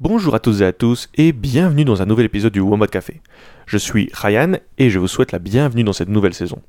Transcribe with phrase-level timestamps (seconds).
[0.00, 3.20] Bonjour à tous et à tous et bienvenue dans un nouvel épisode du Wombat Café.
[3.66, 6.62] Je suis Ryan et je vous souhaite la bienvenue dans cette nouvelle saison.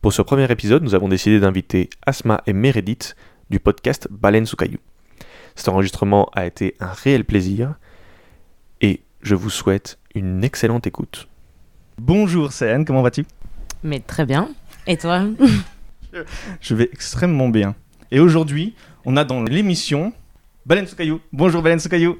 [0.00, 3.16] Pour ce premier épisode, nous avons décidé d'inviter Asma et Meredith
[3.50, 4.78] du podcast Baleine sous caillou.
[5.56, 7.74] Cet enregistrement a été un réel plaisir
[8.80, 11.26] et je vous souhaite une excellente écoute.
[12.00, 13.26] Bonjour Céane, comment vas-tu?
[13.82, 14.50] Mais très bien.
[14.86, 15.24] Et toi?
[16.60, 17.74] Je vais extrêmement bien.
[18.12, 20.12] Et aujourd'hui, on a dans l'émission
[20.64, 21.20] Baleine sous caillou.
[21.32, 22.18] Bonjour Baleine sous caillou.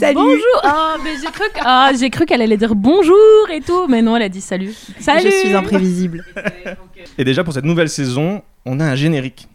[0.00, 3.60] Salut Bonjour Ah, mais j'ai cru, que- ah, j'ai cru qu'elle allait dire bonjour et
[3.60, 4.72] tout, mais non, elle a dit salut.
[4.98, 6.24] Salut Je suis imprévisible.
[7.18, 9.46] Et déjà pour cette nouvelle saison, on a un générique.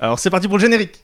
[0.00, 1.02] Alors c'est parti pour le générique.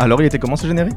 [0.00, 0.96] Alors il était comment ce générique?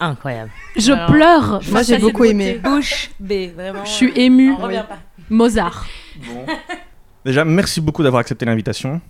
[0.00, 0.50] Incroyable.
[0.76, 1.60] Je Alors, pleure.
[1.70, 2.60] Moi, j'ai beaucoup aimé.
[2.62, 3.86] Bouche B, vraiment.
[3.86, 4.52] Je suis émue.
[4.52, 4.98] On revient pas.
[5.30, 5.86] Mozart.
[6.26, 6.44] Bon.
[7.24, 9.00] Déjà merci beaucoup d'avoir accepté l'invitation.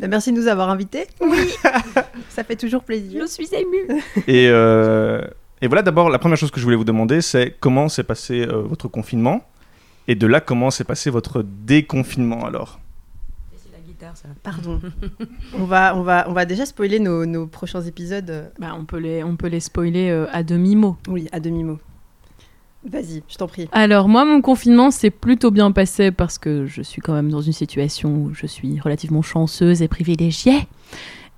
[0.00, 1.06] Bah, merci de nous avoir invités.
[1.20, 1.54] Oui.
[2.30, 3.22] Ça fait toujours plaisir.
[3.22, 4.02] Je suis émue.
[4.26, 5.22] Et, euh,
[5.62, 8.40] et voilà d'abord la première chose que je voulais vous demander c'est comment s'est passé
[8.40, 9.44] euh, votre confinement?
[10.08, 12.80] Et de là comment s'est passé votre déconfinement alors?
[14.14, 14.28] Ça.
[14.42, 14.80] Pardon.
[15.54, 18.52] on, va, on, va, on va déjà spoiler nos, nos prochains épisodes.
[18.58, 20.96] Bah, on, peut les, on peut les spoiler euh, à demi-mot.
[21.08, 21.78] Oui, à demi-mot.
[22.84, 23.68] Vas-y, je t'en prie.
[23.72, 27.40] Alors, moi, mon confinement s'est plutôt bien passé parce que je suis quand même dans
[27.40, 30.68] une situation où je suis relativement chanceuse et privilégiée.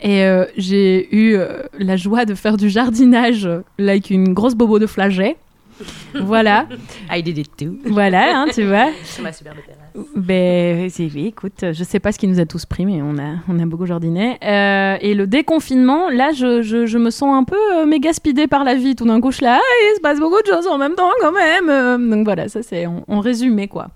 [0.00, 4.78] Et euh, j'ai eu euh, la joie de faire du jardinage avec une grosse bobo
[4.78, 5.36] de flaget.
[6.14, 6.66] voilà,
[7.10, 7.78] I did it too.
[7.86, 8.90] voilà, hein, tu vois.
[9.04, 10.06] Sur ma superbe terrasse.
[10.14, 13.58] Ben, écoute, je sais pas ce qui nous a tous pris, mais on a, on
[13.58, 14.38] a beaucoup jardiné.
[14.42, 18.46] Euh, et le déconfinement, là, je, je, je me sens un peu euh, méga speedée
[18.46, 18.94] par la vie.
[18.94, 20.94] Tout d'un coup, je suis là, ah, il se passe beaucoup de choses en même
[20.94, 21.68] temps, quand même.
[21.68, 23.88] Euh, donc voilà, ça c'est en, en résumé, quoi.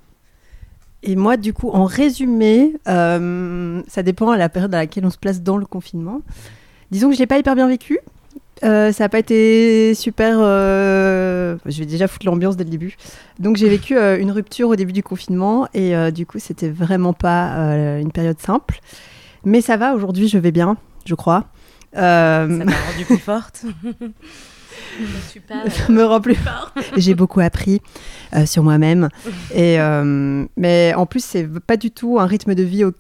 [1.02, 5.10] Et moi, du coup, en résumé, euh, ça dépend à la période à laquelle on
[5.10, 6.20] se place dans le confinement.
[6.90, 7.98] Disons que je l'ai pas hyper bien vécu.
[8.62, 10.36] Euh, ça n'a pas été super.
[10.38, 12.96] euh, Je vais déjà foutre l'ambiance dès le début.
[13.38, 16.68] Donc j'ai vécu euh, une rupture au début du confinement et euh, du coup c'était
[16.68, 18.80] vraiment pas euh, une période simple.
[19.44, 20.76] Mais ça va, aujourd'hui je vais bien,
[21.06, 21.46] je crois.
[21.96, 23.64] Euh, Ça t'a rendu plus forte.
[25.32, 25.70] Super.
[25.70, 26.72] ça me rend plus fort.
[26.96, 27.80] J'ai beaucoup appris
[28.34, 29.08] euh, sur moi-même.
[29.54, 32.92] Et, euh, mais en plus, c'est pas du tout un rythme de vie au-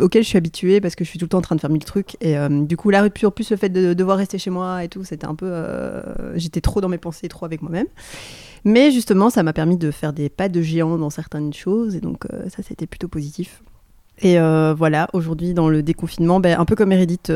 [0.00, 1.70] auquel je suis habituée parce que je suis tout le temps en train de faire
[1.70, 2.16] mille trucs.
[2.20, 4.88] Et euh, du coup, la rupture, plus le fait de devoir rester chez moi et
[4.88, 5.46] tout, c'était un peu.
[5.48, 7.86] euh, J'étais trop dans mes pensées, trop avec moi-même.
[8.64, 11.94] Mais justement, ça m'a permis de faire des pas de géant dans certaines choses.
[11.96, 13.62] Et donc, euh, ça, c'était plutôt positif.
[14.22, 17.32] Et voilà, aujourd'hui, dans le déconfinement, ben, un peu comme Meredith,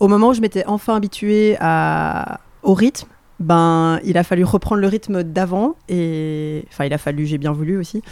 [0.00, 3.06] au moment où je m'étais enfin habituée à, au rythme,
[3.38, 5.76] ben, il a fallu reprendre le rythme d'avant.
[5.88, 8.02] Et enfin, il a fallu, j'ai bien voulu aussi.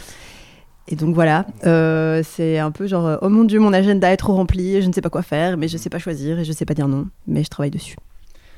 [0.91, 4.33] Et donc voilà, euh, c'est un peu genre, oh mon dieu, mon agenda est trop
[4.33, 6.65] rempli, je ne sais pas quoi faire, mais je sais pas choisir et je sais
[6.65, 7.95] pas dire non, mais je travaille dessus.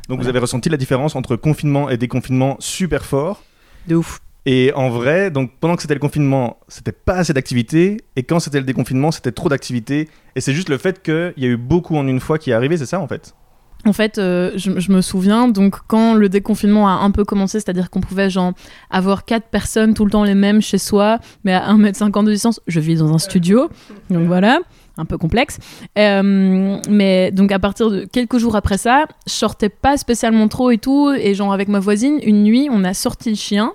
[0.09, 3.43] Donc vous avez ressenti la différence entre confinement et déconfinement super fort?
[3.87, 4.19] De ouf.
[4.47, 8.39] Et en vrai, donc pendant que c'était le confinement, c'était pas assez d'activité, et quand
[8.39, 10.09] c'était le déconfinement, c'était trop d'activité.
[10.35, 12.53] Et c'est juste le fait qu'il y a eu beaucoup en une fois qui est
[12.53, 13.35] arrivé, c'est ça en fait?
[13.85, 17.59] En fait, euh, je, je me souviens, donc quand le déconfinement a un peu commencé,
[17.59, 18.53] c'est-à-dire qu'on pouvait genre
[18.89, 22.61] avoir quatre personnes tout le temps les mêmes chez soi, mais à 1m50 de distance,
[22.67, 23.69] je vis dans un studio,
[24.09, 24.59] donc voilà,
[24.97, 25.57] un peu complexe.
[25.97, 30.71] Euh, mais donc à partir de quelques jours après ça, je sortais pas spécialement trop
[30.71, 33.73] et tout, et genre avec ma voisine, une nuit, on a sorti le chien,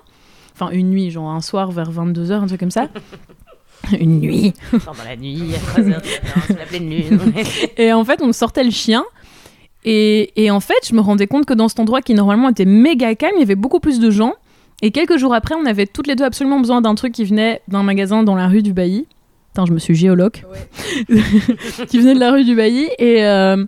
[0.55, 2.87] enfin une nuit, genre un soir vers 22h, un truc comme ça.
[3.99, 4.53] Une nuit.
[4.71, 6.07] Pendant la nuit, à 3h du matin,
[6.45, 7.19] sous la pleine lune.
[7.77, 9.03] Et en fait, on sortait le chien.
[9.91, 12.65] Et, et en fait, je me rendais compte que dans cet endroit qui normalement était
[12.65, 14.35] méga calme, il y avait beaucoup plus de gens.
[14.83, 17.61] Et quelques jours après, on avait toutes les deux absolument besoin d'un truc qui venait
[17.67, 19.07] d'un magasin dans la rue du Bailly.
[19.47, 20.43] Putain, je me suis géologue.
[21.87, 22.87] qui venait de la rue du Bailly.
[22.99, 23.65] Et, euh,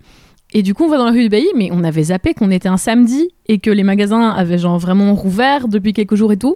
[0.54, 2.52] et du coup, on va dans la rue du Bailly, mais on avait zappé qu'on
[2.52, 6.38] était un samedi et que les magasins avaient genre vraiment rouvert depuis quelques jours et
[6.38, 6.56] tout.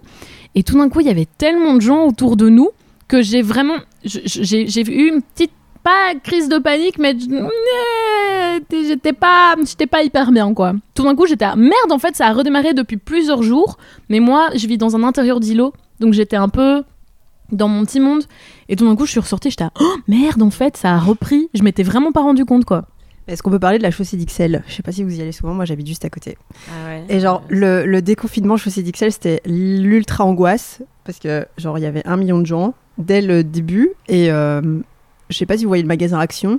[0.54, 2.70] Et tout d'un coup, il y avait tellement de gens autour de nous
[3.08, 3.78] que j'ai vraiment.
[4.04, 5.50] j'ai eu une petite.
[5.86, 10.72] Pas crise de panique, mais je- j'étais pas, j'étais pas hyper bien quoi.
[10.94, 11.92] Tout d'un coup, j'étais à merde.
[11.92, 13.78] En fait, ça a redémarré depuis plusieurs jours,
[14.08, 16.82] mais moi, je vis dans un intérieur d'îlot, donc j'étais un peu
[17.52, 18.24] dans mon petit monde.
[18.68, 20.98] Et tout d'un coup, je suis ressortie, j'étais à, oh merde, en fait, ça a
[20.98, 21.48] repris.
[21.54, 22.86] Je m'étais vraiment pas rendu compte quoi.
[23.28, 24.64] Est-ce qu'on peut parler de la chaussée d'Ixelles?
[24.66, 26.36] Je sais pas si vous y allez souvent, moi j'habite juste à côté.
[26.68, 27.04] Ah ouais.
[27.08, 30.82] Et genre, le, le déconfinement chaussée d'Ixelles, c'était l'ultra angoisse.
[31.04, 33.90] Parce que, genre, il y avait un million de gens dès le début.
[34.08, 34.60] Et euh,
[35.28, 36.58] je sais pas si vous voyez le magasin Action.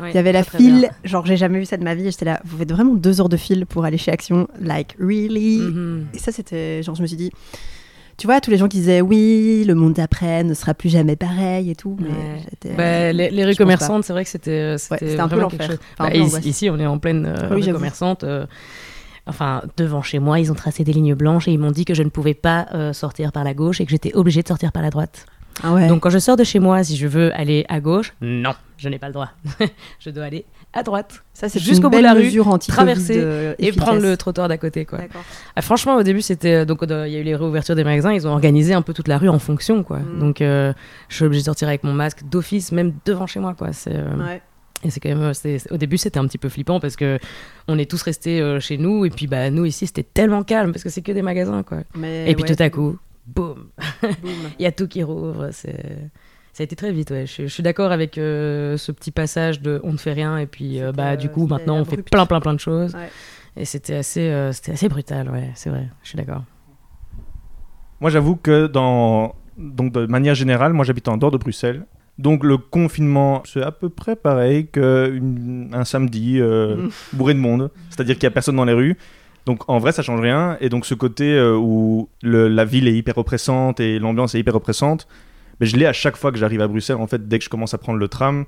[0.00, 0.80] Ouais, Il y avait la file.
[0.80, 0.90] bien.
[1.04, 2.10] Genre, j'ai jamais vu ça de ma vie.
[2.10, 5.58] J'étais là, vous faites vraiment deux heures de file pour aller chez Action Like, really?
[5.58, 6.06] Mhm.
[6.14, 6.82] Et ça, c'était.
[6.82, 7.30] Genre, je me suis dit.
[8.16, 11.16] Tu vois, tous les gens qui disaient oui, le monde d'après ne sera plus jamais
[11.16, 11.96] pareil et tout.
[12.00, 12.08] Mais
[12.70, 12.74] Ouais.
[12.76, 15.78] Bah, les, les je rues commerçantes, c'est vrai que c'était euh, c'était un peu l'enfer.
[15.98, 17.78] Enfin, Bah, ici, on est en pleine euh, Oui, rue j'avoue.
[17.78, 18.22] commerçante.
[18.24, 18.46] euh,
[19.26, 21.94] Enfin, devant chez moi, ils ont tracé des lignes blanches et ils m'ont dit que
[21.94, 24.70] je ne pouvais pas euh, sortir par la gauche et que j'étais obligée de sortir
[24.70, 25.24] par la droite.
[25.62, 25.88] Ah ouais.
[25.88, 28.88] Donc, quand je sors de chez moi, si je veux aller à gauche, non, je
[28.88, 29.30] n'ai pas le droit.
[30.00, 34.00] je dois aller à droite ça, c'est jusqu'au bout de la rue, traverser et prendre
[34.00, 35.00] le trottoir d'à côté, quoi.
[35.56, 38.12] Ah, franchement, au début, c'était donc euh, il y a eu les réouvertures des magasins,
[38.12, 39.98] ils ont organisé un peu toute la rue en fonction, quoi.
[39.98, 40.18] Mm.
[40.20, 40.72] Donc, euh,
[41.08, 43.72] je suis obligée de sortir avec mon masque d'office, même devant chez moi, quoi.
[43.72, 44.40] C'est euh, Ouais.
[44.84, 47.18] et c'est quand même, euh, au début, c'était un petit peu flippant parce que
[47.66, 50.72] on est tous restés euh, chez nous et puis bah nous ici, c'était tellement calme
[50.72, 51.78] parce que c'est que des magasins, quoi.
[51.96, 53.68] Mais et puis ouais, tout à coup, boum,
[54.58, 55.48] il y a tout qui rouvre.
[55.52, 56.10] C'est
[56.52, 57.26] ça a été très vite, ouais.
[57.26, 60.38] Je, suis- je suis d'accord avec euh, ce petit passage de on ne fait rien
[60.38, 62.60] et puis euh, bah du euh, coup c'était maintenant on fait plein plein plein de
[62.60, 62.94] choses.
[62.94, 63.08] Ouais.
[63.56, 65.50] Et c'était assez, euh, c'était assez brutal, ouais.
[65.54, 66.42] C'est vrai, je suis d'accord.
[68.00, 71.86] Moi, j'avoue que dans, donc de manière générale, moi j'habite en dehors de Bruxelles.
[72.18, 77.70] Donc le confinement, c'est à peu près pareil qu'un samedi euh, bourré de monde.
[77.90, 78.96] C'est-à-dire qu'il n'y a personne dans les rues.
[79.46, 80.56] Donc en vrai, ça change rien.
[80.60, 84.38] Et donc ce côté euh, où le- la ville est hyper oppressante et l'ambiance est
[84.40, 85.06] hyper oppressante,
[85.60, 86.96] mais je l'ai à chaque fois que j'arrive à Bruxelles.
[86.96, 88.44] En fait, dès que je commence à prendre le tram,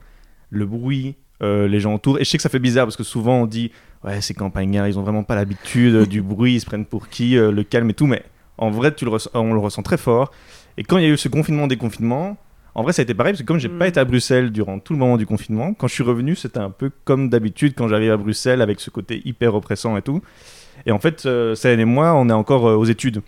[0.50, 2.18] le bruit, euh, les gens autour.
[2.18, 3.70] Et je sais que ça fait bizarre parce que souvent on dit
[4.04, 7.08] ouais, c'est campagnards, ils ont vraiment pas l'habitude euh, du bruit, ils se prennent pour
[7.08, 8.06] qui, euh, le calme et tout.
[8.06, 8.22] Mais
[8.56, 10.32] en vrai, tu le ressens- on le ressent très fort.
[10.78, 12.38] Et quand il y a eu ce confinement, déconfinement,
[12.74, 13.78] en vrai, ça a été pareil parce que comme j'ai Mm.
[13.78, 16.58] pas été à Bruxelles durant tout le moment du confinement, quand je suis revenu, c'était
[16.58, 20.22] un peu comme d'habitude quand j'arrive à Bruxelles avec ce côté hyper oppressant et tout.
[20.86, 23.20] Et en fait, euh, Saïd et moi, on est encore euh, aux études.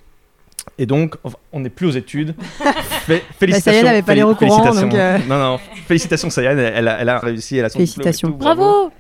[0.79, 2.35] Et donc, enfin, on n'est plus aux études.
[3.07, 3.73] Fé- félicitations.
[3.81, 4.89] Saïd n'avait pas les féli- recourants, félicitations.
[4.89, 5.19] donc, euh.
[5.29, 8.05] Non, non, félicitations Saïd, elle, elle a, elle a réussi, elle a son diplôme et
[8.05, 8.29] Félicitations.
[8.31, 8.91] tout, Bravo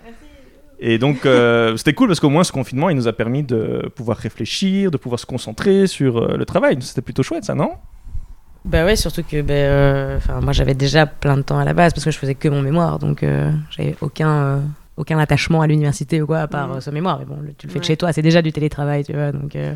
[0.80, 3.90] et donc, euh, c'était cool parce qu'au moins, ce confinement, il nous a permis de
[3.96, 6.76] pouvoir réfléchir, de pouvoir se concentrer sur euh, le travail.
[6.80, 7.72] C'était plutôt chouette, ça, non?
[8.64, 11.92] Bah ouais, surtout que euh, enfin, moi j'avais déjà plein de temps à la base
[11.94, 14.58] parce que je faisais que mon mémoire, donc euh, j'avais aucun, euh,
[14.98, 17.18] aucun attachement à l'université ou quoi à part euh, ce mémoire.
[17.18, 17.86] Mais bon, le- tu le fais de Ouais.
[17.88, 19.32] chez toi, c'est déjà du télétravail, tu vois.
[19.32, 19.74] Donc euh,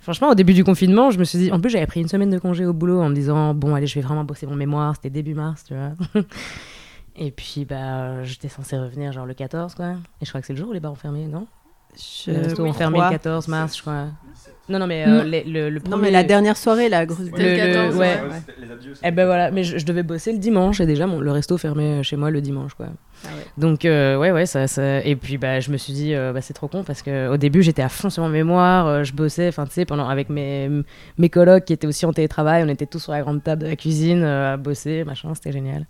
[0.00, 2.30] franchement, au début du confinement, je me suis dit, en plus j'avais pris une semaine
[2.30, 4.94] de congé au boulot en me disant, bon allez, je vais vraiment bosser mon mémoire.
[4.96, 6.22] C'était début mars, tu vois.
[7.20, 9.94] Et puis bah j'étais censée revenir genre le 14 quoi.
[10.20, 11.46] Et je crois que c'est le jour où les bars ont fermé, non?
[11.96, 14.04] Je Les restos ont fermé le 14 mars, je crois.
[14.68, 15.14] Non non mais Non.
[15.14, 17.24] euh, les- le, le Non, premier- mais la dernière soirée, la grosse.
[17.24, 18.20] C'était le 14, ouais.
[18.60, 21.18] Les adieux, Eh ben voilà, mais je, je devais bosser le dimanche et déjà mon,
[21.18, 22.86] le resto fermait chez moi le dimanche quoi.
[23.24, 23.28] Ah.
[23.56, 24.66] Donc euh, ouais ouais ça
[25.04, 27.36] et puis bah je me suis dit euh, bah c'est trop con parce que au
[27.36, 30.28] début j'étais à fond sur mon mémoire, euh, je bossais enfin tu sais pendant avec
[30.28, 30.70] mes
[31.18, 33.68] mes colocs qui étaient aussi en télétravail, on était tous sur la grande table de
[33.68, 35.86] la cuisine euh, à bosser, machin, c'était génial.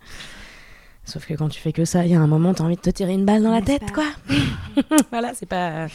[1.09, 2.81] Sauf que quand tu fais que ça, il y a un moment, t'as envie de
[2.81, 4.05] te tirer une balle dans la tête, quoi.
[5.11, 5.87] voilà, c'est pas.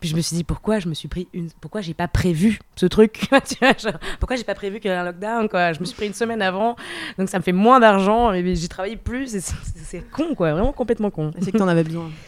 [0.00, 2.58] Puis je me suis dit pourquoi je me suis pris une, pourquoi j'ai pas prévu
[2.76, 5.72] ce truc, tu vois, genre, pourquoi j'ai pas prévu qu'il y ait un lockdown, quoi.
[5.72, 6.76] Je me suis pris une semaine avant,
[7.18, 10.72] donc ça me fait moins d'argent, mais j'ai travaillé plus, et c'est- con, quoi, vraiment
[10.72, 11.30] complètement con.
[11.40, 12.10] C'est que t'en avais besoin.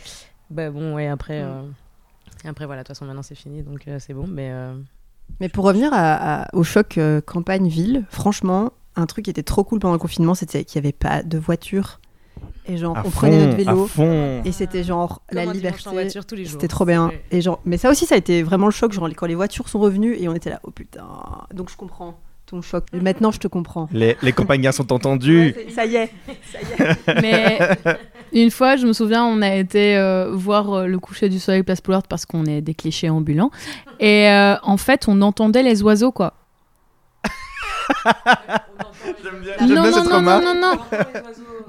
[0.51, 1.63] Bah bon, ouais, après, euh,
[2.45, 4.51] et après voilà, de toute façon maintenant c'est fini, donc euh, c'est bon, mais.
[4.53, 4.75] euh,
[5.41, 9.65] Mais pour revenir à- à- au choc euh, campagne-ville, franchement, un truc qui était trop
[9.65, 12.01] cool pendant le confinement, c'était qu'il n'y avait pas de voiture.
[12.67, 13.85] Et genre, À on prenait notre vélo.
[13.85, 14.43] à fond.
[14.45, 15.89] Et c'était genre la comme liberté.
[15.89, 16.53] en voiture tous les jours.
[16.53, 17.09] C'était trop bien.
[17.09, 17.25] Ouais.
[17.33, 19.69] Et genre, mais ça aussi, ça a été vraiment le choc, genre quand les voitures
[19.69, 21.05] sont revenues et on était là, oh putain.
[21.53, 22.85] Donc je comprends ton choc.
[22.93, 23.89] Maintenant, je te comprends.
[23.93, 25.55] Les, les campagnards sont entendus.
[25.57, 26.13] Ouais, ça y est,
[26.53, 27.21] ça y est.
[27.23, 27.59] Mais
[28.33, 31.63] une fois, je me souviens, on a été euh, voir euh, le coucher du soleil
[31.63, 33.51] place Poulard parce qu'on est des clichés ambulants.
[34.01, 36.35] Et euh, en fait, on entendait les oiseaux, quoi.
[39.23, 40.45] J'aime bien, Non, bien non, cette non, non, remarque.
[40.45, 40.55] non,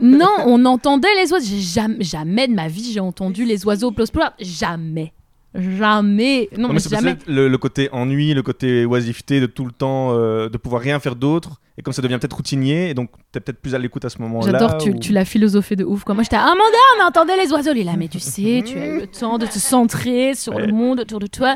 [0.02, 0.18] non.
[0.18, 1.46] Non, on entendait les oiseaux.
[1.60, 4.34] Jamais, jamais de ma vie, j'ai entendu les oiseaux Poulard.
[4.40, 5.14] Jamais.
[5.56, 6.50] Jamais.
[6.54, 7.16] Non, Non, mais mais c'est jamais.
[7.28, 11.16] le côté ennui, le côté oisiveté de tout le temps, euh, de pouvoir rien faire
[11.16, 11.60] d'autre.
[11.76, 14.20] Et comme ça devient peut-être routinier, et donc t'es peut-être plus à l'écoute à ce
[14.22, 14.52] moment-là.
[14.52, 16.04] J'adore, tu, ou- tu l'as philosophé de ouf.
[16.04, 16.14] Quoi.
[16.14, 16.62] Moi, j'étais à Amanda,
[17.02, 17.72] on entendait les oiseaux.
[17.74, 20.54] Il est là, mais tu sais, tu as eu le temps de te centrer sur
[20.54, 20.68] Ouais.
[20.68, 21.56] le monde autour de toi.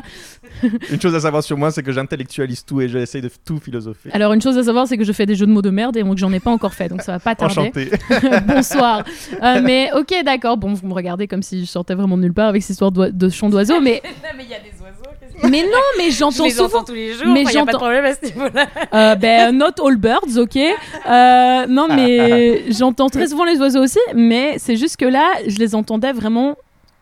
[0.90, 4.10] Une chose à savoir sur moi, c'est que j'intellectualise tout et j'essaye de tout philosopher.
[4.12, 5.96] Alors, une chose à savoir, c'est que je fais des jeux de mots de merde
[5.96, 7.54] et donc j'en ai pas encore fait, donc ça va pas tarder.
[7.60, 7.90] Enchanté.
[8.46, 9.04] Bonsoir.
[9.42, 10.56] Euh, mais ok, d'accord.
[10.56, 12.90] Bon, vous me regardez comme si je sortais vraiment de nulle part avec cette histoire
[12.90, 15.02] d'oi- de chant d'oiseau, mais, Non, mais il y a des oiseaux.
[15.44, 16.66] Mais non, mais Je j'entends les souvent.
[16.78, 17.26] entends tous les jours.
[17.28, 18.66] Mais a pas de j'entends- problème à ce niveau-là.
[18.94, 20.56] Euh, ben, not all birds, ok.
[20.56, 25.58] Euh, non, mais j'entends très souvent les oiseaux aussi, mais c'est juste que là, je
[25.58, 26.56] les entendais vraiment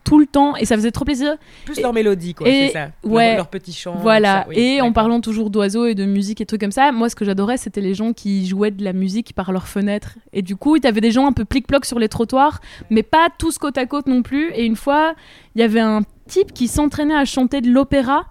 [0.07, 1.35] tout le temps et ça faisait trop plaisir.
[1.65, 2.89] Plus Et- leur mélodie, quoi, c'est ça.
[3.03, 3.95] ouais, leur, leur petit chant.
[4.01, 6.91] Voilà, ça, oui, et en parlant toujours d'oiseaux et de musique et trucs comme ça,
[6.91, 10.15] moi ce que j'adorais c'était les gens qui jouaient de la musique par leurs fenêtres.
[10.33, 13.03] Et du coup, il y avait des gens un peu plic-ploc sur les trottoirs, mais
[13.03, 14.51] pas tous côte à côte non plus.
[14.53, 15.13] Et une fois,
[15.55, 18.25] il y avait un type qui s'entraînait à chanter de l'opéra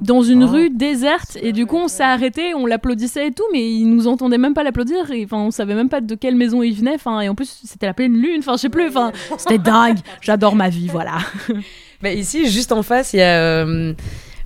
[0.00, 0.48] dans une Oh.
[0.48, 4.06] rue déserte et du coup on s'est arrêté on l'applaudissait et tout mais il nous
[4.08, 6.94] entendait même pas l'applaudir et enfin on savait même pas de quelle maison il venait
[6.96, 9.98] enfin et en plus c'était la pleine lune enfin je sais plus enfin c'était dingue
[10.20, 11.18] j'adore ma vie voilà
[12.02, 13.40] Bah, ici, juste en face, il y a.
[13.64, 13.94] euh,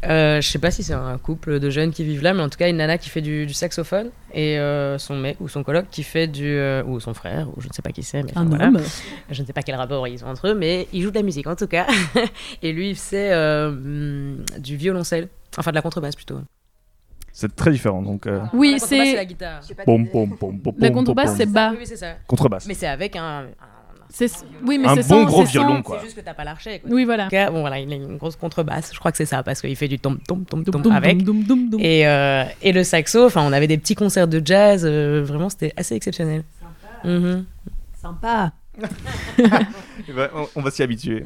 [0.07, 2.49] euh, je sais pas si c'est un couple de jeunes qui vivent là, mais en
[2.49, 5.65] tout cas, une nana qui fait du, du saxophone et euh, son mec ou son
[5.65, 6.47] coloc qui fait du.
[6.47, 8.69] euh, ou son frère, ou je ne sais pas qui c'est, mais un voilà.
[8.69, 8.81] homme
[9.31, 11.23] Je ne sais pas quel rapport ils ont entre eux, mais ils jouent de la
[11.23, 11.87] musique en tout cas.
[12.63, 15.29] et lui, il fait euh, hum, du violoncelle.
[15.57, 16.39] Enfin, de la contrebasse plutôt.
[17.33, 18.03] C'est très différent.
[18.03, 19.61] Donc, euh, oui La contrebasse, c'est la guitare.
[19.85, 22.15] pom, pom, pom, pom, la contrebasse c'est bas oui, c'est ça.
[22.27, 22.67] Contrebasse.
[22.67, 23.47] Mais c'est avec un.
[24.65, 25.99] Oui, mais Un c'est bon sans- gros violon, quoi.
[26.01, 26.81] C'est juste que t'as pas l'archet.
[26.89, 27.29] Oui, voilà.
[27.51, 28.91] Bon, voilà, il a une grosse contrebasse.
[28.93, 31.19] Je crois que c'est ça, parce qu'il fait du tom tom tom tom avec.
[31.79, 34.85] Et, euh, et le saxo, enfin, on avait des petits concerts de jazz.
[34.85, 36.45] euh, vraiment, c'était assez exceptionnel.
[37.05, 37.45] Mhm.
[38.01, 38.53] Sympa.
[40.09, 41.25] Eh ben, on, on va s'y habituer.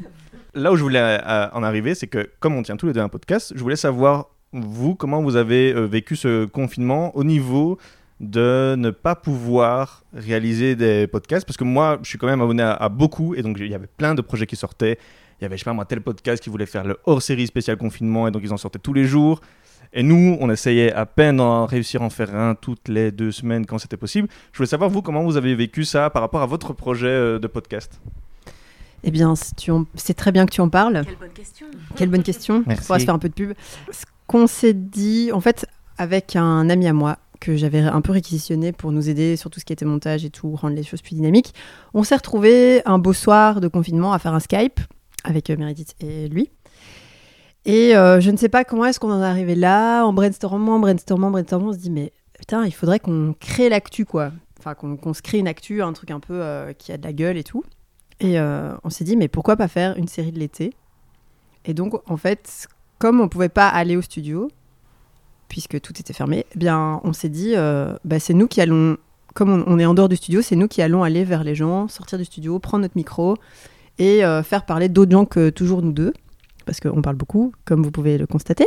[0.55, 3.01] Là où je voulais euh, en arriver, c'est que comme on tient tous les deux
[3.01, 7.79] un podcast, je voulais savoir, vous, comment vous avez euh, vécu ce confinement au niveau
[8.23, 11.45] de ne pas pouvoir réaliser des podcasts.
[11.45, 13.75] Parce que moi, je suis quand même abonné à, à beaucoup, et donc il y
[13.75, 14.99] avait plein de projets qui sortaient.
[15.41, 17.77] Il y avait, je sais pas moi, tel podcast qui voulait faire le hors-série spécial
[17.77, 19.41] confinement, et donc ils en sortaient tous les jours.
[19.93, 23.31] Et nous, on essayait à peine d'en réussir à en faire un toutes les deux
[23.33, 24.29] semaines quand c'était possible.
[24.53, 27.39] Je voulais savoir, vous, comment vous avez vécu ça par rapport à votre projet euh,
[27.39, 28.01] de podcast?
[29.05, 31.03] Eh bien, si tu en- c'est très bien que tu en parles.
[31.05, 31.67] Quelle bonne question.
[31.97, 32.63] Quelle bonne question.
[32.67, 32.83] Merci.
[32.85, 33.53] On pourra se faire un peu de pub.
[33.91, 35.67] Ce qu'on s'est dit, en fait,
[35.99, 39.59] avec un ami à moi que j'avais un peu réquisitionné pour nous aider sur tout
[39.59, 41.55] ce qui était montage et tout, rendre les choses plus dynamiques,
[41.93, 44.79] on s'est retrouvé un beau soir de confinement à faire un Skype
[45.25, 46.51] avec euh, Meredith et lui.
[47.65, 50.79] Et euh, je ne sais pas comment est-ce qu'on en est arrivé là, en brainstormant,
[50.79, 54.31] brainstormant, brainstormant, on se dit mais putain, il faudrait qu'on crée l'actu quoi.
[54.61, 57.13] Enfin, qu'on se crée une actu, un truc un peu euh, qui a de la
[57.13, 57.65] gueule et tout.
[58.21, 60.75] Et on s'est dit mais pourquoi pas faire une série de l'été?
[61.65, 62.69] Et donc, en fait,
[63.01, 64.49] comme on pouvait pas aller au studio,
[65.53, 68.97] puisque tout était fermé, eh bien, on s'est dit, euh, bah, c'est nous qui allons,
[69.35, 71.55] comme on, on est en dehors du studio, c'est nous qui allons aller vers les
[71.55, 73.37] gens, sortir du studio, prendre notre micro
[73.99, 76.15] et euh, faire parler d'autres gens que toujours nous deux,
[76.65, 78.65] parce qu'on parle beaucoup, comme vous pouvez le constater.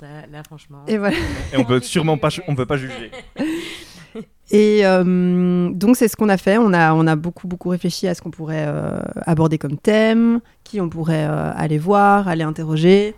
[0.00, 0.84] Là, là, franchement.
[0.88, 1.18] Et voilà.
[1.52, 3.10] Et on peut sûrement pas, on peut pas juger.
[4.50, 6.56] Et euh, donc c'est ce qu'on a fait.
[6.58, 10.40] On a, on a beaucoup beaucoup réfléchi à ce qu'on pourrait euh, aborder comme thème,
[10.64, 13.14] qui on pourrait euh, aller voir, aller interroger,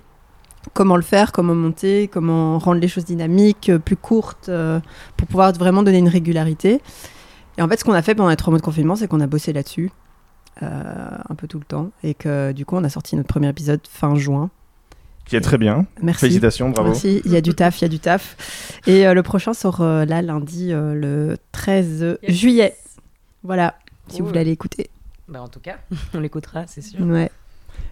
[0.72, 4.80] comment le faire, comment monter, comment rendre les choses dynamiques, euh, plus courtes, euh,
[5.16, 6.80] pour pouvoir vraiment donner une régularité.
[7.56, 9.20] Et en fait, ce qu'on a fait pendant les trois mois de confinement, c'est qu'on
[9.20, 9.90] a bossé là-dessus
[10.62, 13.48] euh, un peu tout le temps, et que du coup, on a sorti notre premier
[13.48, 14.50] épisode fin juin.
[15.28, 15.86] Qui est très bien.
[16.02, 16.20] Merci.
[16.20, 16.88] Félicitations, bravo.
[16.88, 18.80] Merci, il y a du taf, il y a du taf.
[18.86, 22.74] Et euh, le prochain sort euh, là, lundi, euh, le 13 juillet.
[23.42, 23.74] Voilà,
[24.08, 24.88] si vous voulez aller écouter.
[25.28, 25.76] Bah, en tout cas,
[26.14, 27.00] on l'écoutera, c'est sûr.
[27.00, 27.30] Ouais.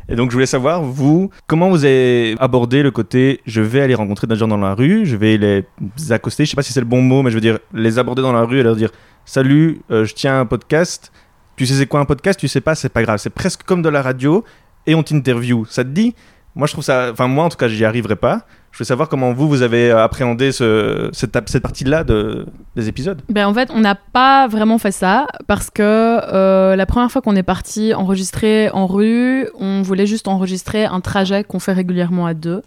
[0.09, 3.95] Et donc, je voulais savoir, vous, comment vous avez abordé le côté je vais aller
[3.95, 5.65] rencontrer des gens dans la rue, je vais les
[6.13, 8.23] accoster, je sais pas si c'est le bon mot, mais je veux dire les aborder
[8.23, 8.91] dans la rue et leur dire
[9.25, 11.11] Salut, euh, je tiens un podcast.
[11.57, 12.39] Tu sais c'est quoi un podcast?
[12.39, 13.19] Tu sais pas, c'est pas grave.
[13.19, 14.45] C'est presque comme de la radio
[14.87, 15.65] et on t'interview.
[15.65, 16.15] Ça te dit?
[16.57, 17.11] Moi, je trouve ça.
[17.13, 18.47] Enfin, moi, en tout cas, j'y arriverai pas.
[18.73, 22.89] Je veux savoir comment vous, vous avez euh, appréhendé ce, cette, cette partie-là de, des
[22.89, 23.23] épisodes.
[23.29, 27.23] Ben, en fait, on n'a pas vraiment fait ça parce que euh, la première fois
[27.23, 32.27] qu'on est parti enregistrer en rue, on voulait juste enregistrer un trajet qu'on fait régulièrement
[32.27, 32.63] à deux.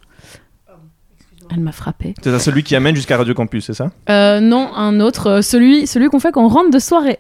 [1.51, 2.13] Elle m'a frappé.
[2.21, 3.89] C'est celui qui amène jusqu'à Radio Campus, c'est ça?
[4.09, 7.17] Euh, non, un autre, celui, celui qu'on fait quand on rentre de soirée.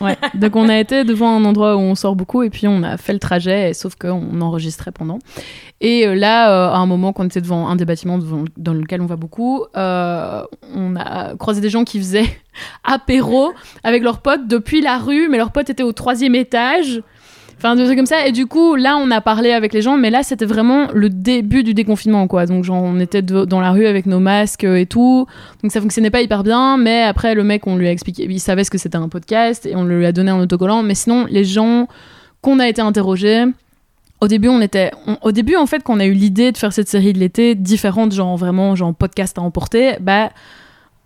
[0.00, 0.16] Ouais.
[0.34, 2.96] Donc on a été devant un endroit où on sort beaucoup et puis on a
[2.96, 5.18] fait le trajet, et- sauf qu'on enregistrait pendant.
[5.80, 8.44] Et euh, là, euh, à un moment, quand on était devant un des bâtiments devant-
[8.56, 10.42] dans lequel on va beaucoup, euh,
[10.74, 12.28] on a croisé des gens qui faisaient
[12.84, 13.52] apéro
[13.84, 17.02] avec leurs potes depuis la rue, mais leurs potes étaient au troisième étage.
[17.64, 18.26] Enfin, des trucs comme ça.
[18.26, 21.08] Et du coup, là, on a parlé avec les gens, mais là, c'était vraiment le
[21.08, 22.44] début du déconfinement, quoi.
[22.44, 25.26] Donc, genre, on était dans la rue avec nos masques et tout.
[25.62, 26.76] Donc, ça fonctionnait pas hyper bien.
[26.76, 29.64] Mais après, le mec, on lui a expliqué, il savait ce que c'était un podcast
[29.64, 30.82] et on lui a donné un autocollant.
[30.82, 31.86] Mais sinon, les gens
[32.40, 33.44] qu'on a été interrogés,
[34.20, 34.90] au début, on était,
[35.22, 37.54] au début, en fait, quand on a eu l'idée de faire cette série de l'été
[37.54, 40.30] différente, genre vraiment, genre podcast à emporter, bah,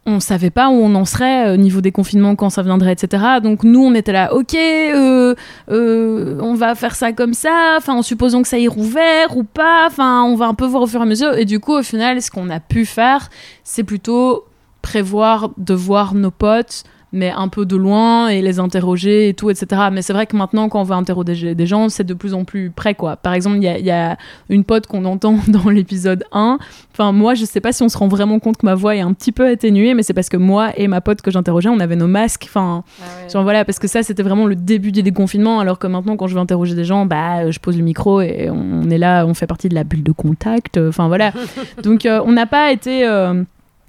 [0.06, 3.40] on savait pas où on en serait au niveau des confinements quand ça viendrait, etc.
[3.42, 5.34] Donc nous, on était là, ok, euh,
[5.70, 9.86] euh, on va faire ça comme ça, en supposant que ça ait rouvert ou pas,
[9.86, 11.36] enfin, on va un peu voir au fur et à mesure.
[11.36, 13.28] Et du coup, au final, ce qu'on a pu faire,
[13.64, 14.44] c'est plutôt
[14.80, 16.84] prévoir de voir nos potes,
[17.16, 19.82] mais un peu de loin et les interroger et tout, etc.
[19.90, 22.44] Mais c'est vrai que maintenant, quand on va interroger des gens, c'est de plus en
[22.44, 23.16] plus près, quoi.
[23.16, 24.16] Par exemple, il y a, il y a
[24.48, 26.58] une pote qu'on entend dans l'épisode 1.
[26.92, 29.00] Enfin, moi, je sais pas si on se rend vraiment compte que ma voix est
[29.00, 31.80] un petit peu atténuée, mais c'est parce que moi et ma pote que j'interrogeais, on
[31.80, 32.44] avait nos masques.
[32.48, 32.84] Enfin,
[33.32, 36.26] genre voilà, parce que ça, c'était vraiment le début du déconfinement, alors que maintenant, quand
[36.26, 39.34] je vais interroger des gens, bah, je pose le micro et on est là, on
[39.34, 40.78] fait partie de la bulle de contact.
[40.78, 41.32] Enfin, voilà.
[41.82, 43.06] Donc, euh, on n'a pas été.
[43.06, 43.42] euh,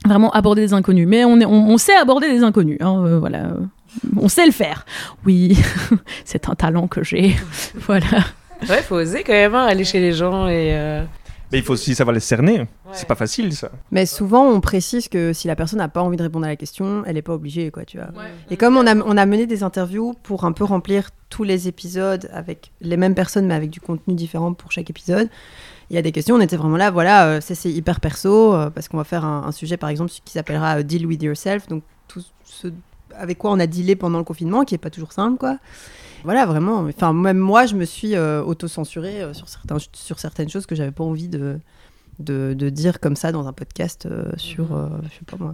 [0.06, 1.08] vraiment aborder des inconnus.
[1.08, 2.78] Mais on, est, on, on sait aborder des inconnus.
[2.82, 3.50] hein, euh, voilà.
[4.16, 4.86] On sait le faire.
[5.26, 5.58] Oui,
[6.26, 7.36] c'est un talent que j'ai.
[7.76, 8.26] voilà.
[8.70, 10.72] Ouais, faut oser quand même hein, aller chez les gens et.
[10.76, 11.04] euh,
[11.52, 12.66] Mais il faut aussi savoir les cerner.
[12.94, 13.70] C'est pas facile ça.
[13.92, 16.56] Mais souvent, on précise que si la personne n'a pas envie de répondre à la
[16.56, 18.08] question, elle n'est pas obligée, quoi, tu vois.
[18.50, 21.68] Et comme on a, on a mené des interviews pour un peu remplir tous les
[21.68, 25.30] épisodes avec les mêmes personnes, mais avec du contenu différent pour chaque épisode,
[25.90, 28.54] il y a des questions, on était vraiment là, voilà, euh, ça c'est hyper perso,
[28.54, 31.24] euh, parce qu'on va faire un, un sujet, par exemple, qui s'appellera euh, Deal with
[31.24, 32.70] Yourself, donc tout ce
[33.16, 35.58] avec quoi on a dealé pendant le confinement, qui est pas toujours simple, quoi.
[36.24, 36.80] Voilà, vraiment.
[36.80, 40.76] Enfin, même moi, je me suis euh, auto-censurée euh, sur, certains, sur certaines choses que
[40.76, 41.60] j'avais pas envie de,
[42.20, 45.54] de, de dire comme ça dans un podcast euh, sur, euh, je sais pas moi,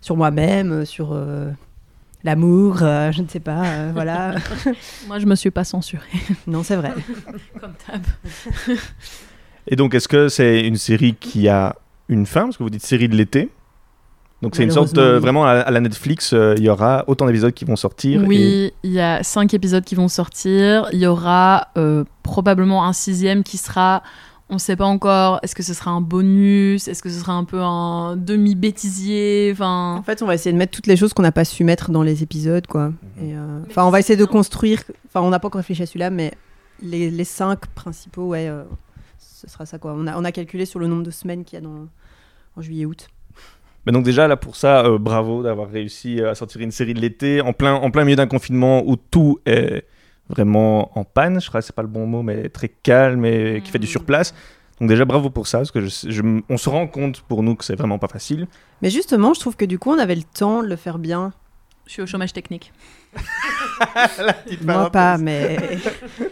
[0.00, 1.16] sur moi-même, sur
[2.24, 4.34] l'amour, je ne sais pas, voilà.
[5.06, 6.06] Moi, je me suis pas censurée.
[6.46, 6.92] non, c'est vrai.
[7.60, 8.02] Comme d'hab.
[9.68, 11.76] Et donc, est-ce que c'est une série qui a
[12.08, 12.44] une fin?
[12.44, 13.50] Parce que vous dites série de l'été.
[14.40, 15.14] Donc, c'est une sorte de.
[15.14, 15.20] Oui.
[15.20, 18.22] Vraiment, à, à la Netflix, euh, il y aura autant d'épisodes qui vont sortir.
[18.26, 20.88] Oui, il y a cinq épisodes qui vont sortir.
[20.92, 24.02] Il y aura euh, probablement un sixième qui sera.
[24.50, 25.40] On ne sait pas encore.
[25.42, 26.88] Est-ce que ce sera un bonus?
[26.88, 29.50] Est-ce que ce sera un peu un demi-bêtisier?
[29.52, 31.64] Enfin, En fait, on va essayer de mettre toutes les choses qu'on n'a pas su
[31.64, 32.92] mettre dans les épisodes, quoi.
[33.20, 34.82] Euh, Enfin, on va essayer de construire.
[35.08, 36.32] Enfin, on n'a pas encore réfléchi à celui-là, mais
[36.80, 38.62] les, les cinq principaux, ouais, euh,
[39.40, 39.94] ce sera ça, quoi.
[39.96, 41.86] On a, on a calculé sur le nombre de semaines qu'il y a dans,
[42.56, 43.08] en juillet-août.
[43.86, 46.92] Mais donc déjà là pour ça, euh, bravo d'avoir réussi euh, à sortir une série
[46.92, 49.84] de l'été en plein, en plein milieu d'un confinement où tout est
[50.28, 53.62] vraiment en panne, je crois que c'est pas le bon mot, mais très calme et
[53.64, 54.34] qui fait du surplace.
[54.80, 57.54] Donc déjà bravo pour ça, parce que je, je- on se rend compte pour nous
[57.54, 58.46] que c'est vraiment pas facile.
[58.82, 61.32] Mais justement, je trouve que du coup, on avait le temps de le faire bien.
[61.86, 62.72] je suis au chômage technique.
[64.64, 65.78] Moi, pas, mais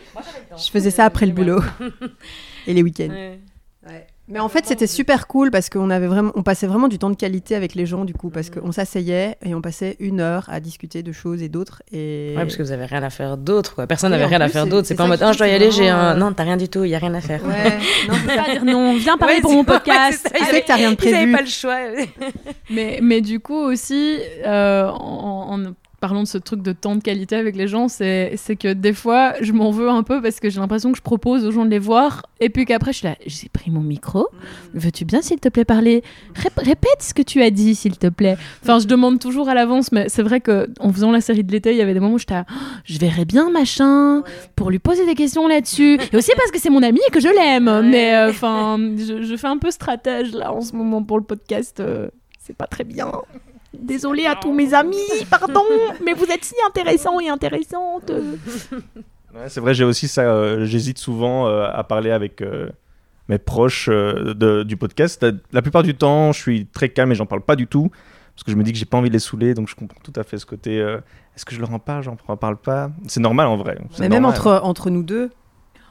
[0.58, 1.60] je faisais ça après le boulot
[2.66, 3.08] et les week-ends.
[3.10, 4.06] ouais.
[4.28, 7.10] Mais en fait, c'était super cool parce qu'on avait vraiment, on passait vraiment du temps
[7.10, 10.46] de qualité avec les gens du coup, parce qu'on s'asseyait et on passait une heure
[10.48, 11.84] à discuter de choses et d'autres.
[11.92, 13.86] Et Ouais, parce que vous avez rien à faire d'autre, quoi.
[13.86, 14.88] Personne n'avait en rien à faire d'autre.
[14.88, 16.16] c'est pas en mode, fait je dois y aller, j'ai un.
[16.16, 17.40] Non, t'as rien du tout, il y a rien à faire.
[17.46, 18.50] ouais, non, c'est pas ça.
[18.50, 20.18] dire non, viens parler Ouais, pour mon ouais, podcast.
[20.24, 21.30] c'est ça, Tu ils sais que t'as rien de Ils prévu.
[21.32, 21.78] pas le choix.
[22.70, 27.02] Mais, mais du coup aussi, euh, en, en parlant de ce truc de temps de
[27.02, 30.40] qualité avec les gens, c'est c'est que des fois, je m'en veux un peu parce
[30.40, 32.98] que j'ai l'impression que je propose aux gens de les voir et puis qu'après, je
[32.98, 34.28] suis là, j'ai pris mon micro.
[34.74, 36.02] Veux-tu bien, s'il te plaît, parler?
[36.34, 38.36] Rép- Répète ce que tu as dit, s'il te plaît.
[38.62, 41.50] Enfin, je demande toujours à l'avance, mais c'est vrai que en faisant la série de
[41.52, 42.54] l'été, il y avait des moments où j'étais là, Oh,
[42.84, 44.22] je verrais bien machin
[44.54, 45.98] pour lui poser des questions là-dessus.
[46.12, 47.88] Et aussi parce que c'est mon ami et que je l'aime.
[47.88, 51.24] Mais euh, enfin, je, je fais un peu stratège là en ce moment pour le
[51.24, 51.80] podcast.
[51.80, 53.10] euh, c'est pas très bien.
[53.80, 54.96] Désolée à tous mes amis,
[55.30, 55.62] pardon,
[56.04, 58.10] mais vous êtes si intéressants et intéressantes.
[59.34, 60.22] Ouais, c'est vrai, j'ai aussi ça.
[60.22, 62.70] euh, J'hésite souvent euh, à parler avec euh,
[63.28, 65.26] mes proches euh, de- du podcast.
[65.52, 67.90] La, plupart du temps, je suis très calme et j'en parle pas du tout
[68.34, 69.52] parce que je me dis que j'ai pas envie de les saouler.
[69.52, 70.80] Donc je comprends tout à fait ce côté.
[70.80, 70.98] euh,
[71.36, 72.90] Est-ce que je leur en parle J'en parle pas?
[73.08, 73.76] C'est normal en vrai.
[73.98, 75.28] Mais même entre, entre nous deux,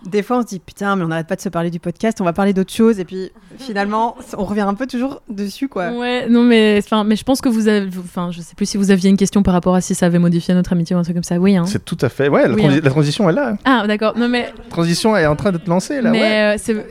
[0.06, 2.20] des fois on se dit putain, mais on n'arrête pas de se parler du podcast,
[2.22, 5.92] on va parler d'autre chose, et puis finalement on revient un peu toujours dessus quoi.
[5.92, 7.88] Ouais, non, mais, enfin, mais je pense que vous avez.
[8.00, 10.20] Enfin, je sais plus si vous aviez une question par rapport à si ça avait
[10.20, 11.38] modifié notre amitié ou un truc comme ça.
[11.38, 11.66] Oui, hein.
[11.66, 12.30] C'est tout à fait.
[12.30, 12.82] Ouais, la, Oui, transi- hein.
[12.84, 13.58] la transition est là.
[13.66, 14.18] Ah, d'accord.
[14.18, 16.12] Non, mais, La transition est en train de te lancer là.
[16.12, 16.20] ouais.
[16.20, 16.86] mais euh, c'est-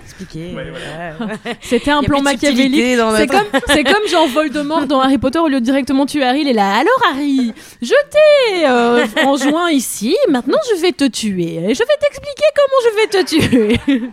[0.00, 0.54] Expliquer.
[0.54, 1.52] Ouais, ouais.
[1.60, 2.80] c'était un plan machiavélique.
[2.82, 6.22] C'est notre- comme, c'est comme Jean Voldemort dans Harry Potter, au lieu de directement tuer
[6.24, 6.74] Harry, il est là.
[6.76, 11.56] Alors Harry, je t'ai euh, enjoint ici, maintenant je vais te tuer.
[11.56, 14.00] Et je vais t'expliquer comment je vais te tuer.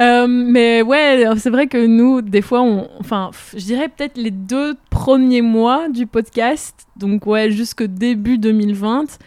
[0.00, 4.30] Euh, mais ouais, c'est vrai que nous, des fois, on, enfin, je dirais peut-être les
[4.30, 9.18] deux premiers mois du podcast, donc ouais, jusque début 2020,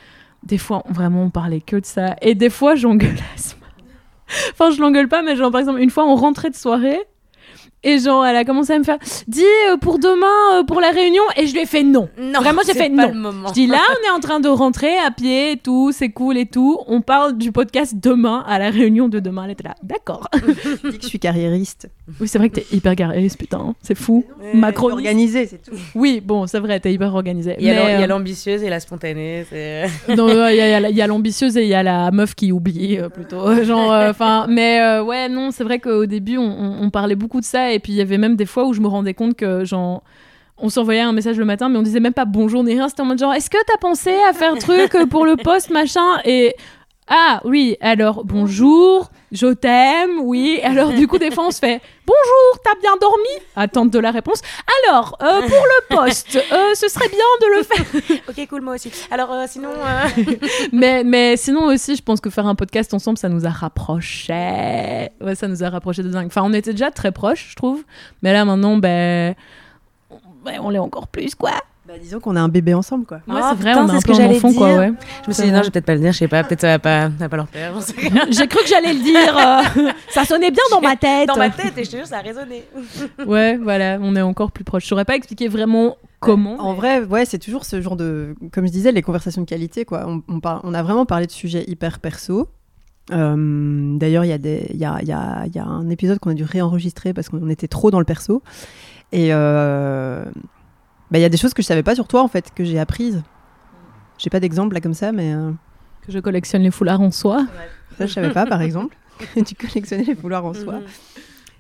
[0.43, 2.15] des fois, on- vraiment, on parlait que de ça.
[2.21, 3.66] Et des fois, j'engueule Asma.
[4.51, 6.99] Enfin, je l'engueule pas, mais genre, par exemple, une fois, on rentrait de soirée.
[7.83, 10.89] Et genre, elle a commencé à me faire Dis euh, pour demain, euh, pour la
[10.89, 11.21] réunion.
[11.37, 12.09] Et je lui ai fait non.
[12.19, 13.13] Non, Vraiment, j'ai fait pas non.
[13.13, 13.47] le moment.
[13.49, 16.37] Je dis là, on est en train de rentrer à pied et tout, c'est cool
[16.37, 16.79] et tout.
[16.87, 19.45] On parle du podcast demain, à la réunion de demain.
[19.45, 20.27] Elle était là, d'accord.
[20.83, 21.89] Je dis que je suis carriériste.
[22.19, 23.75] Oui, c'est vrai que t'es hyper carré, putain, hein.
[23.81, 24.25] c'est fou.
[24.53, 24.91] Macron.
[24.91, 25.75] Organisé, c'est tout.
[25.93, 27.55] Oui, bon, c'est vrai, t'es hyper organisée.
[27.59, 29.45] Il y a euh, l'ambitieuse et la spontanée.
[30.17, 33.53] non, il y a- l'ambitieuse et il y a la meuf qui oublie euh, plutôt.
[33.63, 37.39] Genre, enfin, mais euh, ouais, non, c'est vrai qu'au début, on, on- on parlait beaucoup
[37.39, 39.35] de ça et puis il y avait même des fois où je me rendais compte
[39.35, 40.03] que, genre,
[40.57, 42.89] on s'envoyait un message le matin, mais on disait même pas bonjour ni rien.
[42.89, 46.19] C'était en mode genre, est-ce que t'as pensé à faire truc pour le poste, machin?
[46.25, 46.55] Et
[47.09, 50.59] ah oui, alors bonjour, je t'aime, oui.
[50.61, 53.45] Alors du coup, des fois, on se fait bonjour, t'as bien dormi?
[53.55, 54.41] Attente de la réponse.
[54.83, 58.19] Alors, euh, pour le poste, euh, ce serait bien de le faire.
[58.29, 58.91] ok, cool, moi aussi.
[59.09, 59.69] Alors, euh, sinon.
[60.73, 65.09] mais, mais sinon aussi, je pense que faire un podcast ensemble, ça nous a rapprochés.
[65.21, 66.27] Ouais, ça nous a rapprochés de dingue.
[66.27, 67.83] Enfin, on était déjà très proches, je trouve.
[68.21, 69.33] Mais là, maintenant, ben,
[70.43, 71.51] ben, on l'est encore plus, quoi.
[71.87, 73.17] Bah, disons qu'on a un bébé ensemble, quoi.
[73.27, 74.53] Ouais, Oh, c'est vrai, putain, on a c'est un ce peu que un j'allais enfant,
[74.53, 74.79] quoi, dire.
[74.79, 74.93] ouais.
[75.23, 76.61] Je me suis dit, non, je vais peut-être pas le dire, je sais pas, peut-être
[76.61, 77.73] ça va pas, ça va pas leur plaire.
[78.31, 79.37] J'ai cru que j'allais le dire.
[79.87, 81.27] euh, ça sonnait bien dans ma tête.
[81.29, 82.63] Dans ma tête, et je te jure, ça a résonné.
[83.25, 84.83] Ouais, voilà, on est encore plus proches.
[84.83, 86.57] Je saurais pas expliquer vraiment comment.
[86.59, 89.85] En vrai, ouais, c'est toujours ce genre de, comme je disais, les conversations de qualité,
[89.85, 90.05] quoi.
[90.07, 92.49] On, on, par- on a vraiment parlé de sujets hyper perso.
[93.13, 95.65] Euh, D'ailleurs, il y, a des- il y, a, il y, a, il y a
[95.65, 98.43] un épisode qu'on a dû réenregistrer parce qu'on était trop dans le perso.
[99.13, 100.25] Et euh,
[101.11, 102.63] bah, il y a des choses que je savais pas sur toi, en fait, que
[102.63, 103.23] j'ai apprises.
[104.17, 105.51] J'ai pas d'exemple là comme ça, mais euh,
[106.05, 107.45] Que je collectionne les foulards en soie.
[107.97, 108.97] ça, je savais pas, par exemple.
[109.45, 110.79] tu collectionnais les foulards en soie.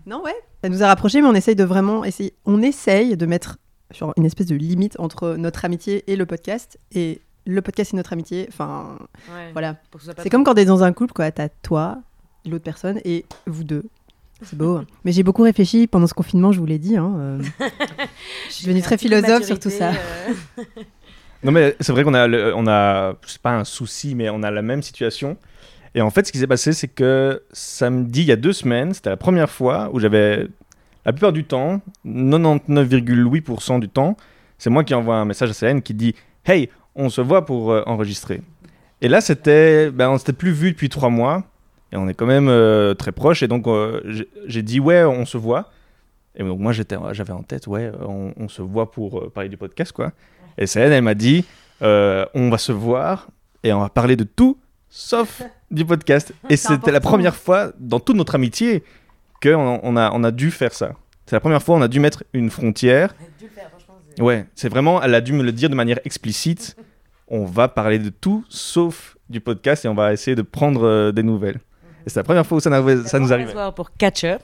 [0.05, 0.35] Non, ouais.
[0.63, 2.33] Ça nous a rapprochés, mais on essaye de vraiment essayer.
[2.45, 3.57] On essaye de mettre
[3.93, 6.79] genre, une espèce de limite entre notre amitié et le podcast.
[6.93, 8.97] Et le podcast et notre amitié, enfin,
[9.33, 9.51] Ouais.
[9.53, 9.75] voilà.
[9.91, 11.31] Pour que ce soit pas C'est comme quand t'es dans un couple, quoi.
[11.31, 11.99] T'as toi,
[12.45, 13.83] l'autre personne et vous deux.
[14.43, 14.81] C'est beau.
[15.03, 16.95] Mais j'ai beaucoup réfléchi pendant ce confinement, je vous l'ai dit.
[16.97, 17.41] hein, euh,
[18.49, 19.91] je suis devenue très philosophe sur tout ça.
[19.91, 20.63] euh,
[21.43, 24.41] Non, mais c'est vrai qu'on a, le- on a, c'est pas un souci, mais on
[24.43, 25.37] a la même situation.
[25.95, 28.93] Et en fait, ce qui s'est passé, c'est que samedi, il y a deux semaines,
[28.93, 30.47] c'était la première fois où j'avais,
[31.05, 34.17] la plupart du temps, 99,8% du temps,
[34.57, 37.71] c'est moi qui envoie un message à Céline qui dit Hey, on se voit pour
[37.71, 38.41] euh, enregistrer.
[39.01, 41.43] Et là, c'était, ben, on s'était plus vu depuis trois mois,
[41.91, 44.01] et on est quand même euh, très proches, et donc euh,
[44.47, 45.71] j'ai- dit Ouais, on se voit.
[46.35, 49.57] Et donc moi, j'avais en tête Ouais, on, on se voit pour euh, parler du
[49.57, 50.11] podcast, quoi.
[50.57, 51.45] Et Céline, elle m'a dit
[51.81, 53.27] on va se voir
[53.63, 54.57] et on va parler de tout
[54.89, 56.33] sauf du podcast.
[56.49, 58.83] Et c'était la première fois dans toute notre amitié
[59.41, 60.93] qu'on on a, on a dû faire ça.
[61.25, 63.13] C'est la première fois on a dû mettre une frontière.
[64.19, 66.75] Ouais, c'est vraiment, elle a dû me le dire de manière explicite.
[67.29, 71.11] On va parler de tout sauf du podcast et on va essayer de prendre euh,
[71.11, 71.59] des nouvelles.
[72.07, 73.49] Et c'est la première fois où ça, ça nous On va arrivait.
[73.49, 74.43] se voir pour catch up,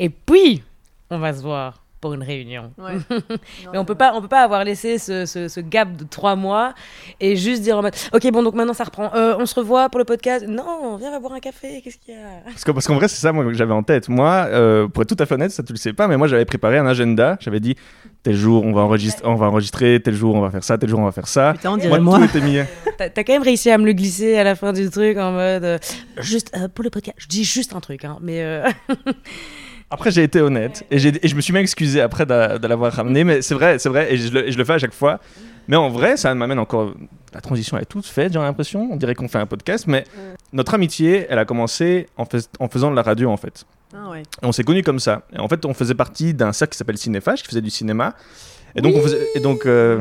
[0.00, 0.64] et puis
[1.10, 2.72] on va se voir pour une réunion.
[3.72, 6.34] Mais on peut pas, on peut pas avoir laissé ce, ce, ce gap de trois
[6.34, 6.74] mois
[7.20, 9.14] et juste dire en mode, ok bon donc maintenant ça reprend.
[9.14, 10.44] Euh, on se revoit pour le podcast.
[10.46, 11.80] Non, viens on va boire un café.
[11.82, 12.42] Qu'est-ce qu'il y a?
[12.44, 14.08] Parce que- parce qu'en vrai, c'est ça moi, que j'avais en tête.
[14.08, 16.26] Moi, euh, pour être tout à fait honnête, ça tu le sais pas, mais moi
[16.26, 17.38] j'avais préparé un agenda.
[17.40, 17.76] J'avais dit
[18.24, 20.88] tel jour on va enregistrer, on va enregistrer, tel jour on va faire ça, tel
[20.88, 21.52] jour on va faire ça.
[21.52, 22.18] Putain, on Moi, dirait moi.
[22.18, 22.58] tout était mis.
[22.98, 25.64] T'as quand même réussi à me le glisser à la fin du truc en mode,
[25.64, 25.78] euh,
[26.18, 27.16] juste euh, pour le podcast.
[27.20, 28.68] Je dis juste un truc, hein, mais euh,
[29.90, 33.22] Après, j'ai été honnête et, je me suis même excusé après de, de l'avoir ramené,
[33.22, 35.20] mais c'est vrai, c'est vrai, et je, le, et je le fais à chaque fois.
[35.68, 36.94] Mais en vrai, ça m'amène encore.
[37.32, 38.88] La transition est toute faite, j'ai l'impression.
[38.90, 40.04] On dirait qu'on fait un podcast, mais
[40.52, 43.64] notre amitié, elle a commencé en, fais- en faisant de la radio, en fait.
[43.96, 44.22] Ah ouais.
[44.22, 45.22] Et on s'est connus comme ça.
[45.32, 48.14] Et en fait, on faisait partie d'un cercle qui s'appelle Cinéphage, qui faisait du cinéma.
[48.74, 49.26] Et donc, on faisait.
[49.36, 50.00] Et donc, euh,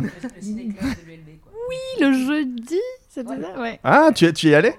[2.00, 2.80] Le jeudi,
[3.10, 3.80] c'était ça Ouais.
[3.84, 4.74] Ah, tu, tu y es allé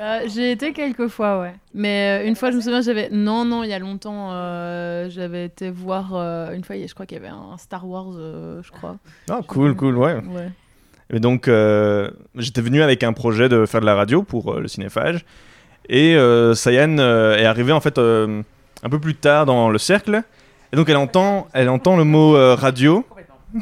[0.00, 1.54] Euh, J'ai été quelques fois, ouais.
[1.74, 3.08] Mais euh, une fois, je me souviens, j'avais.
[3.10, 6.14] Non, non, il y a longtemps, euh, j'avais été voir.
[6.14, 8.60] euh, une fois, il y a- je crois qu'il y avait un Star Wars, euh,
[8.62, 8.96] je crois.
[9.30, 10.14] Ah, cool, cool, ouais.
[10.14, 10.50] Ouais.
[11.10, 14.60] Et donc, euh, j'étais venu avec un projet de faire de la radio pour euh,
[14.60, 15.24] le cinéphage.
[15.88, 18.42] Et euh, Sayan euh, est arrivée en fait euh,
[18.82, 20.22] un peu plus tard dans le cercle.
[20.72, 23.04] Et donc, elle entend, elle entend le mot euh, radio.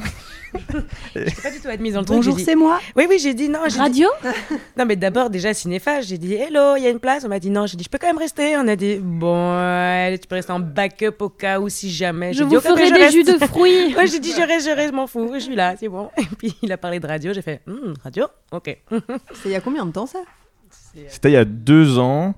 [1.15, 2.17] je pas du tout être mise dans le truc.
[2.17, 2.81] Bonjour, j'ai dit- c'est moi.
[2.97, 3.61] Oui, oui, j'ai dit non.
[3.69, 4.09] dit- Radio?
[4.77, 7.25] Non, mais d'abord, déjà, cinéphage, j'ai dit hello, il y a une place.
[7.25, 7.67] On m'a dit non.
[7.67, 8.57] J'ai dit je peux quand même rester.
[8.57, 12.33] On a dit bon, allez, tu peux rester en backup au cas où si jamais.
[12.33, 13.95] Je vous dit, ferai des jus de fruits.
[13.97, 16.11] Ouais, j'ai dit je reste, je reste, je m'en fous, je suis là, c'est bon.
[16.19, 18.77] Et puis il a parlé de radio, j'ai fait Hmm, radio, ok.
[18.91, 20.19] C'est il y a combien de temps ça?
[21.09, 22.35] C'était il y a deux ans.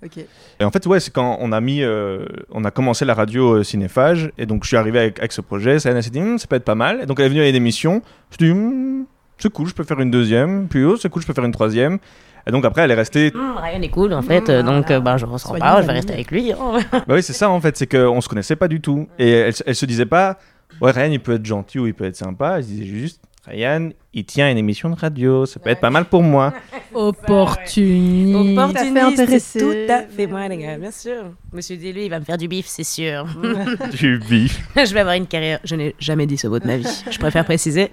[0.61, 3.59] Et en fait, ouais, c'est quand on a mis, euh, on a commencé la radio
[3.59, 4.31] euh, cinéphage.
[4.39, 5.79] Et donc, je suis arrivé avec, avec ce projet.
[5.85, 7.01] Elle s'est dit, Hum, ça peut être pas mal.
[7.03, 8.03] Et donc, elle est venue avec des missions.
[8.39, 9.07] Je me suis dit,
[9.39, 10.67] c'est cool, je peux faire une deuxième.
[10.69, 11.99] Puis, oh, c'est cool, je peux faire une troisième.
[12.47, 15.01] Et donc, après, elle est restée Hmm, Ryan est cool en fait, euh, donc euh,
[15.01, 16.53] bah, je ressens pas, je vais rester avec lui.
[16.59, 16.79] Oh.
[16.93, 19.07] Bah oui, c'est ça en fait, c'est qu'on se connaissait pas du tout.
[19.19, 20.39] Et elle, elle se disait pas,
[20.81, 22.57] ouais, Ryan il peut être gentil ou il peut être sympa.
[22.57, 25.91] Elle se disait juste, Ryan il tient une émission de radio, ça peut être pas
[25.91, 26.53] mal pour moi.
[26.95, 28.35] Opportuniste.
[28.37, 29.59] Opportuniste, Tout à fait intéressé.
[29.59, 31.33] c'est Tout à fait moi, les gars, bien sûr.
[31.53, 33.27] Monsieur dit lui, il va me faire du bif, c'est sûr.
[33.99, 34.61] du bif.
[34.77, 35.61] je vais avoir une carrière.
[35.65, 36.87] Je n'ai jamais dit ce mot de ma vie.
[37.11, 37.91] Je préfère préciser.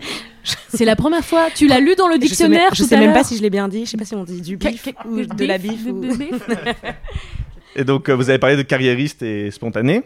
[0.69, 1.47] C'est la première fois.
[1.53, 3.37] Tu l'as lu dans le Je sais, dictionnaire je tout sais à même pas si
[3.37, 3.85] je l'ai bien dit.
[3.85, 5.85] Je sais pas si on dit du bif ou de la bif.
[5.85, 6.41] ou- bif.
[7.75, 10.03] Et donc, euh, vous avez parlé de carriériste et spontané.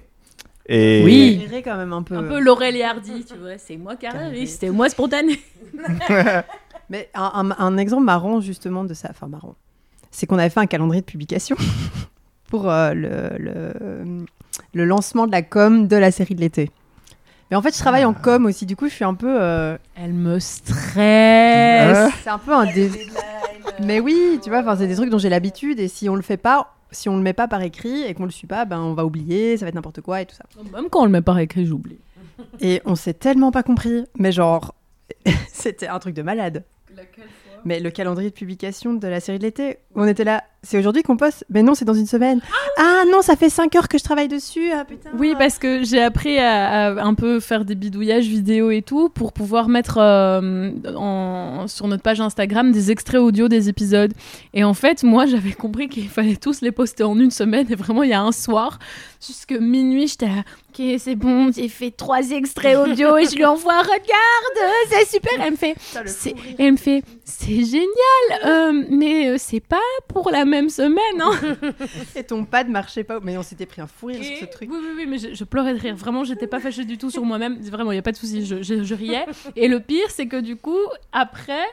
[0.71, 1.47] Et Oui.
[1.65, 2.15] Quand même un peu.
[2.15, 3.58] Un peu Laurel et Hardy, tu vois.
[3.58, 5.39] C'est moi carré, c'était moi spontané.
[6.89, 9.55] Mais un, un- un exemple marrant justement de ça, enfin marrant,
[10.12, 11.55] c'est qu'on avait fait un calendrier de publication
[12.49, 13.73] pour euh, le, le,
[14.73, 16.71] le lancement de la com de la série de l'été.
[17.51, 19.39] Mais en fait, je travaille en com aussi, du coup, je suis un peu.
[19.41, 22.12] euh, Elle me stresse.
[22.23, 22.91] c'est un peu un dé-
[23.84, 26.21] Mais oui, tu vois, enfin, c'est des trucs dont j'ai l'habitude et si on le
[26.21, 28.80] fait pas, si on le met pas par écrit et qu'on le suit pas, ben
[28.80, 30.43] on va oublier, ça va être n'importe quoi et tout ça.
[30.73, 31.99] Même quand on le met par écrit, j'oublie.
[32.62, 34.73] Et on s'est tellement pas compris, mais genre,
[35.52, 36.63] c'était un truc de malade.
[37.65, 41.04] Mais le calendrier de publication de la série de l'été, on était là, c'est aujourd'hui
[41.04, 42.41] qu'on poste Mais non, c'est dans une semaine.
[42.78, 45.10] Ah non, ça fait 5 heures que je travaille dessus, ah putain.
[45.17, 49.10] Oui, parce que j'ai appris à, à un peu faire des bidouillages vidéo et tout
[49.10, 54.13] pour pouvoir mettre euh, en- sur notre page Instagram des extraits audio des épisodes.
[54.54, 57.65] Et en fait, moi, j'avais compris qu'il fallait tous les poster en une semaine.
[57.69, 58.80] Et vraiment, il y a un soir,
[59.26, 63.45] jusque minuit, j'étais là, ok, c'est bon, j'ai fait trois extraits audio et je lui
[63.45, 65.32] envoie, regarde, c'est super.
[65.41, 65.76] Elle me fait,
[66.28, 67.86] et elle me fait, c'est génial,
[68.45, 71.21] euh, mais euh, c'est pas pour la même semaine.
[71.21, 71.31] Hein.
[72.15, 73.19] Et ton pad marchait pas.
[73.21, 74.69] Mais on s'était pris un fou rire Et- sur ce truc.
[74.71, 75.95] Oui, oui, oui, mais je, je pleurais de rire.
[75.95, 77.57] Vraiment, j'étais pas fâchée du tout sur moi-même.
[77.62, 79.25] Vraiment, il n'y a pas de souci, je, je- je riais.
[79.55, 80.77] Et le pire, c'est que du coup,
[81.12, 81.63] après,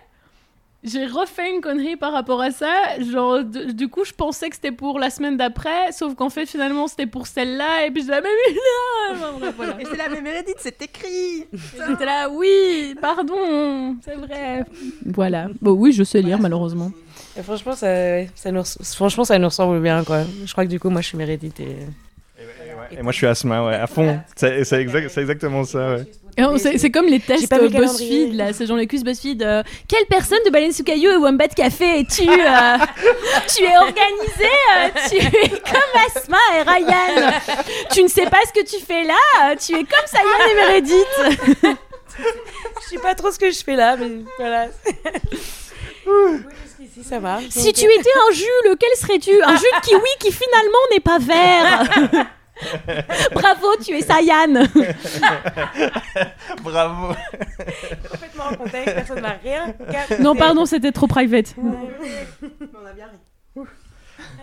[0.85, 2.73] j'ai refait une connerie par rapport à ça.
[3.01, 6.47] Genre, de- du coup, je pensais que c'était pour la semaine d'après, sauf qu'en fait,
[6.47, 7.87] finalement, c'était pour celle-là.
[7.87, 9.81] Et puis, je disais, mais oui, là Enfin, voilà.
[9.81, 11.49] Et c'est la même Meredith, c'est écrit Et
[11.89, 14.65] J'étais là, oui, pardon, c'est vrai.
[15.05, 15.49] Voilà.
[15.61, 16.91] Bon, oui, je sais lire, malheureusement.
[17.39, 18.63] Et franchement, ça, ça nous,
[18.95, 20.23] franchement, ça nous ressemble bien, quoi.
[20.45, 21.77] Je crois que du coup, moi, je suis Meredith et...
[22.91, 24.21] Et moi, je suis Asma, ouais, à fond.
[24.37, 26.05] C'est c'est exact- c'est exactement ça, ouais.
[26.59, 29.43] C'est c'est comme les tests le BuzzFeed, là, c'est genre les quiz BuzzFeed.
[29.43, 32.77] euh, Quelle personne de Baleine sous Caillou et Wombat Café es-tu euh,
[33.57, 37.33] Tu es organisé, euh, tu es comme Asma et Ryan.
[37.91, 39.15] Tu ne sais pas ce que tu fais là,
[39.51, 41.77] euh, tu es comme Sayan et Meredith.
[42.19, 44.67] Je sais pas trop ce que je fais là, mais voilà.
[47.03, 47.21] Ça.
[47.51, 49.43] Si tu étais un jus, lequel serais-tu?
[49.43, 52.27] Un jus de kiwi qui finalement n'est pas vert.
[53.35, 54.55] Bravo, tu es Sayan.
[56.63, 57.15] Bravo.
[58.11, 60.23] complètement en contexte, personne n'a rien capté.
[60.23, 61.55] Non, pardon, c'était trop private.
[61.59, 63.63] On a bien ri.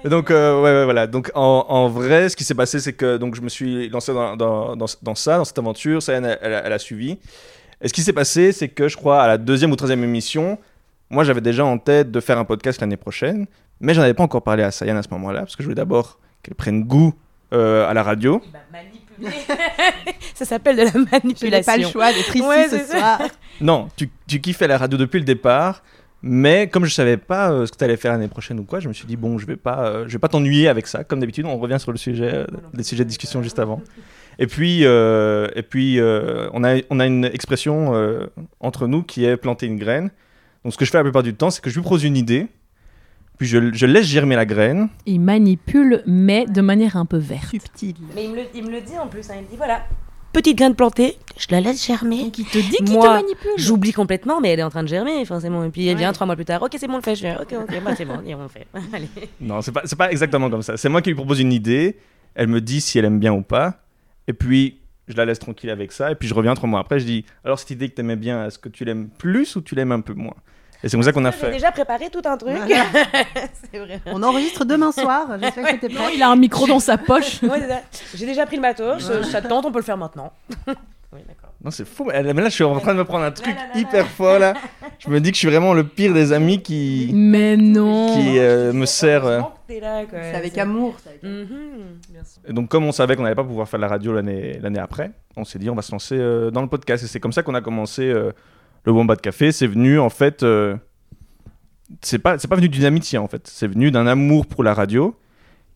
[0.06, 1.08] Donc, euh, ouais, ouais, voilà.
[1.08, 4.13] Donc, en, en vrai, ce qui s'est passé, c'est que donc, je me suis lancé
[4.13, 6.04] dans, dans, dans, dans ça, dans cette aventure.
[6.04, 7.17] Ça, elle, elle, elle a suivi.
[7.82, 10.58] Et ce qui s'est passé, c'est que je crois à la deuxième ou troisième émission,
[11.10, 13.45] moi, j'avais déjà en tête de faire un podcast l'année prochaine,
[13.80, 15.76] mais j'en avais pas encore parlé à Sayan à ce moment-là, parce que je voulais
[15.76, 17.13] d'abord qu'elle prenne goût
[17.54, 18.42] euh, à la radio.
[18.52, 19.38] Bah, manipuler.
[20.34, 21.72] ça s'appelle de la Je n'ai manipulation.
[21.72, 22.98] pas le choix d'être ici Ouais, ce c'est ça.
[23.18, 23.22] soir.
[23.62, 25.84] Non, tu, tu kiffais la radio depuis le départ,
[26.24, 28.80] mais comme je savais pas euh, ce que tu allais faire l'année prochaine ou quoi,
[28.80, 31.04] je me suis dit, bon, je vais pas, euh, je vais pas t'ennuyer avec ça.
[31.04, 33.82] Comme d'habitude, on revient sur le sujet, euh, des sujets de discussion juste avant.
[34.39, 38.26] Et puis, euh, et puis euh, on, a, on a une expression euh,
[38.60, 40.10] entre nous qui est planter une graine.
[40.63, 42.18] Donc, ce que je fais la plupart du temps, c'est que je lui propose une
[42.18, 42.48] idée,
[43.38, 44.89] puis je, je laisse germer la graine.
[45.06, 47.50] Il manipule, mais de manière un peu verte.
[47.52, 47.96] Subtil.
[48.15, 49.84] Mais il me, le, il me le dit en plus, hein, il me dit voilà,
[50.32, 52.24] petite graine plantée, je la laisse germer.
[52.24, 53.52] Donc il te dit qu'il te Moi, manipule.
[53.58, 55.63] J'oublie complètement, mais elle est en train de germer, forcément.
[55.63, 57.15] Et puis elle vient trois mois plus tard, ok, c'est bon, on le fait.
[57.15, 58.67] Je fais, ok, ok, bah, c'est bon, et on le fait.
[58.93, 59.08] Allez.
[59.39, 60.78] Non, c'est pas, c'est pas exactement comme ça.
[60.78, 61.98] C'est moi qui lui propose une idée,
[62.36, 63.84] elle me dit si elle aime bien ou pas,
[64.28, 67.00] et puis je la laisse tranquille avec ça, et puis je reviens trois mois après,
[67.00, 69.76] je dis alors cette idée que t'aimais bien, est-ce que tu l'aimes plus ou tu
[69.76, 70.36] l'aimes un peu moins?
[70.84, 71.52] Et c'est comme ça qu'on a J'ai fait.
[71.52, 72.54] déjà préparé tout un truc.
[72.58, 72.84] Voilà.
[73.72, 74.02] c'est vrai.
[74.06, 75.28] On enregistre demain soir.
[75.41, 76.12] J'espère que t'es Non, prêt.
[76.15, 77.41] il a un micro dans sa poche.
[77.43, 77.60] Ouais.
[78.13, 80.32] J'ai déjà pris le matos, ça te tente, on peut le faire maintenant.
[80.67, 81.52] oui, d'accord.
[81.63, 82.06] Non, c'est fou.
[82.12, 84.38] Mais là, je suis en train de me prendre un truc là, là, hyper fort
[84.39, 84.54] là.
[85.00, 88.13] Je me dis que je suis vraiment le pire des amis qui, Mais non.
[88.13, 89.26] qui euh, me sert.
[89.26, 89.39] euh.
[89.69, 89.82] C'est
[90.36, 90.96] avec amour.
[91.08, 91.24] avec.
[91.24, 91.48] Mhm,
[92.10, 92.41] bien sûr.
[92.48, 95.12] Et donc, comme on savait qu'on n'allait pas pouvoir faire la radio l'année l'année après,
[95.38, 97.04] on s'est dit on va se lancer euh, dans le podcast.
[97.06, 98.34] Et c'est comme ça qu'on a commencé euh,
[98.86, 99.52] le Wombat Café.
[99.52, 100.43] C'est venu en fait.
[100.43, 100.76] euh,
[102.02, 103.48] c'est pas, pas venu d'une amitié en fait.
[103.48, 105.15] C'est venu d'un amour pour la radio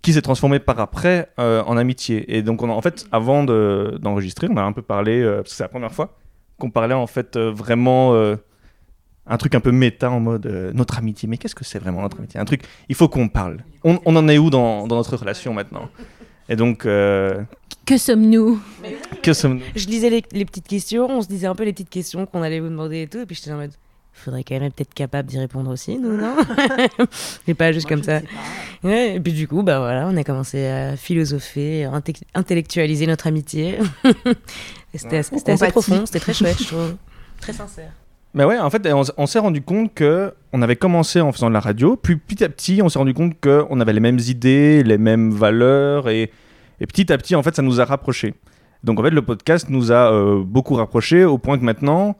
[0.01, 2.35] qui s'est transformé par après euh, en amitié.
[2.37, 5.37] Et donc, on a, en fait, avant de- d'enregistrer, on a un peu parlé, euh,
[5.37, 6.15] parce que c'est la première fois
[6.59, 8.15] qu'on parlait en fait vraiment.
[9.29, 11.27] un truc un peu méta en mode notre amitié.
[11.27, 12.39] Mais qu'est-ce que c'est vraiment notre amitié?
[12.39, 13.57] Un truc, il faut qu'on parle.
[13.83, 15.89] On, on en est où dans, dans notre relation maintenant?
[16.49, 17.41] Et donc, euh,
[17.85, 18.59] Que sommes-nous?
[19.21, 19.63] que sommes-nous?
[19.75, 22.41] Je lisais les, les petites questions, on se disait un peu les petites questions qu'on
[22.41, 23.71] allait vous demander et tout, et puis j'étais en mode.
[24.13, 26.35] Faudrait quand même être peut-être capable d'y répondre aussi, nous, non?
[27.47, 28.21] Et pas juste comme ça.
[28.83, 33.05] Ouais, et puis du coup, bah voilà, on a commencé à philosopher, à inte- intellectualiser
[33.05, 33.77] notre amitié.
[34.95, 35.35] C'était assez,
[35.69, 36.95] profond, c'était très chouette, je trouve.
[37.39, 37.91] Très sincère.
[38.37, 41.55] Mais ouais, en fait, on, s'est rendu compte que on avait commencé en faisant de
[41.55, 44.83] la radio, puis petit à petit, on s'est rendu compte qu'on avait les mêmes idées,
[44.83, 46.29] les mêmes valeurs, et,
[46.79, 48.35] et petit à petit, en fait, ça nous a rapprochés.
[48.83, 52.15] Donc en fait, le podcast nous a euh, beaucoup rapprochés au point que maintenant,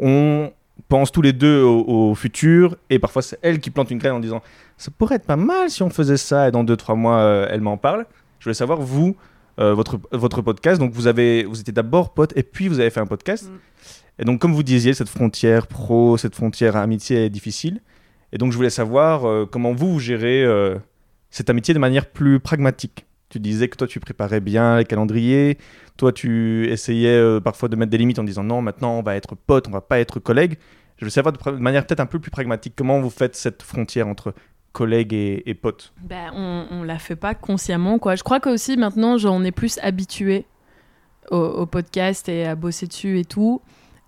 [0.00, 0.50] on
[0.88, 4.14] pense tous les deux au, au futur et parfois c'est elle qui plante une graine
[4.14, 4.42] en disant
[4.76, 7.60] ça pourrait être pas mal si on faisait ça et dans 2-3 mois euh, elle
[7.60, 8.06] m'en parle.
[8.40, 9.14] Je voulais savoir, vous,
[9.60, 12.90] euh, votre, votre podcast, donc vous, avez, vous étiez d'abord pote et puis vous avez
[12.90, 13.48] fait un podcast.
[13.48, 13.58] Mm.
[14.20, 17.80] Et donc comme vous disiez, cette frontière pro, cette frontière amitié est difficile.
[18.32, 20.76] Et donc je voulais savoir euh, comment vous, gérez euh,
[21.30, 23.06] cette amitié de manière plus pragmatique.
[23.30, 25.56] Tu disais que toi tu préparais bien les calendriers,
[25.96, 29.16] toi tu essayais euh, parfois de mettre des limites en disant non maintenant on va
[29.16, 30.58] être pote, on va pas être collègue.
[30.98, 34.06] Je veux savoir de, manière peut-être un peu plus pragmatique comment vous faites cette frontière
[34.06, 34.34] entre
[34.72, 35.94] collègue et, et pote.
[36.02, 38.16] Ben, on, on la fait pas consciemment, quoi.
[38.16, 40.44] Je crois que aussi maintenant, on est plus habitué
[41.30, 43.62] au, au podcast et à bosser dessus et tout.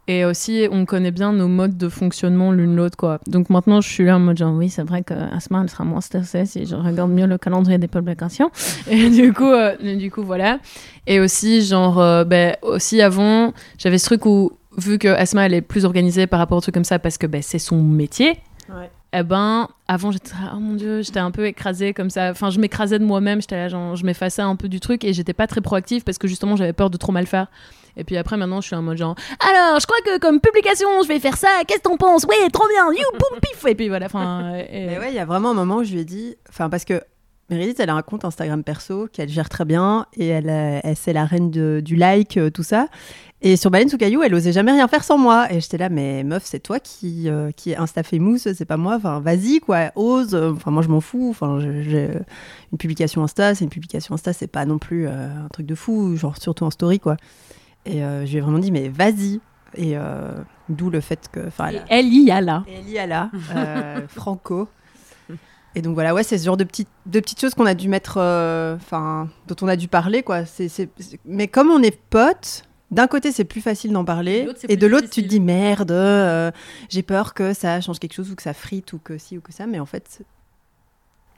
[0.09, 3.21] Et aussi, on connaît bien nos modes de fonctionnement l'une l'autre, quoi.
[3.29, 6.01] Donc maintenant, je suis là en mode genre, oui, c'est vrai qu'Asma, elle sera moins
[6.01, 8.51] stressée si je regarde mieux le calendrier des publications.
[8.91, 10.59] Et du coup, euh, du coup, voilà.
[11.07, 15.55] Et aussi, genre, euh, ben, aussi avant, j'avais ce truc où, vu que Asma, elle
[15.55, 18.39] est plus organisée par rapport au truc comme ça, parce que ben, c'est son métier,
[18.69, 18.91] Ouais.
[19.13, 22.31] eh ben, avant, j'étais, oh mon dieu, j'étais un peu écrasée comme ça.
[22.31, 25.13] Enfin, je m'écrasais de moi-même, j'étais là, genre, je m'effaçais un peu du truc et
[25.13, 27.47] j'étais pas très proactive parce que justement, j'avais peur de trop mal faire.
[27.97, 30.89] Et puis après, maintenant, je suis en mode genre, alors, je crois que comme publication,
[31.03, 32.25] je vais faire ça, qu'est-ce que t'en penses?
[32.25, 34.55] Ouais, trop bien, you, boum, pif Et puis voilà, enfin.
[34.57, 36.71] et- Mais ouais, il y a vraiment un moment où je lui ai dit, enfin
[36.71, 37.01] parce que
[37.51, 40.97] Meredith, elle a un compte Instagram perso qu'elle gère très bien et elle, euh, elle
[40.97, 42.87] c'est la reine de- du like, euh, tout ça.
[43.43, 45.53] Et sur Baleine sous caillou, elle osait jamais rien faire sans moi.
[45.53, 48.77] Et j'étais là, mais meuf, c'est toi qui euh, qui est Insta famous, c'est pas
[48.79, 48.95] moi.
[48.95, 50.35] Enfin, vas-y quoi, ose.
[50.35, 51.27] Enfin, moi je m'en fous.
[51.31, 52.09] Enfin, j'ai
[52.71, 55.75] une publication Insta, c'est une publication Insta, c'est pas non plus euh, un truc de
[55.75, 57.17] fou, genre surtout en story quoi.
[57.87, 59.41] Et euh, je lui ai vraiment dit, mais vas-y.
[59.75, 60.33] Et euh,
[60.69, 62.65] d'où le fait que, elle elle y a là.
[62.69, 64.69] elle y a là, euh, Franco.
[65.75, 67.89] Et donc voilà, ouais, c'est ce genre de petites, de petites choses qu'on a dû
[67.89, 68.19] mettre,
[68.77, 70.45] enfin, dont on a dû parler, quoi.
[70.45, 70.91] C'est- c'est-
[71.25, 75.09] Mais comme on est potes, d'un côté c'est plus facile d'en parler, et de l'autre
[75.09, 76.53] tu te dis merde,
[76.91, 79.41] j'ai peur que ça change quelque chose ou que ça frite ou que ci ou
[79.41, 80.21] que ça, mais en fait,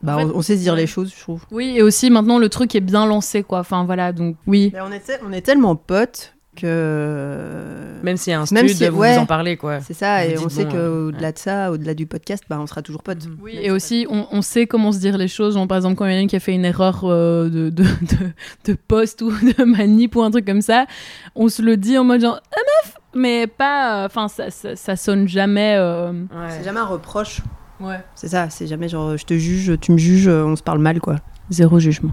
[0.05, 1.43] bah, En fait, on, on sait se dire les choses, je trouve.
[1.51, 3.61] Oui, et aussi maintenant, le truc est bien lancé, quoi.
[3.61, 4.71] Enfin voilà, donc oui.
[4.73, 8.01] Mais on, est, te- on est tellement potes que.
[8.03, 9.15] Même s'il y a un Même stud, si- vous ouais.
[9.17, 9.81] vous en parlez, quoi.
[9.81, 12.45] C'est ça, Vous et on sait bon, que euh, qu'au-delà de ça, au-delà du podcast,
[12.49, 13.27] bah, on sera toujours potes.
[13.27, 13.39] Mhm.
[13.43, 15.55] Oui, et aussi, on, on sait comment se dire les choses.
[15.55, 17.49] Genre, par exemple, quand il y en a une qui a fait une erreur euh,
[17.49, 20.87] de, de, de, de post ou de manip ou un truc comme ça,
[21.35, 24.05] on se le dit en mode genre, ah meuf Mais pas.
[24.05, 25.77] Enfin, ça, ça, ça sonne jamais.
[25.79, 26.51] euh, Ouais.
[26.51, 27.41] C'est jamais un reproche.
[27.81, 28.01] Ouais.
[28.15, 31.01] C'est ça, c'est jamais genre je te juge, tu me juges, on se parle mal
[31.01, 31.17] quoi.
[31.51, 32.13] Zéro jugement.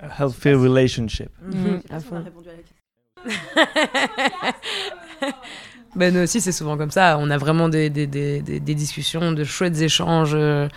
[0.00, 1.28] A healthy relationship.
[1.42, 2.24] Mhm, à fond.
[5.96, 7.16] Ben nous aussi, c'est souvent comme ça.
[7.18, 10.32] On a vraiment des, des, des, des, des discussions, de chouettes échanges.
[10.34, 10.68] euh,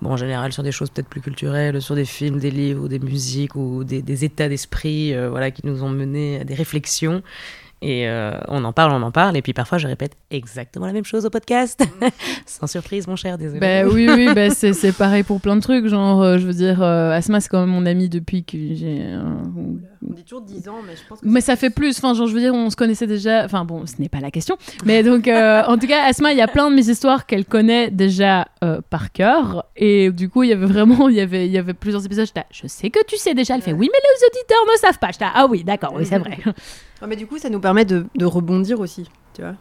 [0.00, 2.88] Bon, en général, sur des choses peut-être plus culturelles, sur des films, des livres, ou
[2.88, 6.54] des musiques, ou des, des états d'esprit euh, voilà, qui nous ont mené à des
[6.54, 7.22] réflexions.
[7.80, 9.36] Et euh, on en parle, on en parle.
[9.36, 11.80] Et puis parfois, je répète exactement la même chose au podcast.
[12.46, 13.60] Sans surprise, mon cher, désolé.
[13.60, 15.86] Bah oui, oui, bah, c'est c'est pareil pour plein de trucs.
[15.86, 19.02] Genre, euh, je veux dire, euh, Asma, c'est quand même mon ami depuis que j'ai.
[19.02, 19.20] euh,
[20.08, 21.26] On dit toujours 10 ans, mais je pense que.
[21.26, 23.44] Mais ça fait plus, enfin, genre, je veux dire, on se connaissait déjà.
[23.44, 24.56] Enfin, bon, ce n'est pas la question.
[24.84, 27.44] Mais donc, euh, en tout cas, Asma, il y a plein de mes histoires qu'elle
[27.44, 29.66] connaît déjà euh, par cœur.
[29.76, 32.26] Et du coup, il y avait vraiment, il y avait, il y avait plusieurs épisodes.
[32.34, 33.54] Là, je sais que tu sais déjà.
[33.54, 35.10] Elle fait, oui, mais les auditeurs ne savent pas.
[35.20, 36.38] Là, ah oui, d'accord, oui, c'est vrai.
[37.02, 39.54] Ouais, mais du coup, ça nous permet de, de rebondir aussi, tu vois,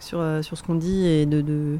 [0.00, 1.78] sur, euh, sur ce qu'on dit et de, de.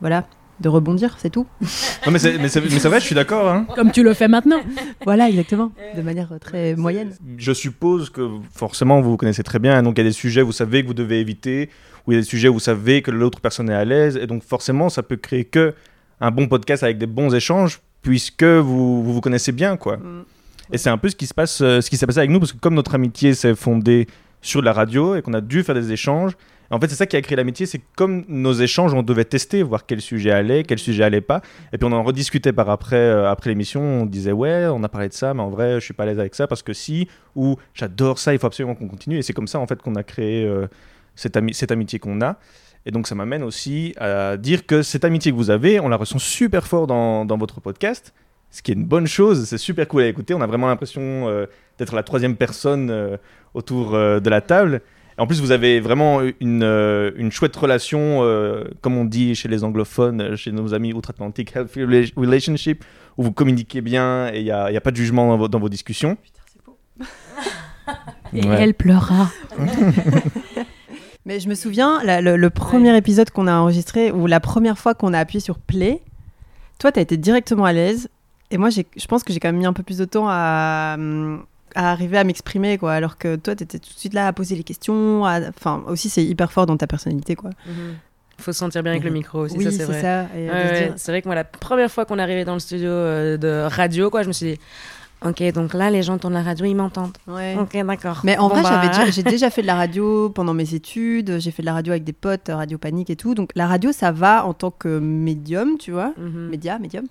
[0.00, 0.26] Voilà,
[0.60, 1.46] de rebondir, c'est tout.
[2.06, 3.48] Non, mais c'est mais c'est- mais c'est vrai, je suis d'accord.
[3.48, 3.66] Hein.
[3.74, 4.60] Comme tu le fais maintenant.
[5.04, 5.70] voilà, exactement.
[5.94, 7.14] De manière euh, très moyenne.
[7.36, 10.40] Je suppose que forcément vous vous connaissez très bien, donc il y a des sujets
[10.42, 11.68] vous savez que vous devez éviter,
[12.06, 14.16] ou il y a des sujets où vous savez que l'autre personne est à l'aise,
[14.16, 15.74] et donc forcément ça peut créer que
[16.22, 19.98] un bon podcast avec des bons échanges, puisque vous vous, vous connaissez bien, quoi.
[19.98, 20.24] Mm.
[20.72, 22.38] Et c'est un peu ce qui se passe, euh, ce qui s'est passé avec nous,
[22.38, 24.06] parce que comme notre amitié s'est fondée
[24.40, 26.32] sur la radio et qu'on a dû faire des échanges,
[26.70, 29.62] en fait c'est ça qui a créé l'amitié, c'est comme nos échanges, on devait tester,
[29.62, 32.96] voir quel sujet allait, quel sujet allait pas, et puis on en rediscutait par après,
[32.96, 35.84] euh, après l'émission, on disait ouais, on a parlé de ça, mais en vrai je
[35.84, 38.76] suis pas à l'aise avec ça parce que si, ou j'adore ça, il faut absolument
[38.76, 40.68] qu'on continue, et c'est comme ça en fait qu'on a créé euh,
[41.16, 42.38] cette, ami- cette amitié qu'on a.
[42.86, 45.96] Et donc ça m'amène aussi à dire que cette amitié que vous avez, on la
[45.96, 48.14] ressent super fort dans votre podcast,
[48.50, 50.34] ce qui est une bonne chose, c'est super cool à écouter.
[50.34, 51.46] On a vraiment l'impression euh,
[51.78, 53.16] d'être la troisième personne euh,
[53.54, 54.80] autour euh, de la table.
[55.18, 59.34] Et en plus, vous avez vraiment une, euh, une chouette relation, euh, comme on dit
[59.34, 62.84] chez les anglophones, chez nos amis outre-Atlantique, healthy rela- relationship,
[63.18, 65.36] où vous communiquez bien et il n'y a, il y a pas de jugement dans
[65.38, 66.16] vos, dans vos discussions.
[68.32, 68.56] Et Ouais.
[68.60, 69.28] elle pleura.
[71.26, 74.78] Mais je me souviens, la- le, le premier épisode qu'on a enregistré, ou la première
[74.78, 76.00] fois qu'on a appuyé sur play,
[76.78, 78.08] toi, tu as été directement à l'aise.
[78.50, 80.94] Et moi, je pense que j'ai quand même mis un peu plus de temps à,
[80.98, 81.44] hum,
[81.74, 82.92] à arriver à m'exprimer, quoi.
[82.92, 85.24] Alors que toi, t'étais tout de suite là à poser les questions.
[85.24, 87.50] à- Enfin, aussi, c'est hyper fort dans ta personnalité, quoi.
[87.66, 87.94] Mhm.
[88.38, 90.02] Faut se sentir bien avec le micro aussi, oui, ça c'est vrai.
[90.34, 92.88] Ouais, ouais, C'est vrai que moi, la première fois qu'on est arrivé dans le studio
[92.88, 94.58] euh, de radio, quoi, je me suis dit,
[95.22, 97.16] ok, donc là, les gens tournent la radio, ils m'entendent.
[97.28, 97.54] Ouais.
[97.60, 98.22] Ok, d'accord.
[98.24, 101.38] Mais en Bon, vrai, bah, j'ai déjà fait de la radio pendant mes études.
[101.38, 103.34] J'ai fait de la radio avec des potes, euh, Radio Panique et tout.
[103.34, 106.14] Donc la radio, ça va en tant que médium, tu vois.
[106.16, 106.48] Mhm.
[106.48, 107.04] Média, médium.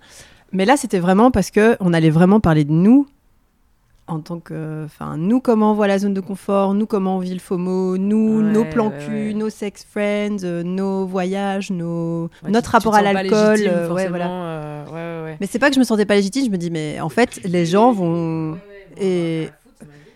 [0.52, 3.06] Mais là, c'était vraiment parce que on allait vraiment parler de nous
[4.06, 7.18] en tant que, enfin, nous comment on voit la zone de confort, nous comment on
[7.20, 9.34] vit le FOMO, nous Ouais, nos plans cul, ouais.
[9.34, 13.60] nos sex friends, euh, nos voyages, nos notre tu- rapport tu à l'alcool.
[13.68, 14.28] euh, ouais, voilà.
[14.28, 15.34] euh.
[15.40, 17.38] Mais c'est pas que je me sentais pas légitime, je me dis mais en fait
[17.44, 18.58] les gens vont
[19.00, 19.48] et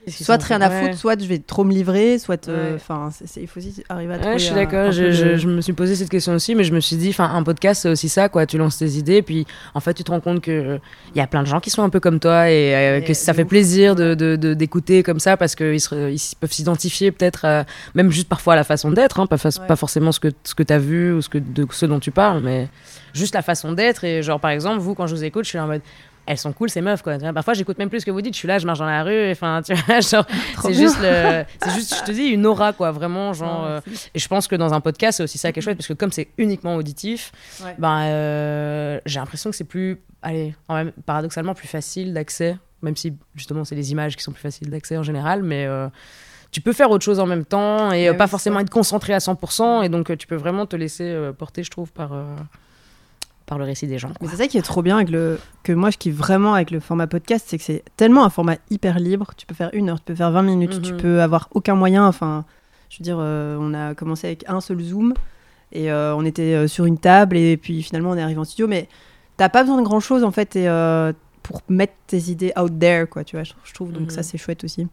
[0.08, 3.58] soit rien à foutre, soit je vais trop me livrer, soit euh, enfin il faut
[3.60, 4.38] aussi arriver à Ouais, trouver.
[4.38, 4.92] je suis d'accord.
[4.92, 7.82] Je, me suis posé cette question aussi, mais je me suis dit, enfin, un podcast,
[7.82, 8.46] c'est aussi ça, quoi.
[8.46, 10.78] Tu lances tes idées, puis en fait, tu te rends compte que
[11.14, 13.04] il y a plein de gens qui sont un peu comme toi et euh, Et
[13.04, 13.48] que ça fait ouf.
[13.48, 14.14] plaisir de
[14.54, 18.64] d'écouter comme ça parce qu'ils ils peuvent s'identifier peut-être, euh, même juste parfois à la
[18.64, 19.66] façon d'être, hein, pas, fa- Ouais.
[19.66, 22.10] pas forcément ce que ce que t'as vu ou ce que de ce dont tu
[22.10, 22.68] parles, mais
[23.12, 24.04] juste la façon d'être.
[24.04, 25.82] Et genre, par exemple, vous, quand je vous écoute, je suis en mode
[26.26, 27.18] elles sont cool ces meufs quoi.
[27.32, 28.34] Parfois j'écoute même plus ce que vous dites.
[28.34, 29.30] Je suis là, je marche dans la rue.
[29.30, 32.72] Enfin, tu vois, genre Trop c'est juste le, c'est juste, je te dis une aura
[32.72, 33.62] quoi, vraiment genre.
[33.64, 33.80] Ouais, euh,
[34.14, 35.92] et je pense que dans un podcast c'est aussi ça qui est chouette parce que
[35.92, 37.32] comme c'est uniquement auditif,
[37.64, 37.74] Ouais.
[37.78, 42.96] ben euh, j'ai l'impression que c'est plus, allez, en même, paradoxalement plus facile d'accès, même
[42.96, 45.88] si justement c'est les images qui sont plus faciles d'accès en général, mais euh,
[46.50, 48.62] tu peux faire autre chose en même temps et Ouais, oui, pas forcément ça.
[48.62, 52.12] être concentré à 100% et donc tu peux vraiment te laisser porter, je trouve, par
[53.46, 54.10] par le récit des gens.
[54.20, 56.70] Mais c'est ça qui est trop bien avec le que moi je kiffe vraiment avec
[56.70, 59.32] le format podcast, c'est que c'est tellement un format hyper libre.
[59.36, 61.00] Tu peux faire une heure, tu peux faire 20 minutes, tu Mhm.
[61.00, 62.06] peux avoir aucun moyen.
[62.06, 62.44] Enfin,
[62.90, 65.14] je veux dire, euh, on a commencé avec un seul zoom
[65.72, 68.44] et euh, on était euh, sur une table et puis finalement on est arrivé en
[68.44, 68.66] studio.
[68.66, 68.88] Mais
[69.36, 72.72] t'as pas besoin de grand chose en fait et, euh, pour mettre tes idées out
[72.78, 73.24] there, quoi.
[73.24, 73.92] Tu vois, je, trouve.
[73.92, 74.10] Donc Mhm.
[74.10, 74.86] ça c'est chouette aussi.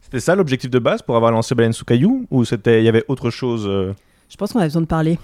[0.00, 2.88] C'était ça l'objectif de base pour avoir lancé Baleine sous caillou Ou c'était il y
[2.88, 3.94] avait autre chose euh,
[4.28, 5.18] Je pense qu'on a besoin de parler.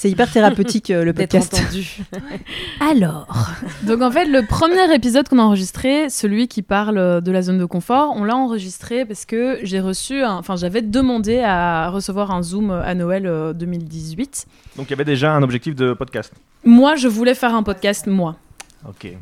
[0.00, 1.52] C'est hyper thérapeutique euh, le podcast.
[1.52, 1.98] entendu.
[2.80, 3.26] Alors,
[3.82, 7.42] donc en fait, le premier épisode qu'on a enregistré, celui qui parle euh, de la
[7.42, 11.90] zone de confort, on l'a enregistré parce que j'ai reçu, un- enfin, j'avais demandé à
[11.90, 14.46] recevoir un Zoom à Noël euh, 2018.
[14.78, 16.32] Donc il y avait déjà un objectif de podcast.
[16.64, 18.36] Moi, je voulais faire un podcast, moi.
[18.88, 19.12] Ok.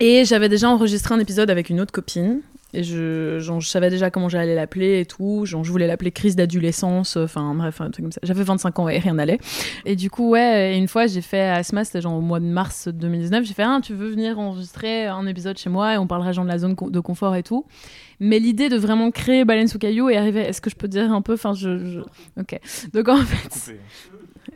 [0.00, 2.40] Et j'avais déjà enregistré un épisode avec une autre copine.
[2.74, 5.46] Et je, genre, je savais déjà comment j'allais l'appeler et tout.
[5.46, 7.16] Genre, je voulais l'appeler crise d'adolescence.
[7.16, 8.20] Enfin, bref, un truc comme ça.
[8.22, 9.38] J'avais 25 ans et rien n'allait.
[9.84, 12.44] Et du coup, ouais, une fois, j'ai fait à Asma, c'était genre au mois de
[12.44, 13.44] mars 2019.
[13.44, 16.44] J'ai fait, ah, tu veux venir enregistrer un épisode chez moi et on parlera genre
[16.44, 17.64] de la zone de confort et tout.
[18.20, 20.40] Mais l'idée de vraiment créer Baleine sous caillou est arrivée.
[20.40, 22.00] Est-ce que je peux dire un peu Enfin, je, je-
[22.40, 22.58] Ok.
[22.92, 23.78] Donc, en fait,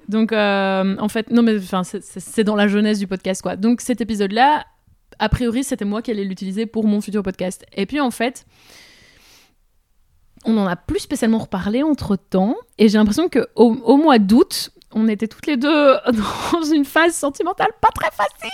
[0.08, 3.56] donc, euh, en fait, non, mais enfin, c'est dans la jeunesse du podcast, quoi.
[3.56, 4.64] Donc, cet épisode-là,
[5.20, 7.64] a priori, c'était moi qui allais l'utiliser pour mon futur podcast.
[7.74, 8.46] Et puis, en fait,
[10.44, 12.56] on n'en a plus spécialement reparlé entre temps.
[12.78, 15.94] Et j'ai l'impression qu'au au mois d'août, on était toutes les deux
[16.52, 18.50] dans une phase sentimentale pas très facile.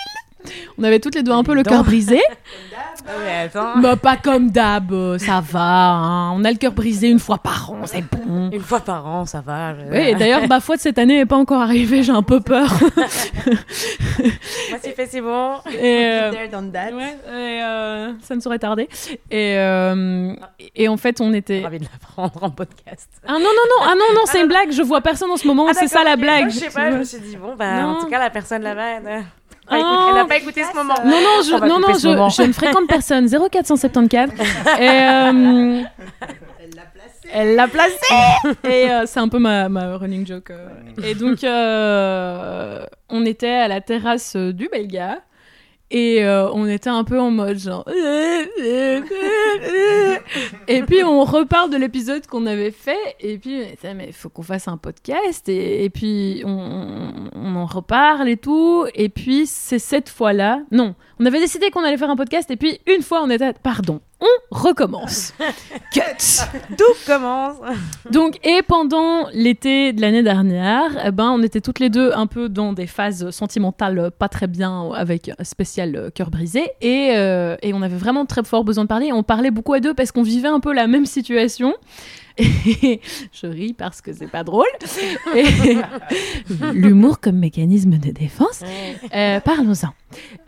[0.78, 2.20] On avait toutes les deux un peu le cœur brisé.
[3.24, 3.78] mais attends.
[3.78, 5.60] bah, pas comme d'hab, euh, ça va.
[5.60, 6.32] hein.
[6.32, 8.50] On a le cœur brisé une fois par an, c'est bon.
[8.52, 9.74] Une fois par an, ça va.
[9.74, 12.22] je- Oui, et d'ailleurs, ma foi de cette année n'est pas encore arrivée, j'ai un
[12.22, 12.68] peu peur.
[13.46, 15.54] Moi, c'est fait, c'est bon.
[15.72, 16.90] Et, euh, There, done that.
[16.92, 18.88] ouais, et, euh, ça ne saurait tarder.
[19.30, 20.32] Et, euh,
[20.74, 21.60] et en fait, on était.
[21.60, 23.08] J'ai envie de la prendre en podcast.
[23.26, 25.46] Ah non, non, non, ah non, non, c'est une blague, je vois personne en ce
[25.46, 26.20] moment, Ah, c'est ça d'accord, la ok.
[26.20, 26.50] blague.
[26.50, 27.88] Je sais pas, je me suis dit, bon, bah, Non.
[27.88, 29.20] en tout cas, la personne là-bas, elle Ah.
[29.66, 30.94] Pas écouté- elle n'a pas écouté ce moment.
[31.04, 31.88] Non, non, je, non, non,
[32.46, 33.28] ne fréquente personne.
[33.28, 34.30] 0474.
[34.80, 35.82] et euh,
[37.32, 37.96] elle l'a placé.
[38.64, 40.50] Et euh, c'est un peu ma, ma running joke.
[40.50, 40.68] euh.
[41.04, 45.18] Et donc, euh, on était à la terrasse du Belga.
[45.92, 47.84] Et euh, on était un peu en mode genre.
[50.68, 52.96] Et puis on reparle de l'épisode qu'on avait fait.
[53.20, 53.62] Et puis,
[53.94, 55.48] mais faut qu'on fasse un podcast.
[55.48, 58.84] Et, puis on- on en reparle et tout.
[58.94, 60.62] Et puis c'est cette fois-là.
[60.72, 62.50] Non, on avait décidé qu'on allait faire un podcast.
[62.50, 63.52] Et puis une fois, on était.
[63.62, 65.32] Pardon, on recommence.
[65.92, 66.00] Cut.
[66.76, 67.56] Tout commence.
[68.10, 72.26] Donc, et pendant l'été de l'année dernière, eh ben, on était toutes les deux un
[72.26, 76.70] peu dans des phases sentimentales pas très bien, avec un spécial cœur brisé.
[76.80, 79.12] Et, euh, et on avait vraiment très fort besoin de parler.
[79.12, 81.74] On parlait beaucoup à deux parce qu'on vivait un peu la même situation.
[82.38, 83.00] Et
[83.32, 84.66] je ris parce que c'est pas drôle.
[86.74, 88.62] L'humour comme mécanisme de défense.
[89.14, 89.92] Euh, Parlons-en.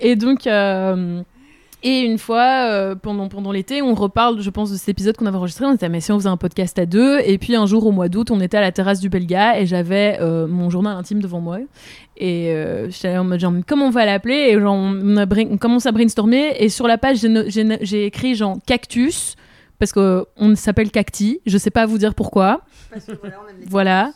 [0.01, 1.23] Et donc, euh,
[1.85, 5.27] et une fois, euh, pendant, pendant l'été, on reparle, je pense, de cet épisode qu'on
[5.27, 5.65] avait enregistré.
[5.65, 7.21] On était, mais si on faisait un podcast à deux.
[7.25, 9.67] Et puis un jour, au mois d'août, on était à la terrasse du Belga et
[9.67, 11.59] j'avais euh, mon journal intime devant moi.
[12.17, 14.49] Et euh, j'étais en mode, genre, comment on va l'appeler?
[14.51, 16.57] Et genre, on, a on commence à brainstormer.
[16.59, 17.19] Et sur la page,
[17.51, 19.37] j'ai écrit, genre, cactus
[19.79, 21.41] parce que on s'appelle cacti.
[21.47, 22.63] Je sais pas vous dire pourquoi.
[23.67, 24.13] Voilà.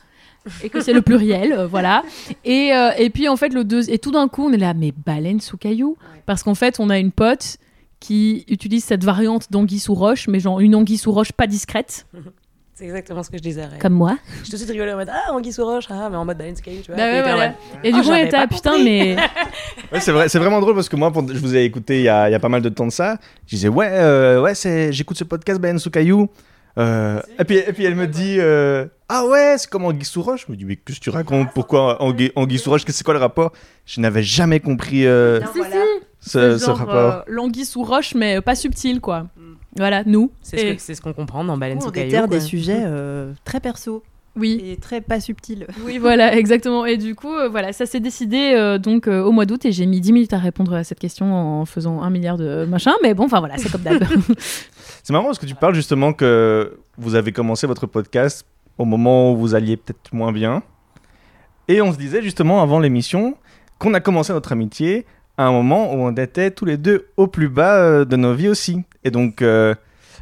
[0.64, 2.02] Et que c'est le pluriel, euh, voilà.
[2.44, 3.88] Et, euh, et puis en fait, le deux...
[3.90, 5.96] et tout d'un coup, on est là, mais baleine sous caillou
[6.26, 7.58] Parce qu'en fait, on a une pote
[8.00, 12.06] qui utilise cette variante d'anguille sous roche, mais genre une anguille sous roche pas discrète,
[12.82, 13.64] C'est exactement ce que je disais.
[13.64, 13.78] Ray.
[13.78, 14.18] comme moi.
[14.42, 16.56] Je te suis rigolé en mode Ah, Anguille sous roche, ah, mais en mode Baleine
[16.56, 16.96] Sky, tu vois.
[16.96, 17.54] Bah ouais, voilà.
[17.84, 19.14] Et du Ah, coup, j'avais était là, putain, mais.
[19.92, 22.08] Ouais, c'est vrai, c'est vraiment drôle parce que moi, je vous ai écouté il y
[22.08, 23.18] a, il y a pas mal de temps de ça.
[23.46, 26.28] Je disais ouais, euh, ouais, c'est, j'écoute ce podcast Ben sous caillou.
[26.78, 30.22] Euh, et puis, et puis elle me dit euh, ah ouais, c'est comme Anguille sous
[30.22, 30.46] roche.
[30.48, 31.48] Je me dis mais qu'est-ce que tu racontes?
[31.54, 32.82] Pourquoi Anguille, Anguille sous roche?
[32.88, 33.52] C'est quoi le rapport?
[33.86, 36.30] Je n'avais jamais compris euh, Si, si.
[36.30, 36.94] ce, genre, rapport.
[36.96, 39.26] euh, l'anguille sous roche, mais pas subtil, quoi.
[39.76, 40.30] Voilà, nous.
[40.42, 42.06] C'est ce qu'on comprend dans Baleine On sous caillou.
[42.06, 44.02] déterre des sujets euh, très perso
[44.36, 44.60] Oui.
[44.64, 45.66] et très pas subtils.
[45.84, 46.84] Oui, voilà, exactement.
[46.84, 49.72] Et du coup, euh, voilà, ça s'est décidé euh, donc euh, au mois d'août et
[49.72, 52.92] j'ai mis 10 minutes à répondre à cette question en faisant un milliard de machins.
[53.02, 54.04] Mais bon, enfin voilà, c'est comme d'hab.
[55.04, 58.46] C'est marrant parce que tu parles justement que vous avez commencé votre podcast
[58.78, 60.62] au moment où vous alliez peut-être moins bien.
[61.66, 63.36] Et on se disait justement avant l'émission
[63.78, 65.06] qu'on a commencé notre amitié
[65.36, 68.34] à un moment où on était tous les deux au plus bas euh, de nos
[68.34, 68.82] vies aussi.
[69.04, 69.74] Et donc, euh,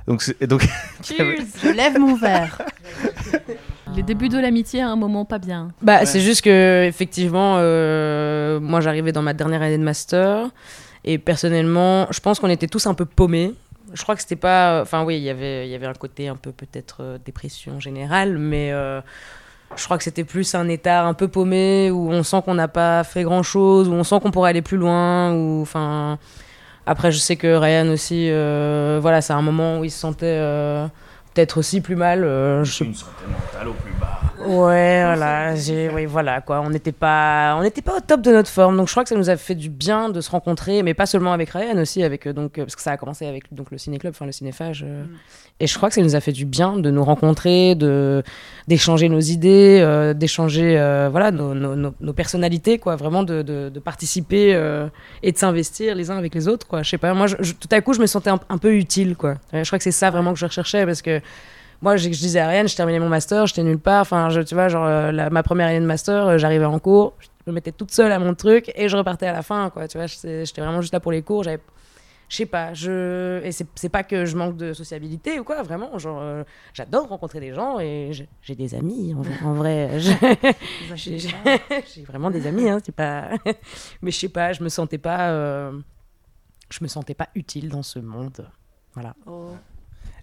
[0.07, 0.63] donc, et donc
[1.03, 2.63] Je lève mon verre.
[3.97, 5.73] Les débuts de l'amitié à un moment pas bien.
[5.83, 10.49] Bah, c'est juste que effectivement, euh, moi j'arrivais dans ma dernière année de master
[11.05, 13.53] et personnellement, je pense qu'on était tous un peu paumés.
[13.93, 16.29] Je crois que c'était pas, enfin oui, il y avait, il y avait un côté
[16.29, 19.01] un peu peut-être euh, dépression générale, mais euh,
[19.77, 22.69] je crois que c'était plus un état un peu paumé où on sent qu'on n'a
[22.69, 26.19] pas fait grand chose, où on sent qu'on pourrait aller plus loin, ou enfin.
[26.87, 30.27] Après, je sais que Ryan aussi, euh, voilà, c'est un moment où il se sentait
[30.27, 30.87] euh,
[31.35, 32.25] peut-être aussi plus mal.
[32.25, 34.21] euh, je une santé mentale au plus bas.
[34.47, 36.61] Ouais, voilà, j'ai, oui, voilà, quoi.
[36.63, 39.11] On n'était pas, on n'était pas au top de notre forme, donc je crois que
[39.11, 42.03] ça nous a fait du bien de se rencontrer, mais pas seulement avec Ryan, aussi
[42.03, 44.25] avec euh, donc, euh, parce que ça a commencé avec donc le ciné club, enfin
[44.25, 45.05] le cinéphage, euh,
[45.61, 48.23] et je crois que ça nous a fait du bien de nous rencontrer, de
[48.67, 53.43] d'échanger nos idées, euh, d'échanger, euh, voilà, nos, nos, nos- nos personnalités, quoi, vraiment de,
[53.43, 54.89] de, de participer euh,
[55.23, 56.83] et de s'investir les uns avec les autres, quoi.
[56.83, 58.75] Je sais pas, moi, je- je- tout à coup, je me sentais un, un peu
[58.75, 59.35] utile, quoi.
[59.53, 61.21] Ouais, je crois que c'est ça vraiment que je recherchais, parce que
[61.83, 64.03] moi, je, je disais à Ariane, je terminais mon master, j'étais nulle part.
[64.03, 66.79] Enfin, je, tu vois, genre, euh, la- ma première année de master, euh, j'arrivais en
[66.79, 69.71] cours, je me mettais toute seule à mon truc et je repartais à la fin,
[69.71, 69.89] quoi.
[69.89, 71.43] Tu vois, j'étais vraiment juste là pour les cours.
[71.45, 71.61] J'avais,
[72.29, 75.99] je sais pas, je et c'est pas que je manque de sociabilité ou quoi, vraiment.
[75.99, 78.13] Genre, euh, j'adore rencontrer des gens et
[78.43, 79.91] j'ai des amis en, vrai- en vrai.
[79.99, 80.13] Je-
[81.95, 83.31] J'ai vraiment des amis, hein, c'est pas.
[84.03, 85.73] Mais je sais pas, je me sentais pas, euh,
[86.71, 88.47] je me sentais pas utile dans ce monde.
[88.95, 89.15] Voilà.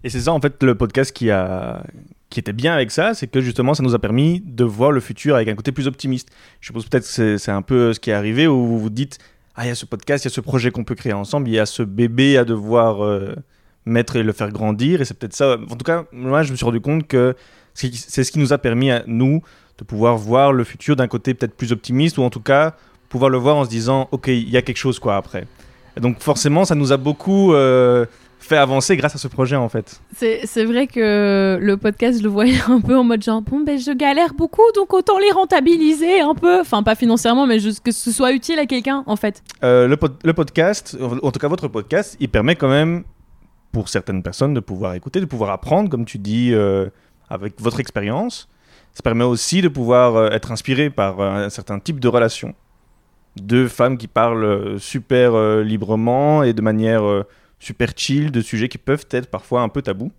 [0.03, 1.83] Et c'est ça en fait le podcast qui a
[2.29, 4.99] qui était bien avec ça, c'est que justement ça nous a permis de voir le
[4.99, 6.29] futur avec un côté plus optimiste.
[6.59, 9.17] Je suppose peut-être que c'est- un peu ce qui est arrivé où vous vous dites
[9.55, 11.47] ah il y a ce podcast, il y a ce projet qu'on peut créer ensemble,
[11.47, 13.33] il y a ce bébé à devoir euh,
[13.85, 15.57] mettre et le faire grandir et c'est peut-être ça.
[15.69, 17.35] En tout cas moi je me suis rendu compte que
[17.73, 19.41] c'est ce qui nous a permis à nous
[19.77, 22.75] de pouvoir voir le futur d'un côté peut-être plus optimiste ou en tout cas
[23.07, 25.47] pouvoir le voir en se disant ok il y a quelque chose quoi après.
[26.01, 28.05] Donc forcément ça nous a beaucoup euh,
[28.47, 30.01] fait avancer grâce à ce projet en fait.
[30.15, 33.77] C'est vrai que le podcast, je le voyais un peu en mode genre, bon, ben
[33.77, 36.61] je galère beaucoup, donc autant les rentabiliser un peu.
[36.61, 39.43] Enfin, pas financièrement, mais juste que ce soit utile à quelqu'un, en fait.
[39.63, 43.03] Euh, le, pod- le podcast, en tout cas votre podcast, il permet quand même
[43.71, 46.87] pour certaines personnes de pouvoir écouter, de pouvoir apprendre, comme tu dis, euh,
[47.29, 48.47] avec votre expérience.
[48.93, 52.55] Ça permet aussi de pouvoir euh, être inspiré par euh, un certain type de relation.
[53.35, 57.03] Deux femmes qui parlent super librement et de manière
[57.59, 60.11] super chill de sujets qui peuvent être parfois un peu tabous.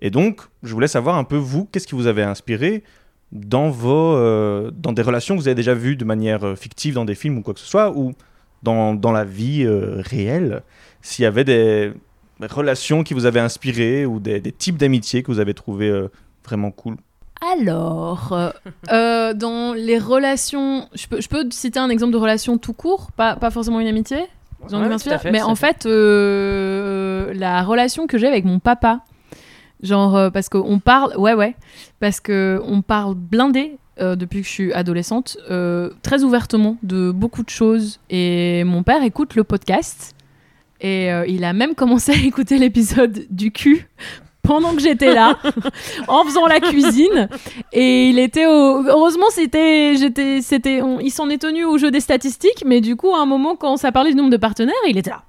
[0.00, 2.84] Et donc, je voulais savoir un peu vous, qu'est-ce qui vous avait inspiré
[3.32, 6.94] dans vos euh, dans des relations que vous avez déjà vues de manière euh, fictive
[6.94, 8.14] dans des films ou quoi que ce soit ou
[8.62, 10.62] dans, dans la vie euh, réelle
[11.02, 11.92] s'il y avait des
[12.40, 16.08] relations qui vous avaient inspiré ou des, types d'amitié que vous avez trouvé
[16.44, 16.96] vraiment cool?
[17.40, 18.32] Alors,
[18.88, 23.36] dans les relations, je peux, je peux citer un exemple de relation tout court, pas,
[23.36, 24.26] pas forcément une amitié?
[24.68, 25.86] J'en ai Mais en fait.
[25.86, 29.00] euh, la relation que j'ai avec mon papa,
[29.82, 31.54] genre euh, parce qu'on parle, ouais ouais,
[32.00, 35.36] parce que on parle blindé euh, depuis que je suis adolescente,
[36.02, 38.00] très ouvertement de beaucoup de choses.
[38.10, 40.14] Et mon père écoute le podcast
[40.80, 43.88] et il a même commencé à écouter l'épisode du cul
[44.48, 45.38] pendant que j'étais là,
[46.08, 47.28] en faisant la cuisine.
[47.72, 48.82] Et il était au...
[48.88, 52.96] heureusement c'était j'étais c'était on- il s'en est tenu au jeu des statistiques, mais du
[52.96, 55.22] coup à un moment quand ça parlait du nombre de partenaires, il était là,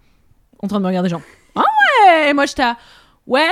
[0.64, 1.22] en train de me regarder genre
[1.56, 1.62] ah
[2.08, 2.64] ouais, et moi j'étais
[3.28, 3.50] ouais.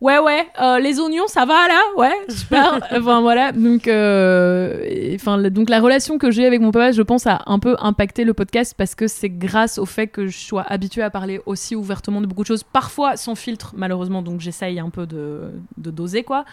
[0.00, 1.80] Ouais, ouais, euh, les oignons, ça va là?
[1.96, 2.80] Ouais, super.
[2.92, 7.02] enfin voilà, donc, euh, et- enfin, donc la relation que j'ai avec mon papa, je
[7.02, 10.38] pense, a un peu impacté le podcast parce que c'est grâce au fait que je
[10.38, 14.40] sois habituée à parler aussi ouvertement de beaucoup de choses, parfois sans filtre, malheureusement, donc
[14.40, 16.44] j'essaye un peu de, de doser quoi.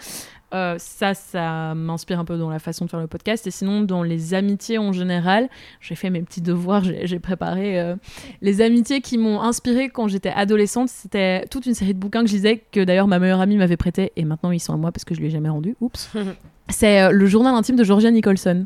[0.54, 3.46] Euh, ça, ça m'inspire un peu dans la façon de faire le podcast.
[3.48, 5.50] Et sinon, dans les amitiés en général,
[5.82, 7.96] j'ai fait mes petits devoirs, j'ai préparé euh,
[8.42, 10.90] les amitiés qui m'ont inspiré quand j'étais adolescente.
[10.90, 13.78] C'était toute une série de bouquins que je lisais, que d'ailleurs ma meilleure amie m'avait
[13.78, 15.76] prêté, et maintenant ils sont à moi parce que je ne l'ai jamais rendu.
[15.82, 16.10] Oups.
[16.70, 18.66] C'est euh, le journal intime de Georgia Nicholson.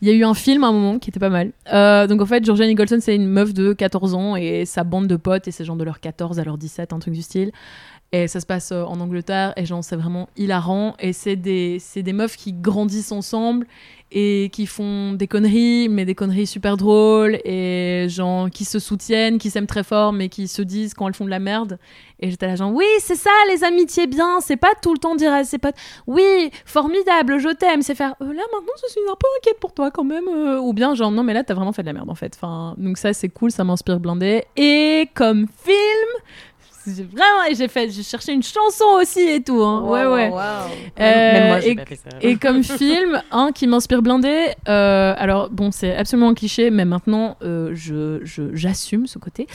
[0.00, 1.52] Il y a eu un film à un moment qui était pas mal.
[1.72, 5.06] Euh, donc en fait, Georgia Nicholson, c'est une meuf de 14 ans et sa bande
[5.06, 7.52] de potes, et c'est genre de leurs 14 à leurs 17, un truc du style.
[8.14, 10.94] Et ça se passe euh, en Angleterre, et genre c'est vraiment hilarant.
[10.98, 13.66] Et c'est des, c'est des meufs qui grandissent ensemble
[14.14, 19.38] et qui font des conneries, mais des conneries super drôles, et genre qui se soutiennent,
[19.38, 21.78] qui s'aiment très fort, mais qui se disent quand elles font de la merde.
[22.20, 25.14] Et j'étais là, genre, oui, c'est ça, les amitiés bien, c'est pas tout le temps
[25.16, 29.16] dire ses potes, oui, formidable, je t'aime, c'est faire, Euh, là maintenant je suis un
[29.18, 31.72] peu inquiète pour toi quand même, euh, ou bien genre, non, mais là t'as vraiment
[31.72, 32.34] fait de la merde en fait.
[32.36, 34.44] Enfin, donc ça c'est cool, ça m'inspire blindé.
[34.58, 36.22] Et comme film,
[36.86, 39.82] j'ai vraiment, et j'ai fait, j'ai cherché une chanson aussi et tout, hein.
[39.82, 40.30] ouais, ouais.
[40.32, 42.10] Euh, Même moi, j'ai et- pas fait ça.
[42.20, 46.84] et comme film, un qui m'inspire blindé, euh, alors bon, c'est absolument un cliché, mais
[46.84, 49.46] maintenant euh, je, je- j'assume ce côté.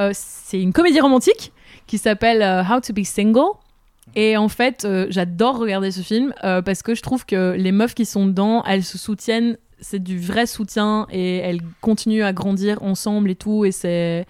[0.00, 1.52] Euh, c'est une comédie romantique
[1.86, 3.42] qui s'appelle euh, How to Be Single.
[4.16, 7.72] Et en fait, euh, j'adore regarder ce film euh, parce que je trouve que les
[7.72, 12.32] meufs qui sont dedans, elles se soutiennent, c'est du vrai soutien et elles continuent à
[12.32, 13.64] grandir ensemble et tout.
[13.64, 14.24] Et c'est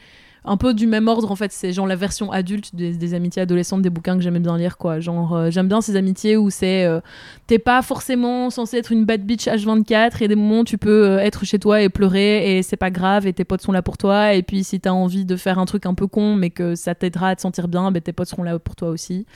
[0.45, 1.53] un peu du même ordre en fait.
[1.53, 5.01] C'est genre la version adulte des, amitiés adolescentes des bouquins que j'aimais bien lire quoi.
[5.01, 6.85] Genre, euh, j'aime bien ces amitiés où c'est.
[6.85, 7.01] euh,
[7.47, 11.19] t'es pas forcément censé être une bad bitch H24 et des moments tu peux euh,
[11.19, 13.99] être chez toi et pleurer et c'est pas grave et tes potes sont là pour
[13.99, 16.75] toi et puis si t'as envie de faire un truc un peu con mais que
[16.75, 19.27] ça t'aidera à te sentir bien ben tes potes seront là pour toi aussi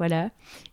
[0.00, 0.30] voilà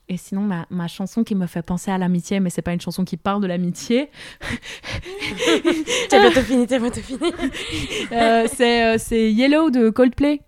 [0.07, 2.79] et sinon ma, ma chanson qui me fait penser à l'amitié mais c'est pas une
[2.79, 4.09] chanson qui parle de l'amitié
[6.09, 7.19] T'as bientôt fini, t'as bientôt fini.
[8.13, 10.41] euh, c'est euh, c'est Yellow de Coldplay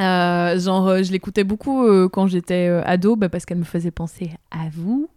[0.00, 3.64] Euh, genre, euh, je l'écoutais beaucoup euh, quand j'étais euh, ado bah, parce qu'elle me
[3.64, 5.08] faisait penser à vous.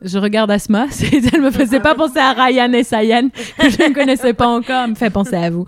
[0.00, 0.86] Je regarde Asma,
[1.32, 4.84] elle me faisait pas penser à Ryan et Sayan, que je ne connaissais pas encore,
[4.84, 5.66] elle me fait penser à vous.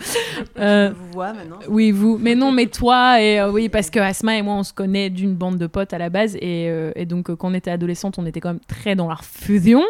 [0.59, 1.59] Euh, vous vois maintenant.
[1.69, 2.17] oui, vous.
[2.21, 5.11] Mais non, mais toi, et euh, oui, parce que Asma et moi, on se connaît
[5.11, 6.37] d'une bande de potes à la base.
[6.37, 9.09] Et, euh, et donc, euh, quand on était adolescente, on était quand même très dans
[9.09, 9.83] la fusion.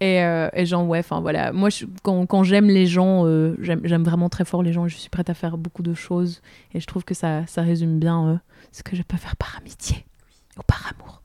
[0.00, 0.16] Et,
[0.54, 1.52] et genre, ouais, enfin voilà.
[1.52, 3.26] Moi, je- quand, quand j'aime les gens,
[3.60, 4.88] j'aime vraiment très fort les gens.
[4.88, 6.40] Je suis prête à faire beaucoup de choses.
[6.74, 8.40] Et je trouve que ça, ça résume bien
[8.72, 10.06] ce que je peux faire par amitié
[10.58, 11.19] ou par amour.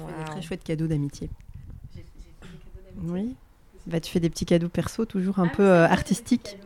[0.00, 0.16] Voilà.
[0.16, 1.30] Tu fais des très chouettes cadeaux d'amitié.
[3.02, 3.34] Oui.
[3.86, 6.58] Bah, tu fais des petits cadeaux perso, toujours un peu euh, artistiques.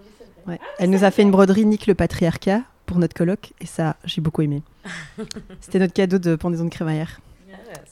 [0.47, 0.59] Ouais.
[0.79, 4.21] Elle nous a fait une broderie Nick le patriarcat pour notre colloque et ça, j'ai
[4.21, 4.63] beaucoup aimé.
[5.61, 7.21] C'était notre cadeau de pendaison de crémaillère.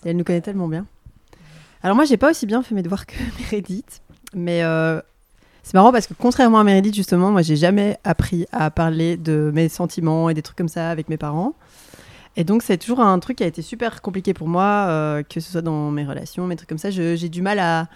[0.05, 0.87] Et elle nous connaît tellement bien.
[1.83, 4.03] Alors moi, j'ai pas aussi bien fait mes devoirs que Meredith,
[4.35, 5.01] mais euh,
[5.63, 9.51] c'est marrant parce que contrairement à Meredith, justement, moi, j'ai jamais appris à parler de
[9.55, 11.55] mes sentiments et des trucs comme ça avec mes parents.
[12.37, 15.41] Et donc, c'est toujours un truc qui a été super compliqué pour moi, euh, que
[15.41, 16.91] ce soit dans mes relations, mes trucs comme ça.
[16.91, 17.89] J'ai du mal à,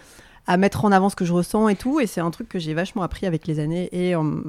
[0.47, 2.01] à mettre en avant ce que je ressens et tout.
[2.01, 4.41] Et c'est un truc que j'ai vachement appris avec les années et en-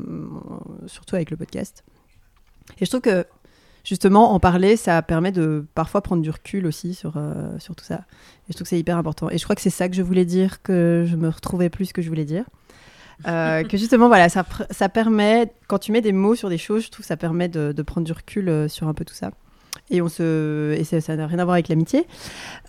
[0.87, 1.83] surtout avec le podcast.
[2.79, 3.25] Et je trouve que
[3.83, 7.85] justement, en parler, ça permet de parfois prendre du recul aussi sur, euh, sur tout
[7.85, 8.01] ça.
[8.49, 9.29] Et je trouve que c'est hyper important.
[9.29, 11.93] Et je crois que c'est ça que je voulais dire, que je me retrouvais plus
[11.93, 12.45] que je voulais dire.
[13.27, 16.83] Euh, que justement, voilà, ça, ça permet, quand tu mets des mots sur des choses,
[16.85, 19.13] je trouve que ça permet de, de prendre du recul euh, sur un peu tout
[19.13, 19.29] ça.
[19.91, 20.73] Et, on se...
[20.73, 22.05] et ça n'a rien à voir avec l'amitié.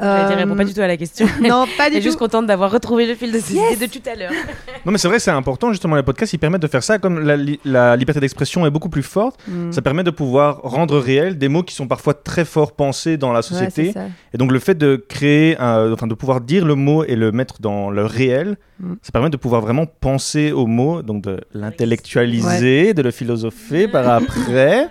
[0.00, 1.26] Euh, réponds pas du tout à la question.
[1.42, 2.24] Non, pas du suis juste tout.
[2.24, 4.32] contente d'avoir retrouvé le fil de ces Yes idées de tout à l'heure.
[4.84, 5.96] Non, mais c'est vrai, c'est important justement.
[5.96, 6.98] Les podcasts, ils permettent de faire ça.
[6.98, 9.72] Comme la, li- la liberté d'expression est beaucoup plus forte, Mm.
[9.72, 13.32] ça permet de pouvoir rendre réel des mots qui sont parfois très fort pensés dans
[13.32, 13.92] la société.
[14.34, 17.32] et donc, le fait de créer, un- enfin, de pouvoir dire le mot et le
[17.32, 18.92] mettre dans le réel, Mm.
[19.02, 24.06] ça permet de pouvoir vraiment penser au mot, donc de l'intellectualiser, de le philosopher par
[24.20, 24.88] après.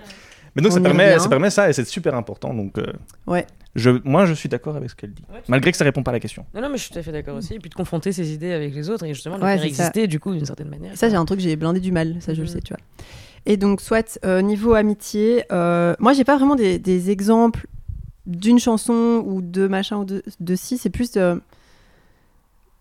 [0.56, 2.52] Mais donc, On ça permet, ça permet ça et c'est super important.
[2.54, 2.86] Donc, euh,
[3.26, 3.46] Ouais.
[3.74, 6.10] je, moi, je suis d'accord avec ce qu'elle dit, Ouais, malgré que ça répond pas
[6.10, 6.44] à la question.
[6.54, 7.54] Non, non, mais je suis tout à fait d'accord aussi.
[7.54, 9.74] Et puis de confronter ses idées avec les autres et justement de Ouais, faire c'est
[9.74, 9.82] ça.
[9.84, 10.96] exister du coup d'une certaine manière.
[10.96, 12.52] Ça, j'ai un truc, j'ai blindé du mal, ça je le Mhm.
[12.54, 12.80] sais, tu vois.
[13.44, 17.66] Et donc, soit euh, niveau amitié, euh, moi j'ai pas vraiment des, des exemples
[18.26, 21.36] d'une chanson ou de machin ou de, de ci, c'est plus euh,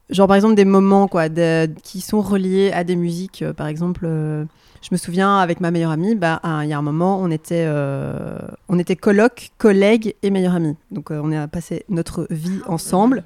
[0.10, 3.42] genre par exemple des moments quoi, de- qui sont reliés à des musiques.
[3.42, 4.46] euh, par exemple, euh,
[4.82, 7.66] je me souviens avec ma meilleure amie, bah, il y a un moment, on était,
[7.68, 8.38] euh,
[8.70, 10.76] on était coloc, collègues et meilleure amie.
[10.92, 13.24] Donc euh, on a passé notre vie ensemble.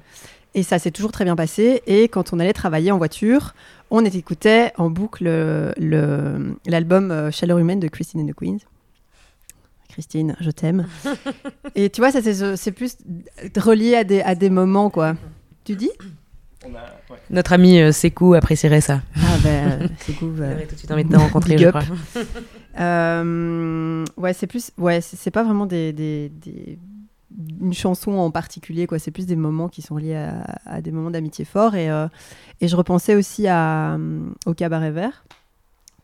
[0.54, 1.80] Et ça s'est toujours très bien passé.
[1.86, 3.54] Et quand on allait travailler en voiture,
[3.90, 8.58] on écoutait en boucle le- le- l'album Chaleur humaine de Christine and the Queens,
[9.88, 10.86] Christine, je t'aime.
[11.74, 12.96] et tu vois, ça c'est c'est plus
[13.56, 15.14] relié à des, à des moments, quoi.
[15.64, 15.90] Tu dis?
[17.30, 19.00] Notre ami euh, Sekou apprécierait ça.
[19.16, 20.34] Ah ben, c'est cool.
[20.40, 20.56] euh.
[20.68, 21.82] Tout de suite envie de te rencontrer, je crois.
[22.78, 24.70] Euh, ouais, c'est plus.
[24.78, 26.78] Ouais, c'est pas vraiment des, des, des-
[27.60, 28.98] une chanson en particulier, quoi.
[28.98, 31.74] C'est plus des moments qui sont liés à, à des moments d'amitié forts.
[31.74, 32.06] Et, euh,
[32.60, 35.24] et je repensais aussi à, euh, au Cabaret Vert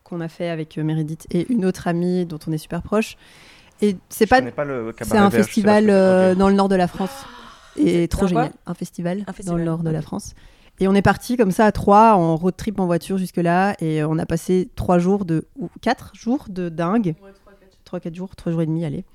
[0.03, 3.17] qu'on a fait avec euh, Meredith et une autre amie dont on est super proche.
[3.81, 4.41] Et c'est pas.
[5.03, 7.25] C'est un festival euh, dans le nord de la France.
[7.77, 8.51] Et C'est trop génial.
[8.65, 10.01] Un festival, Un dans le nord de la.
[10.01, 10.33] France.
[10.79, 13.75] Et on est parti comme ça à trois en road trip en voiture jusque-là.
[13.79, 15.47] Et on a passé trois jours de.
[15.57, 17.15] ou quatre jours de dingue.
[17.83, 19.05] Trois, quatre jours, trois jours et demi, allez.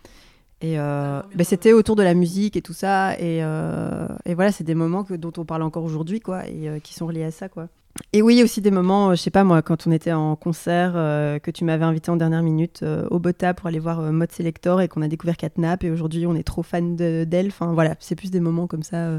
[0.63, 3.15] Et euh, ben, c'était autour de la musique et tout ça.
[3.19, 6.49] Et, euh, et voilà, c'est des moments que, dont on parle encore aujourd'hui, quoi.
[6.49, 7.69] Et euh, qui sont reliés à ça, quoi.
[8.15, 10.93] Et oui, aussi des moments, euh, je sais pas moi, quand on était en concert,
[10.97, 14.13] euh, que tu m'avais invité en dernière minute euh, au Bota pour aller voir euh,
[14.13, 17.49] Mode Selector et qu'on a découvert Catnap et aujourd'hui on est trop fan de- d'elle.
[17.49, 19.13] Enfin voilà, c'est plus des moments comme ça.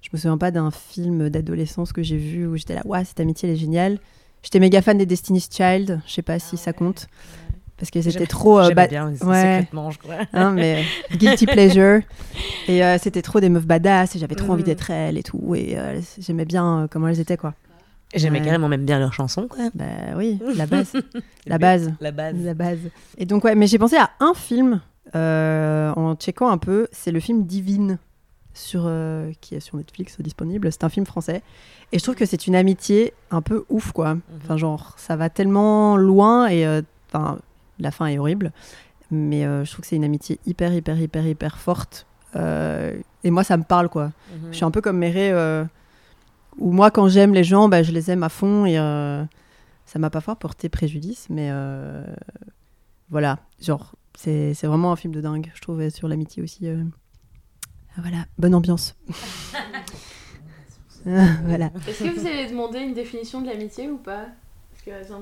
[0.00, 3.18] Je me souviens pas d'un film d'adolescence que j'ai vu où j'étais là, waouh, cette
[3.20, 3.98] amitié elle est géniale.
[4.42, 7.08] J'étais méga fan des Destiny's Child, je sais pas si ça compte.
[7.76, 8.58] Parce que c'était trop.
[8.58, 9.16] euh, J'aimais ba- bien, ouais.
[9.16, 10.14] secrètement, je crois.
[10.32, 10.84] hein, mais
[11.16, 12.00] guilty pleasure.
[12.68, 14.66] Et c'était trop des meufs badass et j'avais trop envie Mhm.
[14.66, 15.54] d'être elle et tout.
[15.56, 15.76] Et
[16.20, 17.54] j'aimais bien comment elles étaient, quoi.
[18.14, 18.44] J'aimais Ouais.
[18.44, 19.64] carrément même bien leurs chansons, quoi.
[19.74, 19.84] Bah
[20.16, 20.92] oui, la base.
[21.46, 21.92] la base.
[22.00, 22.36] La base.
[22.42, 22.78] La base.
[23.18, 24.80] Et donc, ouais, mais j'ai pensé à un film
[25.14, 26.88] euh, en checkant un peu.
[26.92, 27.98] C'est le film Divine,
[28.54, 30.72] sur, euh, qui est sur Netflix disponible.
[30.72, 31.42] C'est un film français.
[31.92, 34.16] Et je trouve que c'est une amitié un peu ouf, quoi.
[34.42, 36.80] Enfin, genre, ça va tellement loin et euh,
[37.78, 38.52] la fin est horrible.
[39.10, 42.06] Mais euh, je trouve que c'est une amitié hyper, hyper, hyper, hyper forte.
[42.36, 44.06] Euh, et moi, ça me parle, quoi.
[44.32, 44.48] Mhm.
[44.50, 45.64] Je suis un peu comme Méré, euh,
[46.58, 49.24] où moi, quand j'aime les gens, bah, je les aime à fond et euh,
[49.86, 52.04] ça m'a pas fort porté préjudice, mais euh,
[53.10, 56.66] voilà, genre, c'est c'est vraiment un film de dingue, je trouve, sur l'amitié aussi.
[56.66, 56.82] euh.
[57.96, 58.96] Ah, Voilà, bonne ambiance.
[61.04, 61.70] Voilà.
[61.88, 64.26] Est-ce que vous allez demander une définition de l'amitié ou pas?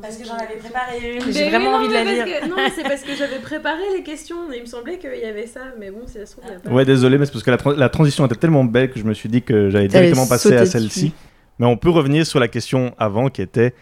[0.02, 1.32] Parce que j'en avais préparé une.
[1.32, 2.24] J'ai oui, vraiment non, envie de la lire.
[2.24, 5.24] que- non, c'est parce que j'avais préparé les questions et il me semblait qu'il y
[5.24, 6.70] avait ça, mais bon, si ça se trouve, il y a pas.
[6.70, 9.04] Ouais, désolé, mais c'est parce que la, tra- la transition était tellement belle que je
[9.04, 11.12] me suis dit que j'allais directement passer à celle-ci.
[11.58, 13.74] Mais on peut revenir sur la question avant qui était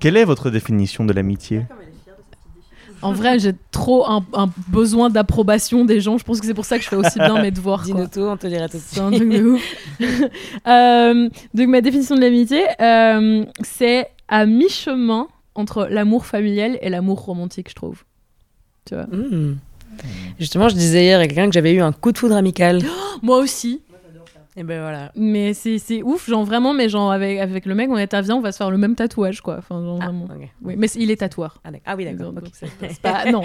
[0.00, 1.62] quelle est votre définition de l'amitié?
[3.04, 6.18] En vrai, j'ai trop un, un besoin d'approbation des gens.
[6.18, 7.82] Je pense que c'est pour ça que je fais aussi bien mes devoirs.
[7.82, 9.20] Dis-nous tout, on te dira tout de C'est un suite.
[9.28, 9.62] truc de ouf.
[10.68, 17.20] Euh, donc ma définition de l'amitié, euh, c'est à mi-chemin entre l'amour familial et l'amour
[17.24, 18.04] romantique, je trouve.
[18.86, 19.04] Tu vois.
[19.04, 19.58] Hmm.
[20.40, 22.80] Justement, je disais hier à quelqu'un que j'avais eu un coup de foudre amical.
[23.22, 23.82] Moi aussi.
[24.54, 25.12] Et ben voilà.
[25.16, 28.36] Mais c'est ouf, genre vraiment, mais genre avec, avec le mec, on est à viens,
[28.36, 29.56] on va se faire le même tatouage, quoi.
[29.58, 30.28] Enfin, genre Ah, vraiment.
[30.62, 31.58] Oui, mais il est tatoueur.
[31.64, 31.70] Ah.
[31.86, 32.32] Ah oui, d'accord.
[32.32, 32.50] Donc, ok.
[32.52, 33.42] c'est- c'est pas- non.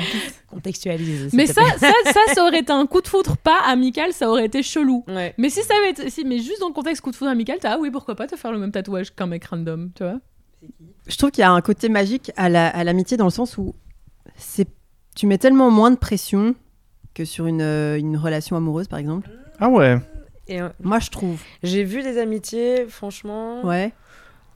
[0.50, 1.30] Contextualise.
[1.34, 4.46] Mais ça, ça, ça, ça aurait été un coup de foudre pas amical, ça aurait
[4.46, 5.04] été chelou.
[5.08, 5.34] Ouais.
[5.38, 7.58] Mais si ça avait été, si, mais juste dans le contexte coup de foudre amical,
[7.62, 10.20] t'as ah oui, pourquoi pas te faire le même tatouage qu'un mec random, tu vois.
[11.08, 13.58] Je trouve qu'il y a un côté magique à la- à l'amitié dans le sens
[13.58, 13.74] où
[14.36, 14.68] c'est
[15.16, 16.54] tu mets tellement moins de pression
[17.16, 19.30] que sur une, euh, une relation amoureuse, par exemple.
[19.60, 19.98] Ah ouais
[20.48, 21.42] Et euh, Moi, je trouve.
[21.64, 23.66] j'ai vu des amitiés, franchement.
[23.66, 23.94] Ouais.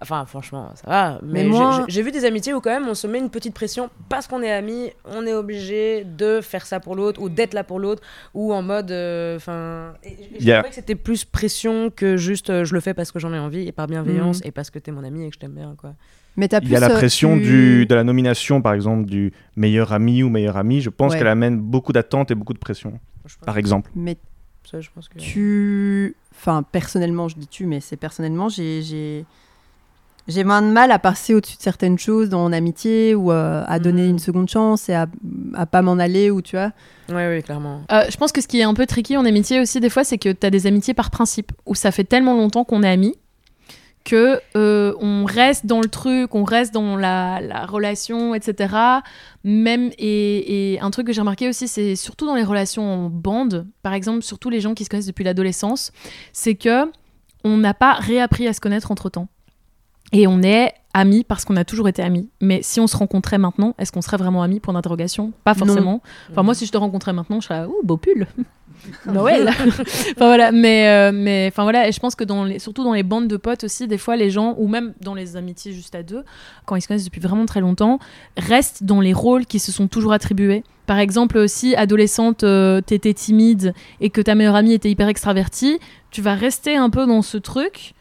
[0.01, 1.19] Enfin, franchement, ça va.
[1.21, 3.89] Mais, moi- j'ai vu des amitiés où quand même on se met une petite pression
[4.09, 7.63] parce qu'on est amis, on est obligé de faire ça pour l'autre ou d'être là
[7.63, 8.01] pour l'autre
[8.33, 8.91] ou en mode.
[8.91, 9.93] euh, Enfin,
[10.39, 10.63] je Yeah.
[10.63, 13.67] que c'était plus pression que juste euh, je le fais parce que j'en ai envie
[13.67, 14.47] et par bienveillance Mhm.
[14.47, 15.93] et parce que t'es mon ami et que je t'aime bien quoi.
[16.37, 18.73] Mais t'as Il y a plus, la euh, pression tu- du, de la nomination, par
[18.73, 20.81] exemple, du meilleur ami ou meilleure amie.
[20.81, 21.17] Je pense Ouais.
[21.19, 22.99] qu'elle amène beaucoup d'attentes et beaucoup de pression,
[23.45, 23.91] par exemple.
[23.95, 24.17] Mais
[24.63, 25.17] ça, je pense que.
[25.19, 26.15] tu.
[26.33, 29.25] Enfin, personnellement, je dis tu, mais c'est personnellement, j'ai.
[30.27, 30.43] J'ai...
[30.43, 33.79] Moins de mal à passer au-dessus de certaines choses dans mon amitié ou euh, à
[33.79, 34.09] donner Mhm.
[34.09, 35.07] une seconde chance et à,
[35.53, 36.71] à pas m'en aller ou tu vois.
[37.09, 37.81] Ouais, oui, clairement.
[37.91, 40.03] Euh, je pense que ce qui est un peu tricky en amitié aussi, des fois,
[40.03, 42.89] c'est que tu as des amitiés par principe, où ça fait tellement longtemps qu'on est
[42.89, 43.15] amis
[44.03, 48.73] que euh, on reste dans le truc, on reste dans la, la relation, etc.
[49.43, 53.09] Même et, et un truc que j'ai remarqué aussi, c'est surtout dans les relations en
[53.11, 55.91] bande, par exemple, surtout les gens qui se connaissent depuis l'adolescence,
[56.33, 56.85] c'est que
[57.43, 59.27] on n'a pas réappris à se connaître entre temps.
[60.13, 62.29] Et on est amis parce qu'on a toujours été amis.
[62.41, 65.31] Mais si on se rencontrait maintenant, est-ce qu'on serait vraiment amis Point d'interrogation.
[65.43, 65.65] Pas Non.
[65.65, 66.01] forcément.
[66.29, 68.27] Enfin, moi, si je te rencontrais maintenant, je serais ouh, beau pull.
[69.05, 69.49] Noël.
[69.69, 72.93] enfin voilà, mais euh, mais enfin voilà, et je pense que dans les, surtout dans
[72.93, 75.93] les bandes de potes aussi, des fois les gens ou même dans les amitiés juste
[75.93, 76.23] à deux,
[76.65, 77.99] quand ils se connaissent depuis vraiment très longtemps,
[78.37, 80.63] restent dans les rôles qui se sont toujours attribués.
[80.87, 85.77] Par exemple, si adolescente euh, t'étais timide et que ta meilleure amie était hyper extravertie,
[86.09, 87.93] tu vas rester un peu dans ce truc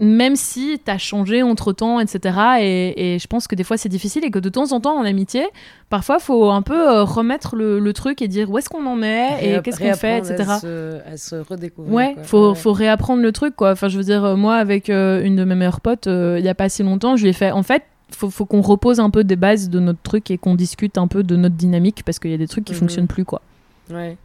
[0.00, 2.38] même si t'as changé entre temps, etc.
[2.60, 4.96] Et, et je pense que des fois c'est difficile et que de temps en temps
[4.98, 5.46] en amitié,
[5.90, 9.02] parfois faut un peu euh, remettre le, le truc et dire où est-ce qu'on en
[9.02, 10.44] est et qu'est-ce qu'on fait, etc.
[10.48, 11.92] À se, à se redécouvrir.
[11.94, 12.22] Ouais, quoi.
[12.24, 12.54] faut, Ouais.
[12.56, 13.72] faut réapprendre le truc, quoi.
[13.72, 16.44] Enfin, je veux dire, euh, moi, avec euh, une de mes meilleures potes, euh, il
[16.44, 19.00] y a pas si longtemps, je lui ai fait, en fait, faut, faut qu'on repose
[19.00, 22.02] un peu des bases de notre truc et qu'on discute un peu de notre dynamique
[22.06, 22.78] parce qu'il y a des trucs qui Mhm.
[22.78, 23.42] fonctionnent plus, quoi.
[23.90, 24.16] Ouais.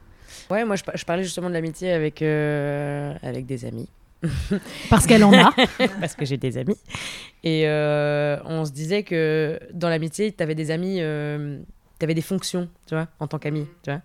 [0.49, 3.87] Ouais, moi je, je parlais justement de l'amitié avec, euh, avec des amis.
[4.89, 5.53] Parce qu'elle en a.
[5.99, 6.77] parce que j'ai des amis.
[7.43, 11.59] Et euh, on se disait que dans l'amitié, tu avais des amis, euh,
[11.99, 14.01] tu avais des fonctions, tu vois, en tant qu'ami, tu vois.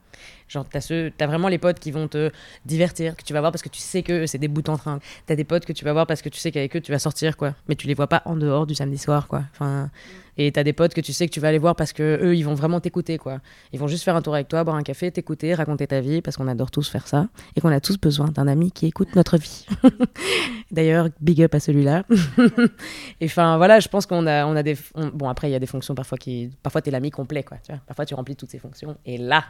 [0.49, 2.31] Genre, tu as, vraiment les potes qui vont te
[2.65, 4.99] divertir, que tu vas voir parce que tu sais que c'est des bouts en train.
[5.27, 6.91] Tu as des potes que tu vas voir parce que tu sais qu'avec eux, tu
[6.91, 7.55] vas sortir, quoi.
[7.69, 9.45] Mais tu les vois pas en dehors du samedi soir, quoi.
[9.53, 9.91] Enfin,
[10.39, 12.21] et tu as des potes que tu sais que tu vas aller voir parce que
[12.23, 13.41] eux, ils vont vraiment t'écouter, quoi.
[13.73, 16.23] Ils vont juste faire un tour avec toi, boire un café, t'écouter, raconter ta vie,
[16.23, 17.29] parce qu'on adore tous faire ça.
[17.57, 19.67] Et qu'on a tous besoin d'un ami qui écoute notre vie.
[20.71, 22.05] D'ailleurs, big up à celui-là.
[23.21, 24.77] Et enfin, voilà, je pense qu'on a, on a des.
[24.95, 26.51] on- bon, après, il y a des fonctions parfois qui.
[26.63, 27.57] Parfois, t'es l'ami complet, quoi.
[27.59, 28.97] Tu vois parfois, tu remplis toutes ces fonctions.
[29.07, 29.45] Et là,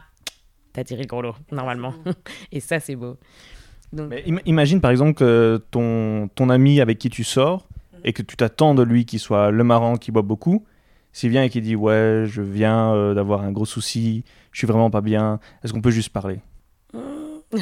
[0.73, 1.93] t'as tiré le gros lot, normalement.
[2.51, 3.17] Et ça, c'est beau.
[3.91, 7.67] Donc, Mais im- imagine par exemple que ton, ton ami avec qui tu sors
[8.03, 10.63] et que tu t'attends de lui qu'il soit le marrant qui boit beaucoup,
[11.19, 14.67] s'il vient et qu'il dit ouais je viens euh, d'avoir un gros souci, je suis
[14.67, 16.39] vraiment pas bien, est-ce qu'on peut juste parler?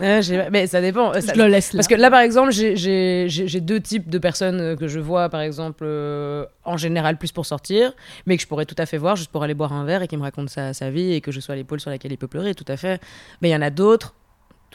[0.00, 1.12] Euh, mais ça dépend.
[1.20, 1.78] Ça- je le laisse là.
[1.78, 5.40] Parce que là, par exemple, j'ai- deux types de personnes euh, que je vois, par
[5.40, 7.92] exemple, euh, en général, plus pour sortir,
[8.26, 10.08] mais que je pourrais tout à fait voir juste pour aller boire un verre et
[10.08, 12.28] qui me raconte sa, sa vie et que je sois l'épaule sur laquelle il peut
[12.28, 13.00] pleurer, tout à fait.
[13.42, 14.14] Mais il y en a d'autres,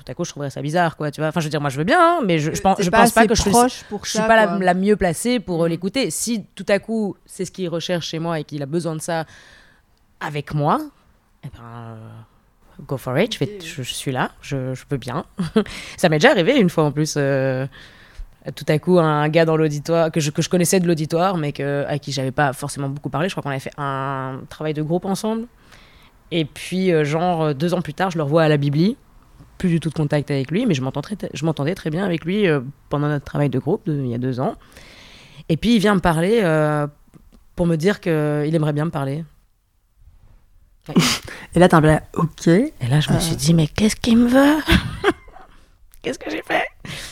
[0.03, 1.29] tout à coup, je trouverais ça bizarre, quoi, tu vois.
[1.29, 3.11] Enfin, je veux dire, moi, je veux bien, hein, mais je, je pense, je pense
[3.11, 5.67] pas que je suis, proche pour je suis ça, pas la, mieux placée pour euh,
[5.67, 6.11] l'écouter.
[6.11, 9.01] Si tout à coup, c'est ce qu'il recherche chez moi et qu'il a besoin de
[9.01, 9.25] ça
[10.19, 10.79] avec moi,
[11.43, 11.63] eh ben.
[11.63, 11.95] euh,
[12.87, 15.25] Go for it, je, vais- je, je suis là, je, peux bien.
[15.97, 17.13] ça m'est déjà arrivé une fois en plus.
[17.17, 17.67] euh,
[18.55, 21.53] tout à coup, un gars dans l'auditoire que je, que je connaissais de l'auditoire, mais
[21.53, 23.29] que, à qui j'avais pas forcément beaucoup parlé.
[23.29, 25.45] Je crois qu'on avait fait un travail de groupe ensemble.
[26.31, 28.97] Et puis, genre, deux ans plus tard, je le revois à la Bibli.
[29.57, 32.59] Plus du tout de contact avec lui, mais je m'entendais très, bien avec lui euh,
[32.89, 34.55] pendant notre travail de groupe de- il y a deux ans.
[35.49, 36.87] Et puis, il vient me parler euh,
[37.55, 38.11] pour me dire qu'il
[38.55, 39.23] aimerait bien me parler.
[41.55, 42.47] Et là, t'es un peu là, ok.
[42.47, 44.61] Et là, je me suis dit, mais qu'est-ce qu'il me veut?
[46.01, 46.63] Qu'est-ce que j'ai fait?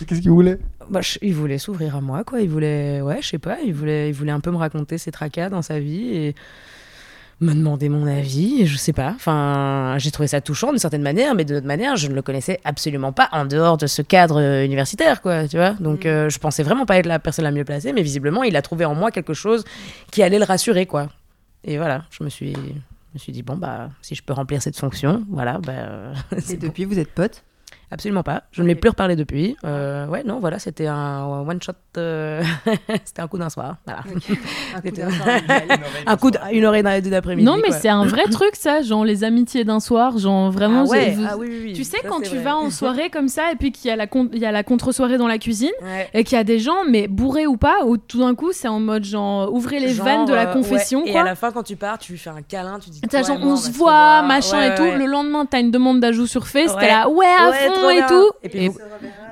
[0.05, 0.57] Qu'est-ce qu'il voulait?
[0.89, 2.41] Bah, je- Il voulait s'ouvrir à moi, quoi.
[2.41, 5.11] Il voulait, ouais, je sais pas, il voulait, il voulait un peu me raconter ses
[5.11, 6.35] tracas dans sa vie et
[7.41, 8.65] me demander mon avis.
[8.65, 9.13] Je sais pas.
[9.15, 12.21] Enfin, j'ai trouvé ça touchant d'une certaine manière, mais de l'autre manière, je ne le
[12.21, 15.47] connaissais absolument pas en dehors de ce cadre euh, universitaire, quoi.
[15.47, 15.71] Tu vois.
[15.73, 18.55] Donc, euh, je pensais vraiment pas être la personne la mieux placée, mais visiblement, il
[18.55, 19.65] a trouvé en moi quelque chose
[20.11, 21.07] qui allait le rassurer, quoi.
[21.63, 24.61] Et voilà, je me suis, je me suis dit bon bah, si je peux remplir
[24.61, 25.71] cette fonction, voilà, bah.
[25.73, 26.13] euh,
[26.49, 26.67] Et bon.
[26.67, 27.43] depuis, vous êtes potes
[27.91, 28.43] Absolument pas.
[28.51, 29.57] Je ne l'ai plus reparlé depuis.
[29.65, 31.73] Euh, ouais, non, voilà, c'était un one shot.
[31.97, 32.41] euh,
[33.03, 33.75] c'était un coup d'un soir.
[33.85, 34.01] Voilà.
[36.05, 37.45] Un coup d'une heure et demie d'après-midi.
[37.45, 40.83] Non, mais c'est un vrai truc, ça, genre les amitiés d'un soir, genre vraiment.
[40.87, 41.73] Ah ouais, je- ah oui, oui, oui.
[41.73, 42.43] Tu sais, Ça, quand tu vrai.
[42.43, 44.51] vas en soirée comme ça, et puis qu'il y a la, con- il y a
[44.51, 46.09] la contre-soirée dans la cuisine, Ouais.
[46.13, 48.67] et qu'il y a des gens, mais bourrés ou pas, où tout d'un coup, c'est
[48.67, 51.09] en mode genre, ouvrez les Genre, vannes de la euh, confession, ouais.
[51.09, 51.21] Et quoi.
[51.21, 53.01] à la fin, quand tu pars, tu lui fais un câlin, tu dis.
[53.01, 54.83] T'as genre, on se voit, machin et tout.
[54.97, 58.31] Le lendemain, t'as une demande d'ajout sur Face, t'es là, ouais, à fond et tout.
[58.43, 58.69] Et puis,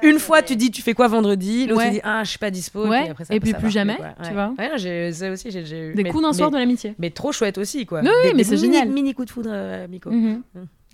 [0.03, 1.67] une fois, tu dis, tu fais quoi vendredi?
[1.67, 1.87] L'autre, Ouais.
[1.89, 2.87] il dit, ah, je suis pas dispo.
[2.87, 3.01] Ouais.
[3.03, 4.07] puis après, ça- Et puis ça plus jamais, quoi.
[4.23, 4.53] tu vois.
[4.57, 5.93] Ouais, j'ai- ça aussi, j'ai j'ai eu.
[5.93, 6.95] Des mais- coups d'un soir mais- de l'amitié.
[6.99, 8.01] Mais trop chouette aussi, quoi.
[8.01, 8.89] Oui, oui, Des- mais des c'est mini- génial.
[8.89, 10.09] Mini coup de foudre euh, amico.
[10.11, 10.41] Mhm.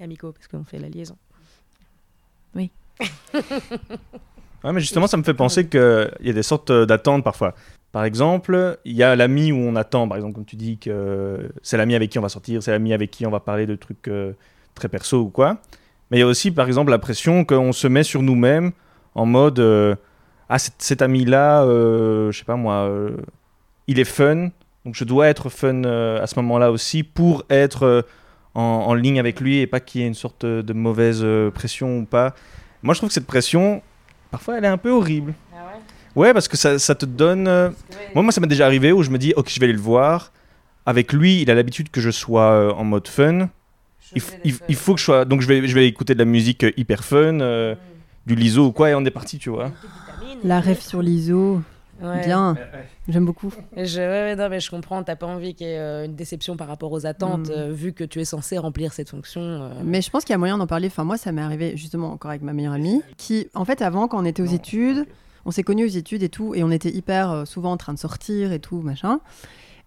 [0.01, 1.15] Amico, parce qu'on fait la liaison.
[4.63, 7.53] Ouais, mais justement, ça me fait penser qu'il y a des sortes euh, d'attentes parfois.
[7.91, 11.51] Par exemple, il y a l'ami où on attend, par exemple, comme tu dis, que
[11.61, 13.75] c'est l'ami avec qui on va sortir, c'est l'ami avec qui on va parler de
[13.75, 14.33] trucs euh,
[14.73, 15.59] très perso ou quoi.
[16.11, 18.71] Mais il y a aussi, par exemple, la pression qu'on se met sur nous-mêmes
[19.15, 19.95] en mode euh,
[20.49, 23.17] Ah, cet, cet ami-là, euh, je sais pas moi, euh,
[23.87, 24.49] il est fun,
[24.85, 28.05] donc je dois être fun euh, à ce moment-là aussi pour être
[28.53, 31.99] en, en ligne avec lui et pas qu'il y ait une sorte de mauvaise pression
[31.99, 32.35] ou pas.
[32.83, 33.81] Moi, je trouve que cette pression,
[34.29, 35.33] parfois, elle est un peu horrible.
[35.53, 36.27] Ah ouais?
[36.27, 37.45] Ouais, parce que ça, ça te donne.
[38.13, 39.79] Moi, moi, ça m'est déjà arrivé où je me dis, ok, je vais aller le
[39.81, 40.31] voir.
[40.85, 43.49] Avec lui, il a l'habitude que je sois en mode fun.
[44.43, 45.25] Il, faut que je sois.
[45.25, 47.75] Donc, je vais, je vais écouter de la musique euh, hyper fun, euh,
[48.25, 49.71] du liso ou quoi, et on est parti, tu vois.
[50.43, 51.61] La rêve sur l'ISO,
[52.01, 52.25] Ouais.
[52.25, 52.57] bien,
[53.07, 53.53] j'aime beaucoup.
[53.77, 56.15] Et Je, ouais, non, mais je comprends, t'as pas envie qu'il y ait euh, une
[56.15, 57.53] déception par rapport aux attentes, Mm.
[57.55, 59.39] euh, vu que tu es censé remplir cette fonction.
[59.41, 59.69] euh.
[59.83, 60.87] Mais je pense qu'il y a moyen d'en parler.
[60.87, 64.09] Enfin, moi, ça m'est arrivé justement encore avec ma meilleure amie, qui, en fait, avant,
[64.09, 65.05] quand on était aux études,
[65.45, 67.93] on s'est connus aux études et tout, et on était hyper euh, souvent en train
[67.93, 69.21] de sortir et tout, machin.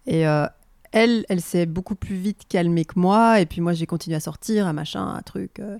[0.07, 0.47] Et euh,
[0.91, 4.19] elle, elle s'est beaucoup plus vite calmée que moi, et puis moi, j'ai continué à
[4.19, 5.59] sortir, à machin, à truc.
[5.59, 5.77] euh.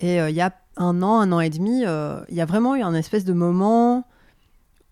[0.00, 2.44] et euh, il y a un an, un an et demi, euh, il y a
[2.46, 4.06] vraiment eu un espèce de moment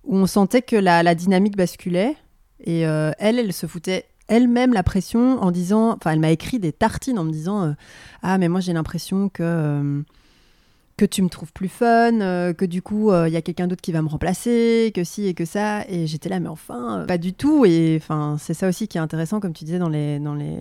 [0.05, 2.17] où on sentait que la, la dynamique basculait.
[2.65, 6.73] Et elle, elle se foutait elle-même la pression en disant, enfin, elle m'a écrit des
[6.73, 7.75] tartines en me disant,
[8.23, 10.03] ah mais moi j'ai l'impression que
[10.97, 13.83] que tu me trouves plus fun, euh, que du coup il y a quelqu'un d'autre
[13.83, 15.85] qui va me remplacer, que si et que ça.
[15.89, 17.65] Et j'étais là, mais enfin, euh, pas du tout.
[17.67, 20.57] Et enfin, c'est ça aussi qui est intéressant, comme tu disais dans les dans les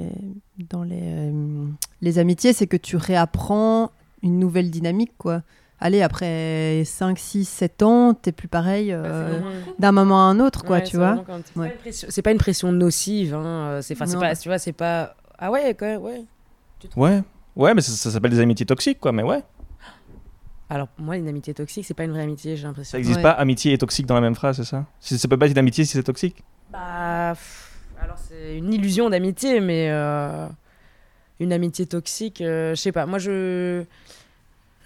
[0.69, 1.65] dans les euh,
[2.01, 3.91] les amitiés, c'est que tu réapprends
[4.23, 5.41] une nouvelle dynamique, quoi.
[5.79, 9.39] Allez, après 5, 6, 7 ans, t'es plus pareil euh,
[9.77, 11.23] d'un moment à un autre, quoi, Ouais, tu c'est vois.
[11.53, 11.67] C'est Ouais.
[11.67, 13.33] pas une pression- c'est pas une pression nocive.
[13.35, 13.43] Hein.
[13.45, 14.21] euh, C'est enfin, c'est Non.
[14.21, 15.15] pas, tu vois, c'est pas.
[15.37, 16.23] Ah ouais, quand même, ouais.
[16.95, 17.21] Ouais.
[17.57, 19.11] Ouais, mais ça, ça s'appelle des amitiés toxiques, quoi.
[19.11, 19.43] Mais ouais.
[20.69, 22.91] Alors, pour moi, une amitié toxique, c'est pas une vraie amitié, j'ai l'impression.
[22.91, 23.21] Ça n'existe Ouais.
[23.23, 24.85] pas amitié et toxique dans la même phrase, c'est ça?
[24.99, 26.43] Si Ça peut pas être une amitié si c'est toxique?
[26.71, 30.47] Bah, pff, alors c'est une illusion d'amitié, mais euh,
[31.39, 33.05] une amitié toxique, euh, je sais pas.
[33.05, 33.83] Moi, je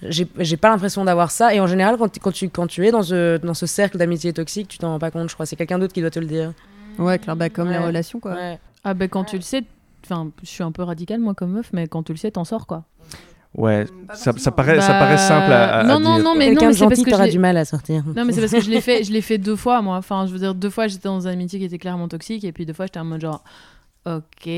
[0.02, 1.54] j'ai pas l'impression d'avoir ça.
[1.54, 3.98] Et en général, quand, tu- quand tu quand tu es dans ce dans ce cercle
[3.98, 5.28] d'amitié toxique, tu t'en rends pas compte.
[5.30, 6.54] Je crois c'est quelqu'un d'autre qui doit te le dire.
[6.98, 7.86] Ouais, clair, bah, comme les Ouais.
[7.88, 8.34] relations, quoi.
[8.34, 8.60] Ouais.
[8.86, 9.62] Ah ben quand tu le sais,
[10.06, 12.46] enfin je suis un peu radicale moi comme meuf, mais quand tu le sais, t'en
[12.46, 12.86] sors quoi.
[13.56, 16.24] Ouais, ça, ça paraît, ça Bah, paraît simple à, à- non, non, dire.
[16.24, 18.04] non, mais non, Quelqu'un mais c'est parce que du mal à sortir.
[18.16, 19.98] Non mais c'est parce que je l'ai fait, je l'ai fait deux fois moi.
[19.98, 22.52] Enfin je veux dire deux fois j'étais dans une amitié qui était clairement toxique et
[22.52, 23.44] puis deux fois j'étais en mode genre
[24.06, 24.50] ok.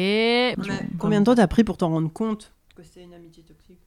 [0.99, 3.79] Combien de temps t'as pris pour t'en rendre compte que c'était une amitié toxique?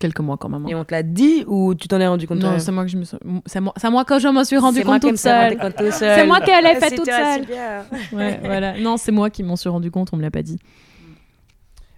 [0.00, 0.64] Quelques mois quand même.
[0.66, 0.68] hein.
[0.68, 2.90] Et on te l'a dit ou tu t'en es rendu compte Non, c'est moi que
[2.90, 3.16] je me suis...
[3.46, 5.56] c'est moi, c'est moi que je me suis rendu compte toute seule.
[5.90, 7.44] C'est moi qui l'ai fait toute seule.
[8.12, 8.80] Ouais, voilà.
[8.80, 10.58] Non, c'est moi qui m'en suis rendu compte, on me l'a pas dit.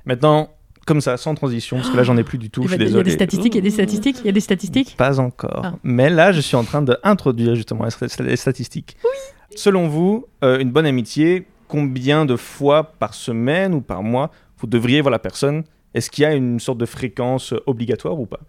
[0.04, 0.50] Maintenant,
[0.86, 2.80] comme ça, sans transition, parce que là, j'en ai plus du tout, je suis il
[2.80, 3.04] y a désolé.
[3.04, 4.96] des statistiques, il y a des statistiques, il y a des statistiques.
[4.96, 5.62] Pas encore.
[5.64, 5.74] Ah.
[5.82, 8.96] Mais là, je suis en train d'introduire justement les st- les statistiques.
[9.04, 9.10] Oui.
[9.56, 14.66] Selon vous, euh, une bonne amitié, combien de fois par semaine ou par mois vous
[14.66, 15.64] devriez voir la personne?
[15.94, 18.40] Est-ce qu'il y a une sorte de fréquence euh, obligatoire ou pas?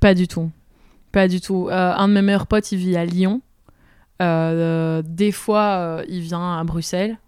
[0.00, 0.50] Pas du tout.
[1.12, 1.68] Pas du tout.
[1.70, 3.40] Euh, un de mes meilleurs potes, il vit à Lyon.
[4.22, 7.18] Euh, des fois, euh, il vient à Bruxelles.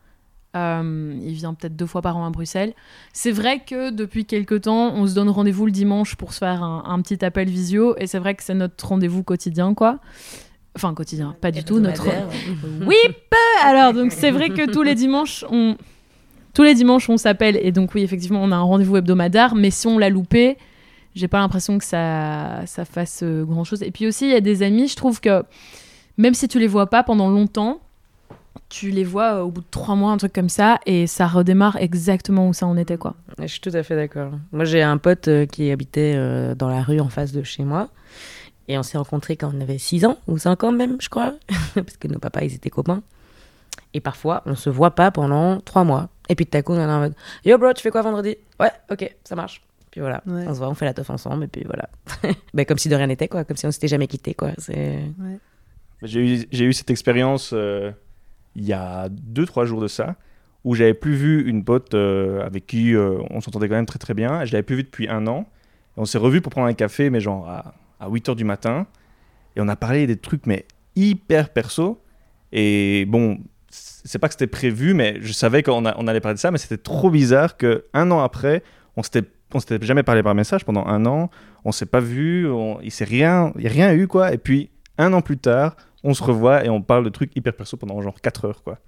[0.56, 2.72] Euh, il vient peut-être deux fois par an à Bruxelles.
[3.12, 6.62] C'est vrai que depuis quelques temps, on se donne rendez-vous le dimanche pour se faire
[6.62, 7.94] un, un petit appel visio.
[7.98, 9.98] Et c'est vrai que c'est notre rendez-vous quotidien, quoi.
[10.74, 11.80] Enfin, quotidien, pas du tout.
[11.80, 12.06] Notre...
[12.86, 12.96] Oui,
[13.30, 15.76] peu Alors, donc c'est vrai que tous les dimanches, on...
[16.54, 17.58] Tous les dimanches, on s'appelle.
[17.60, 19.54] Et donc, oui, effectivement, on a un rendez-vous hebdomadaire.
[19.54, 20.56] Mais si on l'a loupé,
[21.14, 23.82] j'ai pas l'impression que ça, ça fasse euh, grand chose.
[23.82, 25.42] Et puis aussi, il y a des amis, je trouve que
[26.18, 27.80] même si tu les vois pas pendant longtemps,
[28.68, 31.26] tu les vois euh, au bout de trois mois, un truc comme ça, et ça
[31.26, 33.14] redémarre exactement où ça en était, quoi.
[33.38, 34.32] Je suis tout à fait d'accord.
[34.52, 37.64] Moi, j'ai un pote euh, qui habitait euh, dans la rue en face de chez
[37.64, 37.88] moi.
[38.68, 41.34] Et on s'est rencontrés quand on avait 6 ans, ou 5 ans même, je crois.
[41.74, 43.02] Parce que nos papas, ils étaient copains.
[43.94, 46.08] Et parfois, on se voit pas pendant 3 mois.
[46.28, 48.36] Et puis tout à coup, on est en mode Yo, bro, tu fais quoi vendredi?
[48.58, 49.62] Ouais, ok, ça marche.
[49.92, 50.44] Puis voilà, Ouais.
[50.48, 51.88] on se voit, on fait la teuf ensemble, et puis voilà.
[52.54, 53.44] ben, comme si de rien n'était, quoi.
[53.44, 54.50] Comme si on s'était jamais quitté, quoi.
[56.02, 57.90] J'ai eu, j'ai eu cette expérience euh,
[58.56, 60.16] il y a 2-3 jours de ça,
[60.64, 63.98] où j'avais plus vu une pote euh, avec qui euh, on s'entendait quand même très
[63.98, 64.44] très bien.
[64.44, 65.46] Je l'avais plus vue depuis un an.
[65.96, 68.86] On s'est revu pour prendre un café, mais genre à, à 8h du matin.
[69.54, 72.02] Et on a parlé des trucs, mais hyper perso.
[72.52, 73.38] Et bon,
[73.70, 76.58] c'est pas que c'était prévu, mais je savais qu'on on allait parler de ça, mais
[76.58, 78.62] c'était trop bizarre que un an après,
[78.96, 81.30] on s'était on s'était jamais parlé par message pendant un an,
[81.64, 84.32] on s'est pas vu, on, il s'est rien, il y a rien eu quoi.
[84.32, 85.76] Et puis un an plus tard,
[86.06, 88.78] on se revoit et on parle de trucs hyper perso pendant genre 4 heures quoi.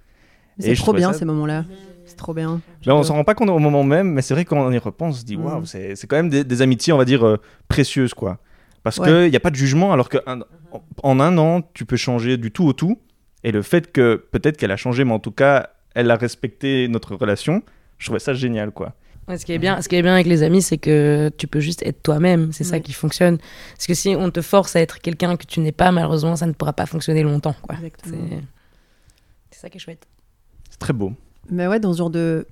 [0.57, 1.63] C'est trop bien ça- ces moments-là.
[2.05, 2.59] C'est trop bien.
[2.85, 4.71] Là, on s'en rend pas compte au moment même, mais c'est vrai que quand on
[4.71, 5.45] y repense, on se dit Mm.
[5.45, 8.39] waouh, c'est c'est quand même des, des amitiés, on va dire, euh, précieuses quoi.
[8.83, 9.07] Parce Ouais.
[9.07, 10.39] qu'il n'y a pas de jugement, alors qu'en
[11.03, 12.99] en un an, tu peux changer du tout au tout.
[13.43, 16.87] Et le fait que peut-être qu'elle a changé, mais en tout cas, elle a respecté
[16.89, 17.61] notre relation,
[17.97, 18.93] je trouvais ça génial quoi.
[19.29, 21.47] Ouais, ce, qui est bien, ce qui est bien avec les amis, c'est que tu
[21.47, 22.51] peux juste être toi-même.
[22.51, 23.37] C'est ça qui fonctionne.
[23.75, 26.47] Parce que si on te force à être quelqu'un que tu n'es pas, malheureusement, ça
[26.47, 27.55] ne pourra pas fonctionner longtemps.
[27.61, 27.75] Quoi.
[27.75, 28.17] Exactement.
[28.29, 28.41] C'est
[29.51, 30.07] c'est ça qui est chouette.
[30.69, 31.13] C'est très beau.
[31.49, 32.47] Mais ouais, dans ce genre de.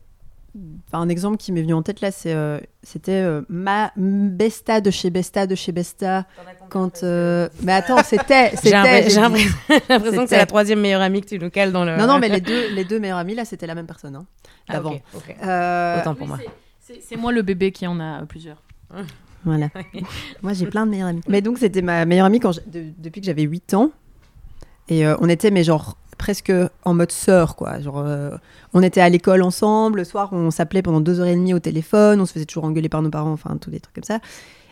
[0.88, 4.82] Enfin, un exemple qui m'est venu en tête là, c'est, euh, c'était euh, ma Besta
[4.82, 6.26] de chez Besta de chez Besta.
[6.70, 7.04] Quand.
[7.04, 8.52] euh, Mais attends, c'était.
[8.64, 9.20] J'ai j'ai j'ai
[9.90, 11.96] l'impression que c'est la troisième meilleure amie que tu nous cales dans le.
[11.96, 14.16] Non, non, mais les deux, les deux meilleurs amis là, c'était la même personne.
[14.16, 14.26] Hein,
[14.68, 15.00] Ah, d'avant.
[15.44, 16.40] Euh, Autant pour moi.
[16.42, 16.50] C'est
[17.02, 18.62] c'est moi le bébé qui en a plusieurs.
[19.46, 19.70] Voilà.
[20.42, 21.22] Moi, j'ai plein de meilleurs amis.
[21.28, 23.92] Mais donc, c'était ma meilleure amie quand je- de- depuis que j'avais 8 ans.
[24.90, 26.52] Et euh, on était, mais genre, presque
[26.84, 27.80] en mode sœur, quoi.
[27.80, 28.32] Genre, euh,
[28.74, 30.00] on était à l'école ensemble.
[30.00, 32.20] Le soir, on s'appelait pendant deux heures et demie au téléphone.
[32.20, 34.20] On se faisait toujours engueuler par nos parents, enfin, tous des trucs comme ça.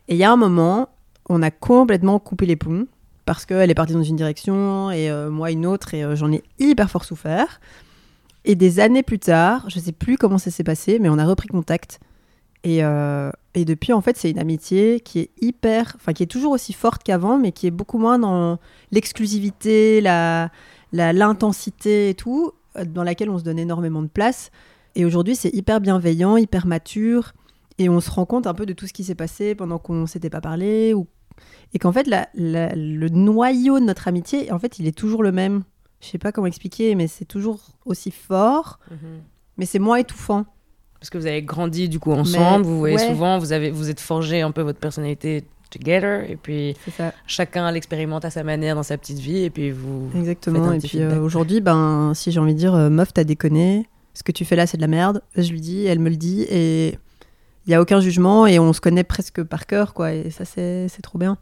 [0.07, 0.89] Et il y a un moment,
[1.30, 2.88] on a complètement coupé les ponts
[3.26, 5.93] parce qu'elle est partie dans une direction et euh, moi une autre.
[5.93, 7.59] Et euh, j'en ai hyper fort souffert.
[8.47, 11.25] Et des années plus tard, je sais plus comment ça s'est passé, mais on a
[11.25, 11.99] repris contact.
[12.63, 16.27] Et, euh, et depuis, en fait, c'est une amitié qui est hyper, enfin, qui est
[16.27, 18.59] toujours aussi forte qu'avant, mais qui est beaucoup moins dans
[18.91, 20.51] l'exclusivité, la,
[20.91, 22.51] l'intensité et tout,
[22.85, 24.51] dans laquelle on se donne énormément de place.
[24.93, 27.33] Et aujourd'hui, c'est hyper bienveillant, hyper mature,
[27.79, 30.05] et on se rend compte un peu de tout ce qui s'est passé pendant qu'on
[30.05, 31.07] s'était pas parlé, ou...
[31.73, 35.63] et qu'en fait, le noyau de notre amitié, en fait, il est toujours le même.
[36.06, 38.97] Je sais pas comment expliquer, mais c'est toujours aussi fort, Mhm.
[39.58, 40.45] mais c'est moins étouffant.
[40.99, 43.08] Parce que vous avez grandi du coup ensemble, vous voyez ouais.
[43.08, 46.76] souvent, vous avez vous êtes forgé un peu votre personnalité together et puis
[47.28, 50.72] chacun l'expérimente à sa manière dans sa petite vie et puis vous Exactement.
[50.72, 53.88] Et petit puis euh, aujourd'hui, ben, si j'ai envie de dire, euh, meuf, t'as déconné,
[54.14, 56.16] ce que tu fais là, c'est de la merde, je lui dis, elle me le
[56.16, 56.89] dit, et
[57.66, 60.45] il n'y a aucun jugement, et on se connaît presque par cœur, quoi, et ça,
[60.45, 61.38] c'est c'est trop bien.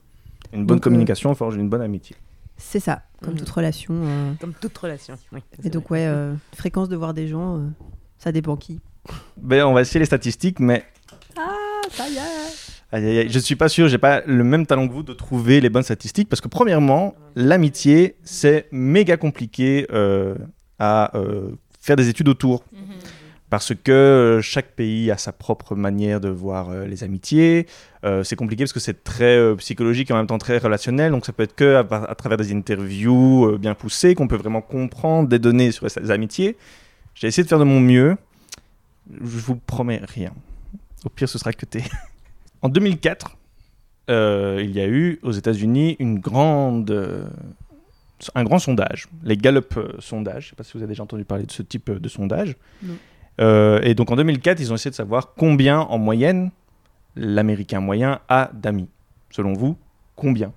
[0.51, 2.15] Une bonne Donc, euh, communication forge une bonne amitié.
[2.57, 3.39] C'est ça, comme Mhm.
[3.39, 3.93] toute relation.
[4.03, 4.33] euh.
[4.39, 5.15] comme toute relation.
[5.31, 7.67] Oui, Et donc, ouais, euh, fréquence de voir des gens, euh,
[8.17, 8.79] ça dépend qui.
[9.37, 10.85] Ben, on va essayer les statistiques, mais
[11.35, 11.51] Ah,
[11.89, 12.19] ça y est
[12.91, 13.29] Aïe, aïe, aïe.
[13.29, 15.81] Je suis pas sûr, j'ai pas le même talent que vous de trouver les bonnes
[15.83, 20.35] statistiques parce que premièrement, l'amitié c'est méga compliqué euh,
[20.77, 21.49] à euh,
[21.81, 22.63] faire des études autour
[23.53, 27.67] parce que euh, chaque pays a sa propre manière de voir euh, les amitiés.
[28.03, 31.23] Euh, c'est compliqué parce que c'est très psychologique et en même temps très relationnel, donc
[31.23, 35.37] ça peut être que à, travers des interviews bien poussées qu'on peut vraiment comprendre des
[35.37, 36.57] données sur les amitiés.
[37.13, 38.17] J'ai essayé de faire de mon mieux.
[39.11, 40.33] Je vous promets rien.
[41.05, 41.83] Au pire, ce sera que t'es.
[42.63, 43.37] En 2004,
[44.09, 47.29] euh, il y a eu aux États-Unis une grande,
[48.33, 50.45] un grand sondage, les Gallup sondages.
[50.45, 52.55] Je ne sais pas si vous avez déjà entendu parler de ce type de sondage.
[52.81, 52.95] Non.
[53.41, 56.51] Euh, et donc en 2004, ils ont essayé de savoir combien en moyenne
[57.15, 58.89] l'Américain moyen a d'amis.
[59.29, 59.77] Selon vous,
[60.15, 60.51] combien?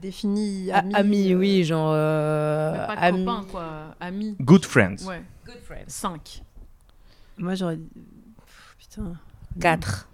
[0.00, 3.66] Défini Ah, ami, oui, genre euh, pas copains, quoi.
[4.00, 4.36] Amis.
[4.40, 5.04] Good friends.
[5.06, 5.22] Ouais.
[5.44, 5.84] Good friends.
[5.88, 6.42] 5.
[7.38, 7.76] Moi, j'aurais.
[7.76, 9.14] Pff, Putain.
[9.60, 10.08] 4.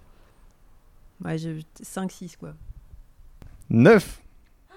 [1.24, 1.36] Ouais,
[1.82, 2.54] 5-6, quoi.
[3.70, 4.20] 9.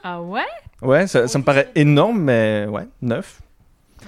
[0.03, 0.41] Ah ouais?
[0.81, 3.41] Ouais, ça, ça me paraît énorme, mais ouais, 9.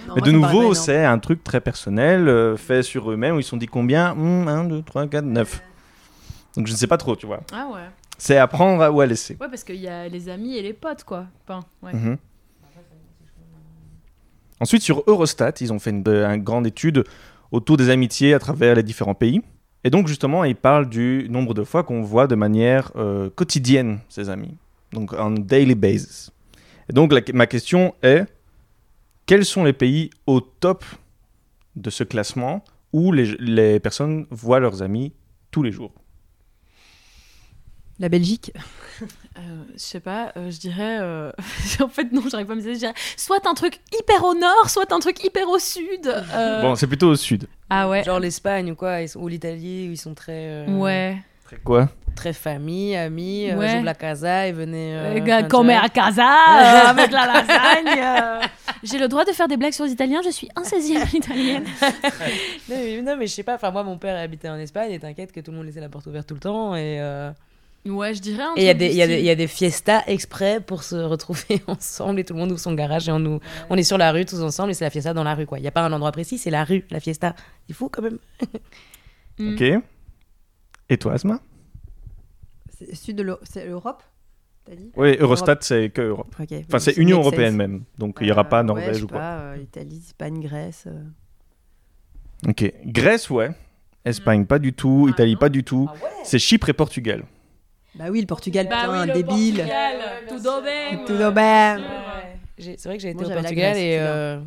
[0.07, 3.43] Non, Mais de nouveau, c'est un truc très personnel, euh, fait sur eux-mêmes, où ils
[3.43, 4.11] se sont dit combien?
[4.17, 5.61] 1, 2, 3, 4, 9.
[6.55, 7.41] Donc je ne sais pas trop, tu vois.
[7.53, 7.81] Ah ouais.
[8.17, 9.37] C'est à prendre à- ou à laisser.
[9.39, 11.25] Ouais, parce qu'il y a les amis et les potes, quoi.
[11.47, 11.93] Enfin, ouais.
[11.93, 12.17] Mhm.
[14.59, 17.03] Ensuite, sur Eurostat, ils ont fait une, de- une grande étude
[17.51, 19.41] autour des amitiés à travers les différents pays.
[19.85, 23.99] Et donc, justement, ils parlent du nombre de fois qu'on voit de manière euh, quotidienne
[24.09, 24.57] ses amis.
[24.91, 26.31] Donc, on daily basis.
[26.89, 28.25] Et donc, la- ma question est
[29.29, 30.83] quels sont les pays au top
[31.75, 32.63] de ce classement
[32.93, 35.13] où les, les personnes voient leurs amis
[35.51, 35.93] tous les jours?
[37.99, 38.51] La Belgique.
[39.37, 40.97] Euh, je sais pas, euh, je dirais.
[40.99, 41.31] euh,
[41.81, 42.73] en fait, non, j'arrive pas à me dire.
[42.73, 46.07] Je dirais soit un truc hyper au nord, soit un truc hyper au sud.
[46.33, 47.47] euh, Bon, c'est plutôt au sud.
[47.69, 48.03] Ah ouais.
[48.03, 50.33] Genre l'Espagne ou quoi, ou l'Italie, où ils sont très.
[50.67, 51.17] euh, Ouais.
[51.63, 51.87] Quoi?
[52.15, 53.69] Très famille, amis, euh, Ouais.
[53.69, 54.93] j'ouvre la casa et venez.
[54.95, 55.37] euh, chat.
[55.83, 56.23] à casa
[56.85, 57.99] euh, avec la lasagne.
[58.03, 58.41] euh.
[58.83, 61.63] J'ai le droit de faire des blagues sur les Italiens, je suis un 16e italienne.
[61.81, 64.99] Non mais, non, mais je sais pas, enfin moi mon père habitait en Espagne et
[64.99, 67.31] t'inquiète que tout le monde laissait la porte ouverte tout le temps et euh,
[67.85, 69.23] Ouais, je dirais un et il y, a des- y, a des- style.
[69.23, 72.59] il y a des fiestas exprès pour se retrouver ensemble et tout le monde ouvre
[72.59, 73.39] son garage et on, nous,
[73.69, 75.59] on est sur la rue tous ensemble et c'est la fiesta dans la rue quoi.
[75.59, 77.35] Il y a pas un endroit précis, c'est la rue, la fiesta.
[77.69, 78.17] Il faut quand même.
[79.39, 79.53] Mm.
[79.53, 79.83] Ok.
[80.89, 81.39] Et toi, Asma?
[82.93, 84.03] Sud de l'Europe
[84.65, 84.91] T'as dit?
[84.95, 86.35] Oui, Eurostat, c'est que Europe.
[86.39, 86.53] Ok.
[86.67, 87.83] Enfin, c'est Union européenne même.
[87.97, 89.17] Donc, il n'y aura Euh, pas ouais, Norvège je sais ou quoi.
[89.19, 90.83] pas, euh, Italie, Espagne, Grèce.
[90.87, 91.03] euh.
[92.49, 92.71] Ok.
[92.85, 93.49] Grèce, ouais.
[94.05, 95.05] Espagne, pas du tout.
[95.07, 95.39] Ah, Italie, non.
[95.39, 95.87] pas du tout.
[96.23, 97.23] C'est Chypre et Portugal.
[97.95, 99.55] Bah oui, le Portugal, Bah putain, oui, le débile.
[99.55, 99.95] Portugal,
[100.27, 100.35] tout.
[101.07, 101.17] Tout.
[102.57, 104.39] J'ai- C'est vrai que j'ai été Moi, au Portugal Grèce, et euh,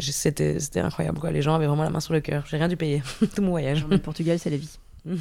[0.00, 1.30] c'était incroyable quoi.
[1.30, 2.44] Les gens avaient vraiment la main sur le cœur.
[2.48, 3.02] J'ai rien dû payer
[3.34, 3.84] tout mon voyage.
[3.88, 4.78] Le Portugal, c'est la vie.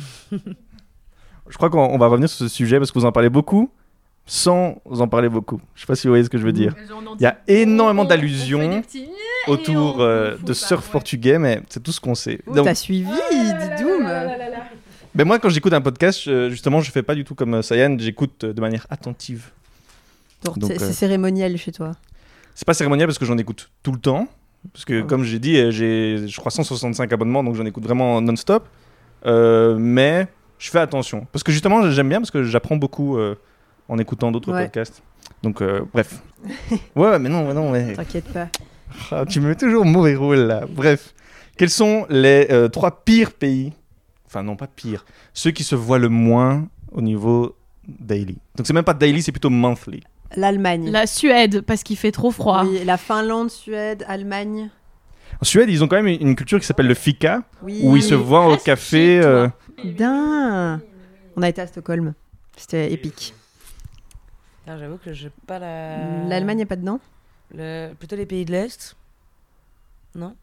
[1.49, 3.69] Je crois qu'on on va revenir sur ce sujet parce que vous en parlez beaucoup
[4.27, 5.61] sans en parler beaucoup.
[5.75, 6.73] Je sais pas si vous voyez ce que je veux dire.
[7.19, 8.81] Il y a énormément d'allusions
[9.47, 12.39] autour euh, de surf portugais, mais c'est tout ce qu'on sait.
[12.47, 14.09] Oh, T'as suivi, Didoum
[15.15, 17.95] ben moi, quand j'écoute un podcast, justement, je fais pas du tout comme euh, Sayan,
[17.97, 19.49] j'écoute euh, de manière attentive.
[20.43, 21.93] C'est euh, cérémoniel chez toi.
[22.53, 24.27] C'est pas cérémonial parce que j'en écoute tout le temps.
[24.73, 25.05] Parce que, Ah.
[25.07, 28.67] comme j'ai dit, j'ai, je crois, 165 abonnements, donc j'en écoute vraiment non-stop.
[29.25, 31.27] Euh, mais je fais attention.
[31.31, 33.35] Parce que justement, j'aime bien parce que j'apprends beaucoup euh,
[33.89, 34.63] en écoutant d'autres Ouais.
[34.63, 35.01] podcasts.
[35.43, 36.21] Donc, euh, bref.
[36.95, 37.93] ouais, mais non, mais non, mais.
[37.93, 38.47] T'inquiète pas.
[39.11, 40.63] Ah, tu me mets toujours au mauvais rôle là.
[40.69, 41.13] Bref.
[41.57, 43.73] Quels sont les euh, trois pires pays
[44.27, 45.05] Enfin, non, pas pires.
[45.33, 47.55] Ceux qui se voient le moins au niveau
[47.87, 48.37] daily?
[48.55, 50.03] Donc, c'est même pas daily, c'est plutôt monthly.
[50.35, 50.91] L'Allemagne.
[50.91, 52.65] La Suède, parce qu'il fait trop froid.
[52.65, 54.69] Oui, la Finlande, Suède, Allemagne.
[55.41, 57.79] En Suède, ils ont quand même une culture qui s'appelle le fika, Oui.
[57.83, 59.19] où ils se voient au café.
[59.23, 59.47] euh,
[59.83, 60.79] Dingue.
[61.35, 62.13] On a été à Stockholm.
[62.57, 63.33] C'était épique.
[64.67, 66.27] J'avoue que j'ai pas la.
[66.27, 66.99] L'Allemagne n'est pas dedans
[67.53, 68.95] Le- Plutôt les pays de l'Est.
[70.15, 70.35] Non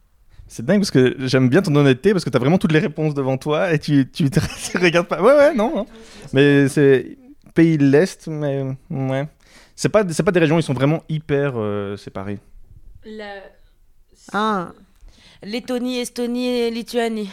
[0.47, 3.15] C'est dingue parce que j'aime bien ton honnêteté parce que t'as vraiment toutes les réponses
[3.15, 4.39] devant toi et tu, tu te
[4.71, 5.21] tu regardes pas.
[5.23, 5.75] Ouais, ouais, non.
[5.75, 5.87] non.
[6.33, 7.17] Mais c'est
[7.55, 9.27] pays de l'Est, mais ouais.
[9.75, 12.39] C'est pas, c'est pas des régions, ils sont vraiment hyper euh, séparés.
[14.33, 14.71] Ah,
[15.43, 17.31] Lettonie, Estonie et Lituanie.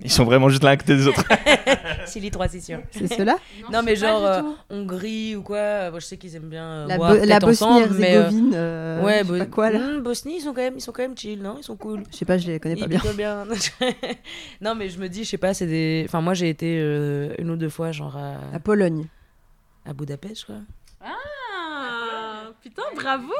[0.00, 1.24] Ils sont vraiment juste l'un à côté des autres.
[2.04, 2.78] C'est les trois, c'est sûr.
[2.90, 3.36] c'est cela
[3.72, 6.86] Non, mais genre euh, Hongrie ou quoi, euh, moi, je sais qu'ils aiment bien euh,
[6.86, 8.52] La, Bo- la mais, euh, Bosnie-Herzégovine.
[8.54, 9.78] euh, ouais, je sais Bo- pas quoi là.
[9.78, 11.56] Hmm, Bosnie, ils sont quand même, ils sont quand même chill, non?
[11.58, 12.02] Ils sont cool.
[12.12, 13.12] Je sais pas, je les connais pas Ils bien.
[13.14, 13.44] bien.
[14.60, 16.04] non, mais je me dis, je sais pas, c'est des.
[16.06, 19.06] Enfin, moi, j'ai été euh, une ou deux fois, genre à, La Pologne.
[19.84, 20.56] à Budapest, quoi.
[21.00, 21.08] Ah,
[22.76, 23.32] putain, bravo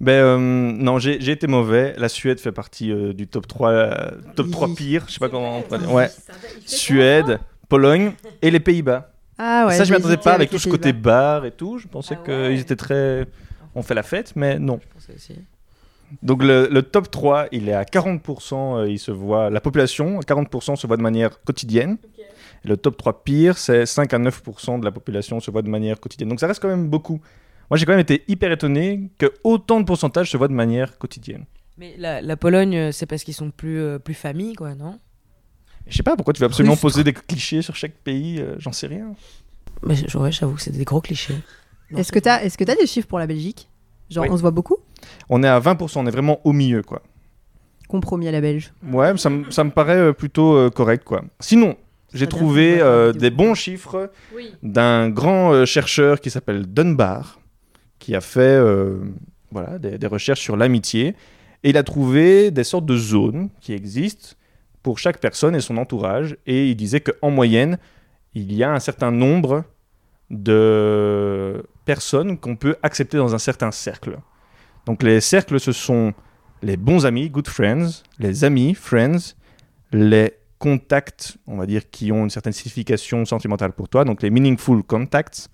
[0.00, 1.94] Ben euh, non, j'ai été mauvais.
[1.96, 4.52] La Suède fait partie euh, du top 3, euh, top Oui.
[4.52, 5.04] 3 pire.
[5.08, 5.92] Je sais pas comment on pourrait dire.
[5.92, 6.10] Ouais.
[6.66, 7.38] Suède,
[7.68, 9.10] Pologne et les Pays-Bas.
[9.38, 9.74] Ah ouais.
[9.76, 11.78] ça, je m'attendais hésité pas avec tout ce côté bar et tout.
[11.78, 12.58] Je pensais Ah qu'ils ouais.
[12.58, 13.26] étaient très.
[13.74, 14.78] On fait la fête, mais non.
[14.82, 15.40] Je pensais aussi.
[16.22, 20.20] Donc le, le top 3, il est à 40%, euh, il se voit, la population,
[20.20, 21.96] 40% se voit de manière quotidienne.
[22.64, 25.68] Et le top 3 pire, c'est 5 à 9% de la population se voit de
[25.68, 26.28] manière quotidienne.
[26.28, 27.20] Donc ça reste quand même beaucoup.
[27.70, 30.98] Moi j'ai quand même été hyper étonné que autant de pourcentage se voit de manière
[30.98, 31.44] quotidienne.
[31.78, 34.98] Mais la, la Pologne, euh, c'est parce qu'ils sont plus, euh, plus famille, quoi, non?
[35.86, 36.82] Je sais pas pourquoi tu veux absolument Rustre.
[36.82, 39.12] poser des clichés sur chaque pays, euh, j'en sais rien.
[39.82, 41.34] Mais je- ouais, j'avoue que c'est des gros clichés.
[41.96, 43.68] Est-ce que t'as est-ce que t'as des chiffres pour la Belgique?
[44.08, 44.30] Genre, Oui.
[44.30, 44.76] on se voit beaucoup?
[45.28, 47.02] On est à 20%, on est vraiment au milieu quoi.
[47.88, 48.72] Compromis à la Belge.
[48.90, 51.22] Ouais, ça, me- ça me paraît euh, plutôt euh, correct quoi.
[51.40, 51.76] Sinon,
[52.14, 54.52] j'ai trouvé euh, des bons chiffres Oui.
[54.62, 57.38] d'un grand euh, chercheur qui s'appelle Dunbar,
[57.98, 58.98] qui a fait euh,
[59.50, 61.14] voilà, des, des recherches sur l'amitié.
[61.62, 64.36] Et il a trouvé des sortes de zones qui existent
[64.82, 66.36] pour chaque personne et son entourage.
[66.46, 67.78] Et il disait qu'en moyenne,
[68.34, 69.64] il y a un certain nombre
[70.30, 74.18] de personnes qu'on peut accepter dans un certain cercle.
[74.86, 76.12] Donc les cercles, ce sont
[76.62, 79.34] les bons amis, good friends, les amis, friends,
[79.92, 84.30] les contacts, on va dire, qui ont une certaine signification sentimentale pour toi, donc les
[84.30, 85.48] meaningful contacts.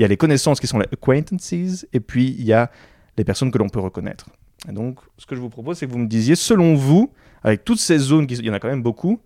[0.00, 2.70] Il y a les connaissances qui sont les acquaintances, et puis il y a
[3.18, 4.30] les personnes que l'on peut reconnaître.
[4.66, 7.12] Et donc, ce que je vous propose, c'est que vous me disiez, selon vous,
[7.42, 9.20] avec toutes ces zones, qui- il y en a quand même beaucoup,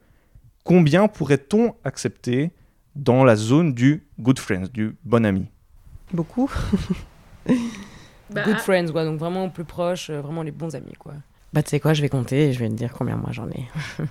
[0.65, 2.51] combien pourrait-on accepter
[2.97, 5.47] dans la zone du good friends, du bon ami?
[6.13, 6.51] Beaucoup.
[8.31, 11.15] Bah, Good ah, friends, quoi, donc vraiment plus proches, euh, vraiment les bons amis, quoi.
[11.53, 13.49] Bah, tu sais quoi, je vais compter et je vais te dire combien moi j'en
[13.49, 13.69] ai.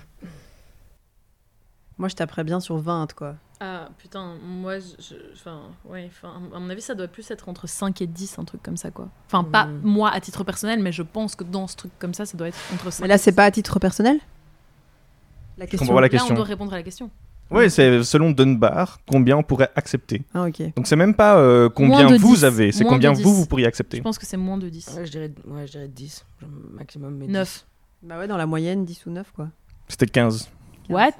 [1.98, 3.36] Moi, je taperais bien sur 20, quoi.
[3.60, 7.48] Ah putain, moi, je, je- enfin, ouais, enfin, à mon avis, ça doit plus être
[7.48, 9.08] entre 5 et 10, un truc comme ça, quoi.
[9.26, 9.80] Enfin, pas Mm.
[9.84, 12.48] moi à titre personnel, mais je pense que dans ce truc comme ça, ça doit
[12.48, 14.18] être entre 5 Mais là, c'est pas à titre personnel?
[15.56, 15.86] La question.
[15.86, 16.34] pas la Là, question.
[16.34, 17.10] on doit répondre à la question.
[17.50, 20.22] Oui, c'est selon Dunbar, combien on pourrait accepter.
[20.34, 20.74] Ah, ok.
[20.74, 22.44] Donc c'est même pas euh, combien vous 10.
[22.44, 23.22] avez, c'est combien 10.
[23.22, 24.00] vous, vous pourriez Je accepter.
[24.00, 24.94] pense que c'est moins de 10.
[24.96, 27.14] Ouais, je dirais, ouais, je dirais 10, genre maximum.
[27.18, 27.66] Mais 9.
[28.02, 29.48] Bah ouais, dans la moyenne, 10 ou 9, quoi.
[29.88, 30.50] C'était 15.
[30.88, 31.12] What?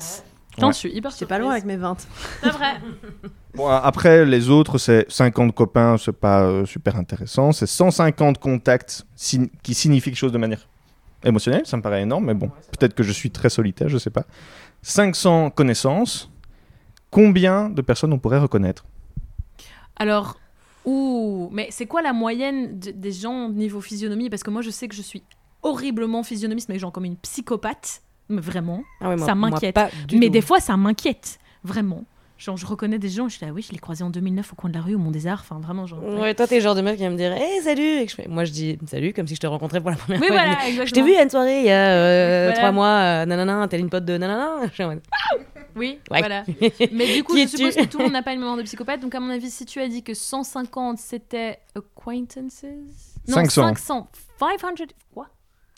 [0.62, 0.72] Ouais.
[0.72, 1.96] je suis hyper J'étais pas loin avec mes 20.
[2.42, 2.74] C'est vrai.
[3.56, 7.52] Bon, après, les autres, c'est 50 copains, c'est pas euh, super intéressant.
[7.52, 10.66] C'est 150 contacts sin- qui signifient quelque chose de manière
[11.24, 14.10] émotionnelle, ça me paraît énorme, mais bon, peut-être que je suis très solitaire, je sais
[14.10, 14.24] pas.
[14.82, 16.30] 500 connaissances,
[17.12, 18.84] combien de personnes on pourrait reconnaître?
[19.96, 20.36] Alors,
[20.84, 24.30] ouh, mais c'est quoi la moyenne de- des gens niveau physionomie?
[24.30, 25.22] Parce que moi, je sais que je suis
[25.62, 28.02] horriblement physionomiste, mais genre comme une psychopathe.
[28.28, 28.82] Mais vraiment.
[29.00, 29.76] Ah ouais, moi- Ça m'inquiète.
[30.12, 30.32] mais tout.
[30.32, 31.38] des fois, ça m'inquiète.
[31.62, 32.04] Vraiment.
[32.36, 34.56] Genre, je reconnais des gens, je suis là, oui, je l'ai croisé en 2009 au
[34.56, 35.40] coin de la rue, au Mont des Arts.
[35.48, 36.02] Enfin, vraiment, genre.
[36.02, 38.10] Ouais, toi, t'es le genre de meuf qui va me dire Hey, salut et que
[38.10, 38.26] je fais...
[38.28, 40.36] Moi, je dis salut comme si je te rencontrais pour la première Oui, fois.
[40.36, 42.56] voilà, Je t'ai vu à une soirée il y a euh, Voilà.
[42.58, 44.56] trois mois, euh, nanana, t'es une pote de nanana.
[44.68, 45.02] Je suis en mode,
[45.76, 46.18] Oui, Ouais.
[46.18, 46.44] voilà.
[46.92, 48.62] Mais du coup, je suppose que tout le monde n'a pas le même genre de
[48.62, 49.00] psychopathe.
[49.00, 52.64] Donc, à mon avis, si tu as dit que 150 c'était acquaintances?
[53.28, 53.74] Non, 500.
[53.74, 54.08] 500.
[54.38, 54.84] 500.
[55.14, 55.26] Quoi?
[55.28, 55.30] Ah,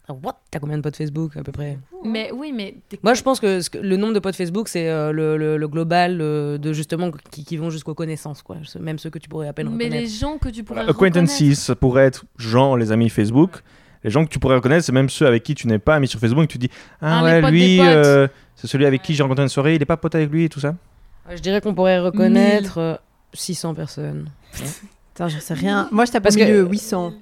[0.09, 0.37] What?
[0.51, 1.79] T'as combien de potes Facebook à peu près?
[2.05, 2.77] Mais oui, mais.
[3.03, 5.57] Moi, je pense que ce que- le nombre de potes Facebook, c'est euh, le, le-
[5.57, 8.57] le global euh, de justement qui, qui vont jusqu'aux connaissances, quoi.
[8.79, 10.81] Même ceux que tu pourrais à peine Mais les gens que tu pourrais.
[10.85, 13.63] Voilà, Acquaintances, ça pourrait être genre les amis Facebook.
[14.05, 16.07] Les gens que tu pourrais reconnaître, c'est même ceux avec qui tu n'es pas ami
[16.07, 16.71] sur Facebook et tu dis
[17.01, 19.87] Ah Ah, ouais, lui, euh, c'est celui avec qui j'ai rencontré une soirée, il est
[19.87, 20.77] pas pote avec lui et tout ça?
[21.29, 22.95] Je dirais qu'on pourrait reconnaître euh,
[23.33, 24.29] 600 personnes.
[25.15, 25.89] Putain, j'en sais rien.
[25.91, 27.15] Moi, je tape Parce au que- milieu, 800.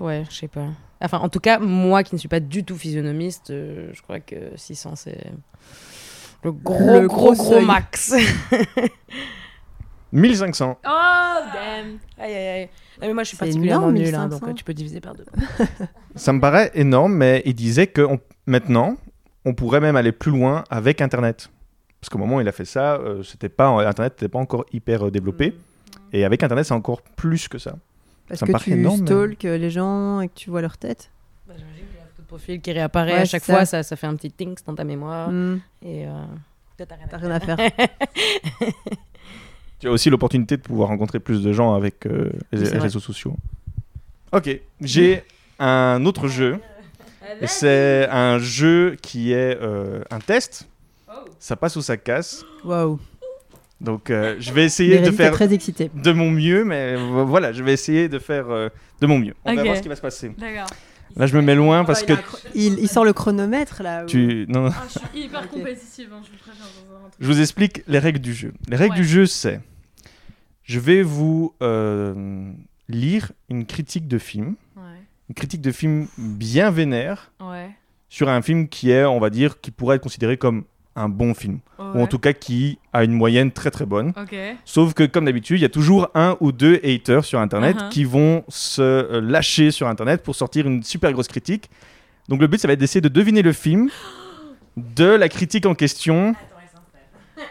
[0.00, 0.66] Ouais, je sais pas.
[1.00, 4.20] Enfin, en tout cas, moi qui ne suis pas du tout physionomiste, euh, je crois
[4.20, 5.32] que 600 c'est
[6.44, 8.14] le gros, Le gros, gros max.
[10.12, 10.78] 1500.
[10.84, 10.88] Oh,
[11.54, 11.98] damn.
[12.18, 12.68] aïe, aïe, aïe.
[13.00, 14.28] Mais moi, je suis particulièrement nulle, hein, 1500.
[14.28, 15.24] donc euh, tu peux diviser par deux.
[16.16, 18.96] Ça me paraît énorme, mais il disait que on- maintenant,
[19.46, 21.48] on pourrait même aller plus loin avec Internet.
[22.00, 24.66] Parce qu'au moment où il a fait ça, euh, c'était pas, Internet n'était pas encore
[24.72, 25.56] hyper développé.
[26.12, 27.76] Et avec Internet, c'est encore plus que ça.
[28.32, 31.10] Parce Ça que tu énorme, mais- stalks les gens et que tu vois leur tête.
[31.46, 33.66] Bah, J'imagine qu'il y a la photo de profil qui réapparaît Ouais, à chaque fois,
[33.66, 33.82] ça.
[33.82, 35.28] fait un petit ting dans ta mémoire.
[35.30, 36.10] Hmm, Et euh,
[36.78, 37.56] toi, t'as rien à faire.
[37.58, 37.88] rien à faire.
[39.78, 43.34] Tu as aussi l'opportunité de pouvoir rencontrer plus de gens avec euh, les, réseaux sociaux.
[44.30, 44.48] Ok,
[44.80, 45.24] j'ai
[45.58, 46.58] un autre jeu.
[47.40, 50.68] Et C'est un jeu qui est euh, un test.
[51.40, 52.44] Ça passe ou ça casse.
[52.64, 53.00] Waouh.
[53.82, 57.62] Donc euh, je vais essayer de faire très de mon mieux, mais vo- voilà, je
[57.62, 58.68] vais essayer de faire euh,
[59.00, 59.34] de mon mieux.
[59.44, 60.30] On va voir ce qui va se passer.
[60.38, 60.68] D'accord.
[61.16, 62.14] Là, je me mets loin parce que
[62.54, 64.04] Il, il sort le chronomètre là.
[64.04, 64.46] ou- tu.
[64.48, 64.70] Non, non.
[64.72, 67.14] Ah, je suis hyper compétitive, hein, je vous préviens dans un truc.
[67.20, 68.54] Je vous explique les règles du jeu.
[68.68, 69.00] Les règles Ouais.
[69.00, 69.60] du jeu, c'est
[70.62, 72.50] je vais vous euh,
[72.88, 74.82] lire une critique de film, Ouais,
[75.28, 77.70] une critique de film bien vénère ouais.
[78.08, 81.32] sur un film qui est, on va dire, qui pourrait être considéré comme un bon
[81.34, 84.12] film, ou en tout cas qui a une moyenne très très bonne.
[84.64, 87.88] Sauf que, comme d'habitude, il y a toujours un ou deux haters sur Internet Uh-huh.
[87.88, 91.70] qui vont se euh, lâcher sur Internet pour sortir une super grosse critique.
[92.28, 93.88] Donc le but, ça va être d'essayer de deviner le film
[94.76, 96.34] de la critique en question.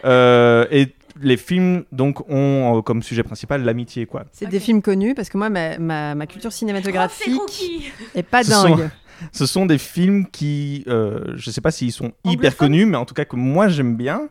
[0.06, 4.24] Euh, et les films, donc, ont euh, comme sujet principal l'amitié, quoi.
[4.32, 7.84] C'est des films connus parce que moi, ma, ma, ma culture cinématographique
[8.16, 8.90] est pas Ce sont- dingue.
[9.32, 13.06] Ce sont des films qui, euh, je sais pas s'ils sont hyper connus, mais en
[13.06, 14.30] tout cas que moi j'aime bien,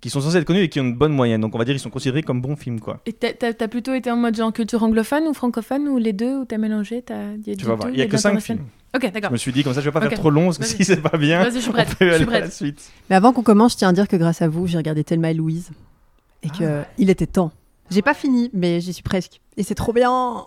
[0.00, 1.40] qui sont censés être connus et qui ont une bonne moyenne.
[1.40, 3.00] Donc on va dire qu'ils sont considérés comme bons films, quoi.
[3.06, 6.38] Et t'as- t'as plutôt été en mode genre culture anglophone ou francophone ou les deux
[6.40, 8.42] ou t'as mélangé t'as y a Tu vas voir, il y a que 5 l'international
[8.42, 8.68] films.
[8.94, 9.32] Ok, Je d'accord.
[9.32, 11.02] me suis dit comme ça, je vais pas faire trop long parce que si c'est
[11.02, 11.88] pas bien, Vas-y, je suis prête.
[11.92, 12.90] on peut Je suis aller à la suite.
[13.10, 15.30] Mais avant qu'on commence, je tiens à dire que grâce à vous, j'ai regardé Thelma
[15.30, 15.70] et Louise.
[16.42, 17.50] Et que il était temps.
[17.90, 19.40] J'ai pas fini, mais j'y suis presque.
[19.56, 20.44] Et c'est trop bien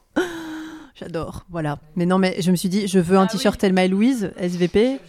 [1.00, 1.80] J'adore, voilà.
[1.96, 5.00] Mais non, mais je me suis dit, je veux un t-shirt Thelma et Louise, SVP.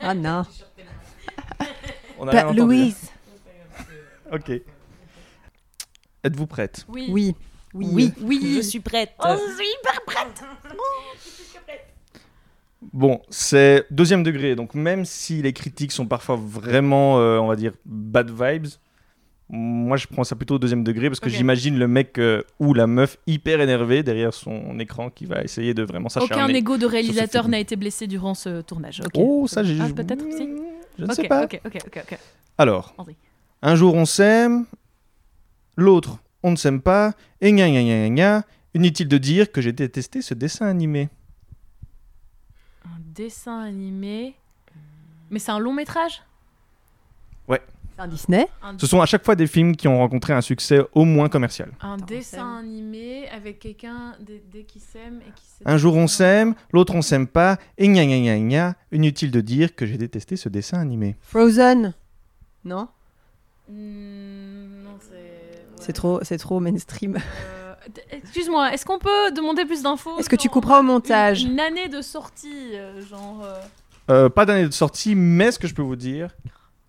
[0.00, 0.44] ah non.
[2.18, 2.52] On a.
[2.52, 3.10] Louise.
[4.30, 4.50] Ok.
[6.22, 6.84] Êtes-vous prête?
[6.88, 7.06] Oui.
[7.10, 7.34] Oui.
[7.72, 8.12] Oui.
[8.20, 8.54] Oui, Oui.
[8.56, 9.12] je suis prête.
[9.24, 9.36] Oh,
[12.92, 17.56] Bon, c'est deuxième degré, donc même si les critiques sont parfois vraiment, euh, on va
[17.56, 18.68] dire, bad vibes,
[19.50, 22.72] moi je prends ça plutôt au deuxième degré parce que j'imagine le mec euh, ou
[22.74, 26.44] la meuf hyper énervé derrière son écran qui va essayer de vraiment s'acharner.
[26.44, 29.02] Aucun ego de réalisateur n'a été blessé durant ce tournage.
[29.14, 30.48] Oh, ça j'ai Ah, peut-être, si.
[30.98, 31.46] Je ne sais pas.
[32.56, 32.94] Alors,
[33.62, 34.64] un jour on s'aime,
[35.76, 38.44] l'autre on ne s'aime pas, et gna gna gna gna gna.
[38.74, 41.08] Inutile de dire que j'ai détesté ce dessin animé.
[42.86, 44.34] Un dessin animé.
[45.30, 46.22] Mais c'est un long métrage?
[47.98, 48.46] Un Disney.
[48.62, 51.28] Un, Ce sont à chaque fois des films qui ont rencontré un succès au moins
[51.28, 51.70] commercial.
[51.80, 55.66] un dessin animé avec quelqu'un dès, qui s'aime et qui s'aime.
[55.66, 58.74] Un jour on s'aime, l'autre on s'aime pas, et gna gna gna gna.
[58.92, 61.16] Inutile de dire que j'ai détesté ce dessin animé.
[61.22, 61.94] Frozen.
[62.64, 62.88] Non?
[63.68, 65.84] Hmm, non, c'est.
[65.84, 67.16] C'est trop, c'est trop mainstream.
[67.16, 67.74] Euh,
[68.10, 71.42] Excuse-moi, est-ce qu'on peut demander plus d'infos Est-ce que tu couperas au montage?
[71.44, 73.42] Une, année de sortie, euh, genre.
[73.44, 73.60] euh,
[74.10, 76.34] Euh, pas d'année de sortie, mais ce que je peux vous dire,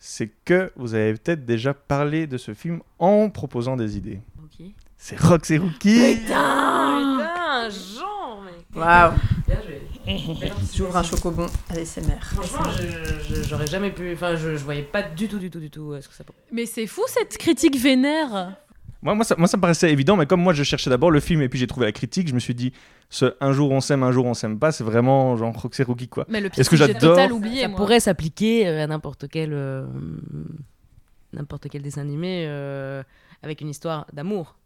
[0.05, 4.19] c'est que vous avez peut-être déjà parlé de ce film en proposant des idées.
[4.43, 4.67] Ok.
[4.97, 9.13] C'est Rox et Rookie Putain, putain, Jean, mais Waouh
[9.47, 10.51] bien joué.
[10.75, 12.19] J'ouvre un chocobon à l'SMR.
[12.21, 12.71] Franchement,
[13.49, 14.13] j'aurais jamais pu.
[14.13, 16.23] Enfin, je, je voyais pas du tout, du tout, du tout euh, ce que ça
[16.23, 16.37] pourrait.
[16.51, 18.55] Mais c'est fou cette critique vénère.
[19.01, 21.19] Moi, moi, ça, moi, ça me paraissait évident, mais comme moi, je cherchais d'abord le
[21.19, 22.71] film et puis j'ai trouvé la critique, je me suis dit,
[23.09, 25.83] ce un jour on s'aime, un jour on s'aime pas, c'est vraiment genre Rox et
[25.83, 26.25] Rookie, quoi.
[26.27, 27.61] Mais le pire, Est-ce que j'adore total oublié.
[27.63, 27.77] ça moi.
[27.77, 29.51] pourrait s'appliquer euh, à n'importe quel.
[29.53, 29.85] euh,
[31.33, 33.03] n'importe quel dessin animé euh,
[33.43, 34.57] avec une histoire d'amour.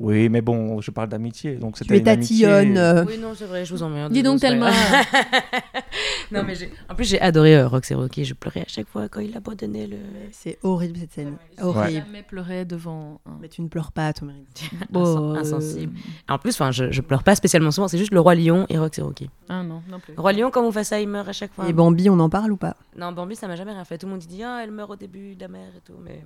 [0.00, 2.76] Oui, mais bon, je parle d'amitié, donc c'était une amitié- tatillonne.
[2.76, 4.12] euh, Oui, non, c'est vrai, je vous emmerde.
[4.12, 4.58] Dis donc grave.
[6.32, 8.24] non, mais j'ai- en plus, j'ai adoré euh, Rox et Rocky.
[8.24, 9.98] Je pleurais à chaque fois quand il abandonnait le.
[10.32, 11.36] C'est horrible cette scène.
[11.56, 12.04] J'ai Horrible.
[12.06, 13.20] jamais pleuré devant.
[13.26, 14.44] un- Mais tu ne pleures pas, ton mari.
[14.92, 15.94] Insen- insensible.
[16.28, 17.86] En plus, enfin, je, je pleure pas spécialement souvent.
[17.88, 19.30] C'est juste le roi lion et Rox et Rocky.
[19.48, 20.14] Ah non, non plus.
[20.16, 21.68] Roi lion, quand on fait ça, il meurt à chaque fois.
[21.68, 22.76] Et Bambi, on en parle ou pas?
[22.96, 23.98] Non, Bambi, ça m'a jamais rien fait.
[23.98, 26.24] Tout le monde dit ah, elle meurt au début de la mer et tout, mais.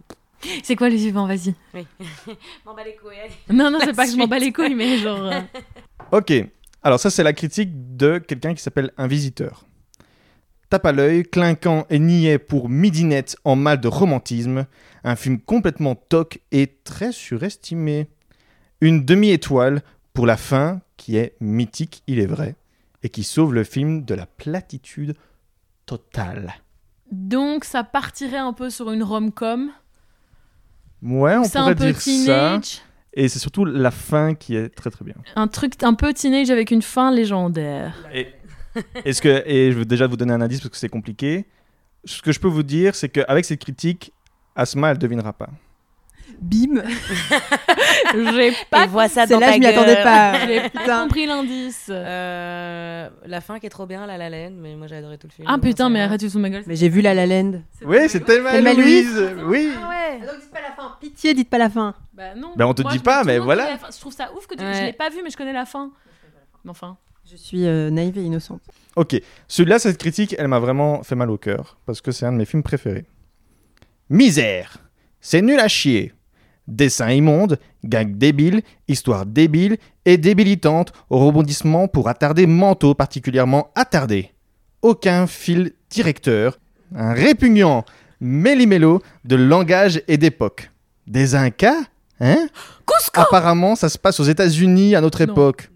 [0.63, 1.55] C'est quoi le suivant Vas-y.
[1.75, 1.87] Oui.
[2.67, 3.17] M'en bats les couilles.
[3.23, 3.33] allez.
[3.59, 5.27] Non, non, c'est pas que je m'en bats les couilles, mais genre.
[5.27, 5.41] euh,
[6.13, 6.33] Ok,
[6.83, 9.65] alors ça c'est la critique de quelqu'un qui s'appelle Un Visiteur.
[10.71, 14.67] Tape à l'œil, clinquant et niais pour midinette en mal de romantisme,
[15.05, 18.09] un film complètement toc et très surestimé.
[18.81, 19.83] Une demi-étoile
[20.13, 22.57] pour la fin qui est mythique, il est vrai,
[23.03, 25.15] et qui sauve le film de la platitude
[25.87, 26.55] totale.
[27.13, 29.71] Donc ça partirait un peu sur une rom-com?
[31.07, 32.61] Ouais, on un pourrait peu dire ça.
[33.15, 35.15] Et c'est surtout la fin qui est très très bien.
[35.37, 37.95] Un truc un peu teenage avec une fin légendaire.
[38.13, 38.29] Et,
[39.05, 41.47] est-ce que, et je veux déjà vous donner un indice parce que c'est compliqué.
[42.05, 44.13] Ce que je peux vous dire, c'est qu'avec cette critique,
[44.55, 45.49] Asma, elle devinera pas.
[46.41, 46.83] Bim.
[48.15, 49.75] J'ai pas vois ça C'est dans là, ta je m'y gueule.
[49.75, 50.47] attendais pas.
[50.47, 51.87] J'ai pas compris l'indice.
[51.91, 55.27] Euh, la fin qui est trop bien, La La Land, mais moi j'ai adoré tout
[55.29, 55.49] le film.
[55.51, 56.65] Ah putain, mais arrête, tu de ma gueule.
[56.67, 57.63] Mais j'ai vu La La Land.
[57.85, 59.35] Oui, c'est Thelma et Louise.
[59.45, 59.73] Oui.
[59.83, 60.27] Ah ouais.
[60.27, 60.97] donc dites pas la fin.
[61.01, 61.95] Pitié, dites pas la fin.
[62.13, 62.53] Bah non.
[62.57, 63.79] Ben, on te Moi, dit je- pas, mais voilà.
[63.93, 64.63] Je trouve ça ouf que tu...
[64.63, 64.75] Ouais.
[64.75, 65.91] je l'ai pas vu, mais je connais la fin.
[66.65, 66.97] Mais Enfin.
[67.29, 68.61] Je suis euh, naïve et innocente.
[68.95, 72.31] Ok, celui-là, cette critique, elle m'a vraiment fait mal au cœur parce que c'est un
[72.33, 73.05] de mes films préférés.
[74.11, 74.77] Misère,
[75.21, 76.13] c'est nul à chier.
[76.69, 84.33] Dessin immonde, gag débile, histoire débile et débilitante au rebondissement pour attardés mentaux particulièrement attardés.
[84.83, 86.59] Aucun fil directeur,
[86.95, 87.85] un répugnant
[88.21, 90.71] méli-mélo de langage et d'époque.
[91.07, 91.77] Des Incas
[92.21, 92.49] Hein?
[93.15, 95.33] Apparemment, ça se passe aux États-Unis à notre Non.
[95.33, 95.71] époque.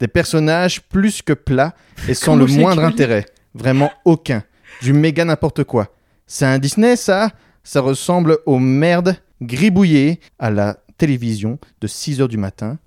[0.00, 1.74] Des personnages plus que plats
[2.08, 3.26] et sans le moindre intérêt.
[3.54, 4.42] Vraiment aucun.
[4.82, 5.88] Du méga n'importe quoi.
[6.26, 7.30] C'est un Disney, ça?
[7.64, 12.78] Ça ressemble aux merdes gribouillées à la télévision de 6h du matin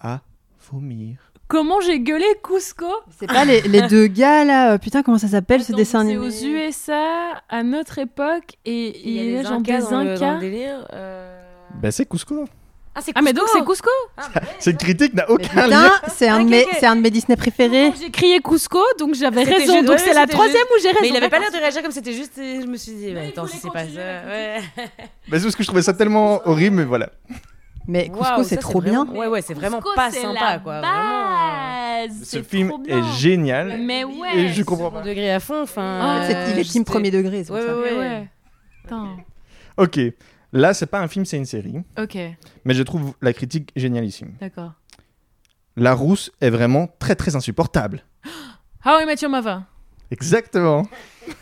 [0.00, 0.20] à
[0.70, 1.18] vomir.
[1.48, 2.84] Comment j'ai gueulé Cusco?
[3.18, 4.72] C'est pas les, les deux gars là.
[4.74, 6.26] euh, Putain, comment ça s'appelle ce dessin C'est animé?
[6.26, 6.30] aux
[6.68, 10.04] USA, à notre époque, et Il y a il y a des des dans le,
[10.04, 10.38] dans le Incas.
[10.40, 10.86] délire.
[10.92, 11.42] euh.
[11.80, 12.44] Ben c'est Cusco.
[12.98, 13.90] Ah, c'est Ah, mais donc c'est Cusco
[14.58, 15.90] Cette critique n'a Mais aucun lien.
[16.08, 16.68] C'est un, de mes- ok.
[16.80, 17.92] c'est un de mes Disney préférés.
[18.00, 19.72] J'ai crié Cusco, donc j'avais C'était raison.
[19.74, 20.98] juste- donc ouais, c'est la c'était troisième où j'ai raison.
[21.02, 22.36] Mais il avait pas l'air de réagir comme c'était juste.
[22.38, 24.22] et Je me suis dit, bah, il attends, voulait si c'est pas continuer ça.
[24.24, 24.60] la Ouais.
[25.28, 27.10] Ben, c'est parce que je trouvais ça tellement horrible, mais voilà.
[27.86, 29.14] Mais Cusco, Waouh, c'est trop vraiment- bien.
[29.14, 30.80] Ouais, ouais, c'est vraiment Cusco, pas c'est sympa, quoi.
[30.80, 30.92] Vraiment.
[32.08, 32.98] base, Ce c'est film trop bien.
[32.98, 33.78] est génial.
[33.80, 34.48] Mais Et ouais.
[34.52, 34.98] je comprends pas.
[34.98, 36.00] Second degré à fond, enfin.
[36.02, 37.76] Ah, C'est- euh, il est team j'étais- premier degré, c'est pour Ouais, ça.
[37.76, 37.98] ouais, Mais ouais.
[37.98, 38.28] ouais.
[38.82, 39.06] Putain.
[39.76, 40.00] Ok,
[40.52, 41.76] là c'est pas un film, c'est une série.
[41.98, 42.16] Ok,
[42.64, 44.34] Mais je trouve la critique génialissime.
[44.40, 44.72] d'accord.
[45.76, 48.02] La rousse est vraiment très très insupportable.
[48.84, 49.62] How I Met Your Mother.
[50.10, 50.88] Exactement.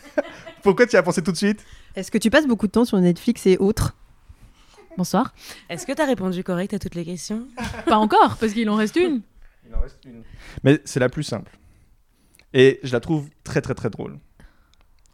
[0.63, 1.65] Pourquoi tu y as pensé tout de suite?
[1.95, 3.97] Est-ce que tu passes beaucoup de temps sur Netflix et autres?
[4.99, 5.33] Bonsoir.
[5.71, 7.47] Est-ce que t'as répondu correct à toutes les questions?
[7.87, 9.23] Pas encore, parce qu'il en reste une.
[9.67, 10.23] Il en reste une.
[10.65, 11.57] Mais c'est la plus simple.
[12.53, 14.19] Et je la trouve très très très drôle.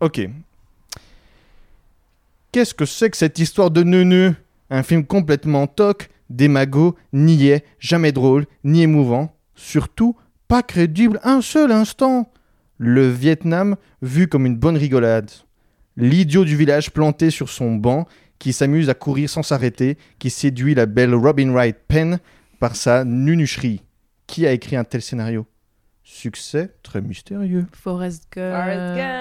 [0.01, 0.21] Ok.
[2.53, 4.37] Qu'est-ce que c'est que cette histoire de neuneu
[4.69, 9.35] Un film complètement toc, démago, niais, jamais drôle, ni émouvant.
[9.55, 10.17] Surtout,
[10.49, 12.31] pas crédible un seul instant.
[12.77, 15.31] Le Vietnam vu comme une bonne rigolade.
[15.97, 18.07] L'idiot du village planté sur son banc,
[18.39, 22.19] qui s'amuse à courir sans s'arrêter, qui séduit la belle Robin Wright Penn
[22.61, 23.81] par sa nunucherie.
[24.27, 25.47] Qui a écrit un tel scénario?
[26.05, 27.67] Succès très mystérieux.
[27.73, 28.53] Forrest Gump.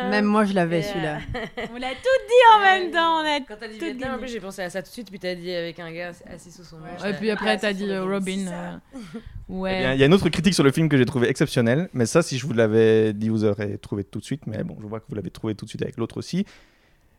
[0.09, 0.89] Même moi, je l'avais Yeah.
[0.93, 1.17] celui-là.
[1.73, 3.19] On l'a tout dit en même temps.
[3.21, 3.39] On a...
[3.47, 5.19] Quand t'as dit Tout Vietnam, en plus, j'ai pensé à ça tout de suite, puis
[5.19, 7.05] t'as dit avec un gars assis sous son manche.
[7.07, 8.47] Et puis après, t'as dit euh, Robin.
[8.47, 9.93] euh, Eh Ouais.
[9.95, 12.21] Il y a une autre critique sur le film que j'ai trouvé exceptionnelle, mais ça,
[12.23, 14.47] si je vous l'avais dit, vous aurez trouvé tout de suite.
[14.47, 16.45] Mais bon, je vois que vous l'avez trouvé tout de suite avec l'autre aussi.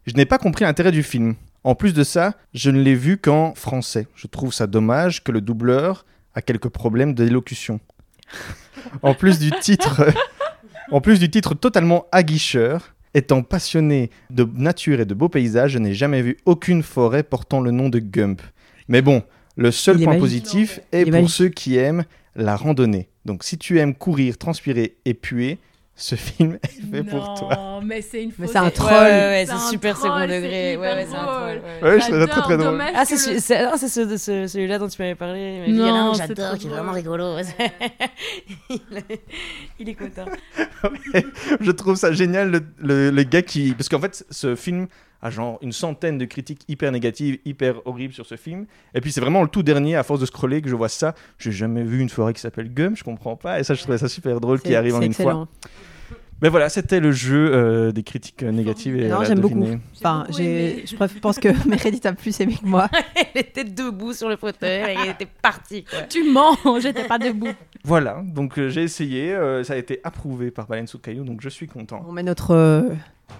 [0.07, 1.37] Je n'ai pas compris l'intérêt du film.
[1.63, 4.09] En plus de ça, je ne l'ai vu qu'en français.
[4.17, 7.79] Je trouve ça dommage que le doubleur a quelques problèmes d'élocution.
[9.03, 10.05] en plus du titre,
[10.91, 15.79] en plus du titre totalement aguicheur, étant passionné de nature et de beaux paysages, je
[15.79, 18.41] n'ai jamais vu aucune forêt portant le nom de Gump.
[18.89, 19.23] Mais bon,
[19.57, 20.21] le seul point magique.
[20.21, 21.31] positif est est pour magique.
[21.31, 22.05] ceux qui aiment
[22.35, 23.09] la randonnée.
[23.25, 25.59] Donc si tu aimes courir, transpirer et puer,
[25.94, 27.55] ce film est fait pour toi.
[27.55, 28.93] Non, mais c'est une Mais c'est un Ouais, troll.
[28.93, 30.77] ouais, ouais, C'est c'est super troll, second degré.
[30.77, 31.60] Ouais, ouais, c'est un troll.
[31.82, 31.82] ouais.
[31.90, 32.82] Ouais, je trouvais ça très très drôle.
[32.94, 35.55] Ah, c'est le- c'est ah, c'est ce- ce- celui-là dont tu m'avais parlé.
[35.55, 36.93] Il m'a dit, Non, il y en a un que c'est j'adore, qui est vraiment
[36.93, 37.36] rigolo.
[38.70, 39.20] il, est...
[39.78, 40.24] il est content.
[41.60, 44.86] je trouve ça génial le, le- le gars qui parce qu'en fait ce film
[45.23, 49.12] a genre une centaine de critiques hyper négatives hyper horribles sur ce film et puis
[49.12, 51.82] c'est vraiment le tout dernier à force de scroller que je vois ça j'ai jamais
[51.82, 54.40] vu une forêt qui s'appelle Gum je comprends pas et ça je trouvais ça super
[54.40, 55.49] drôle qui arrive en une fois
[56.43, 59.65] mais voilà c'était le jeu euh, des critiques euh, négatives et Non, voilà, j'aime beaucoup.
[59.97, 62.89] Enfin, beaucoup je pense que Meredith a plus aimé que moi.
[63.15, 65.85] Elle était debout sur le fauteuil, elle était partie.
[65.85, 66.03] Quoi.
[66.03, 67.53] Tu mens, j'étais pas debout.
[67.85, 71.40] voilà donc euh, j'ai essayé euh, ça a été approuvé par Baleine sous caillou donc
[71.43, 72.90] je suis content On met notre euh,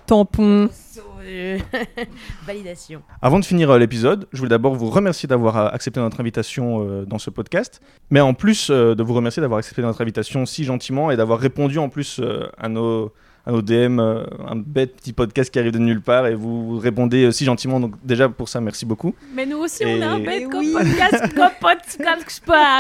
[0.07, 0.69] tampon.
[0.73, 1.63] Sauvé.
[2.47, 3.03] Validation.
[3.21, 6.87] Avant de finir euh, l'épisode, je voulais d'abord vous remercier d'avoir euh, accepté notre invitation
[6.87, 7.81] euh, dans ce podcast,
[8.11, 11.79] mais en plus de vous remercier d'avoir accepté notre invitation si gentiment et d'avoir répondu
[11.79, 12.21] en plus
[12.59, 13.13] à nos
[13.45, 16.79] à nos DM, euh, un bête petit podcast qui arrive de nulle part et vous
[16.79, 17.81] répondez euh, si gentiment.
[17.81, 19.15] Donc déjà pour ça, merci beaucoup.
[19.35, 20.73] Mais nous aussi, Et- on a un bête comme oui.
[20.73, 21.99] podcast, comme podcast.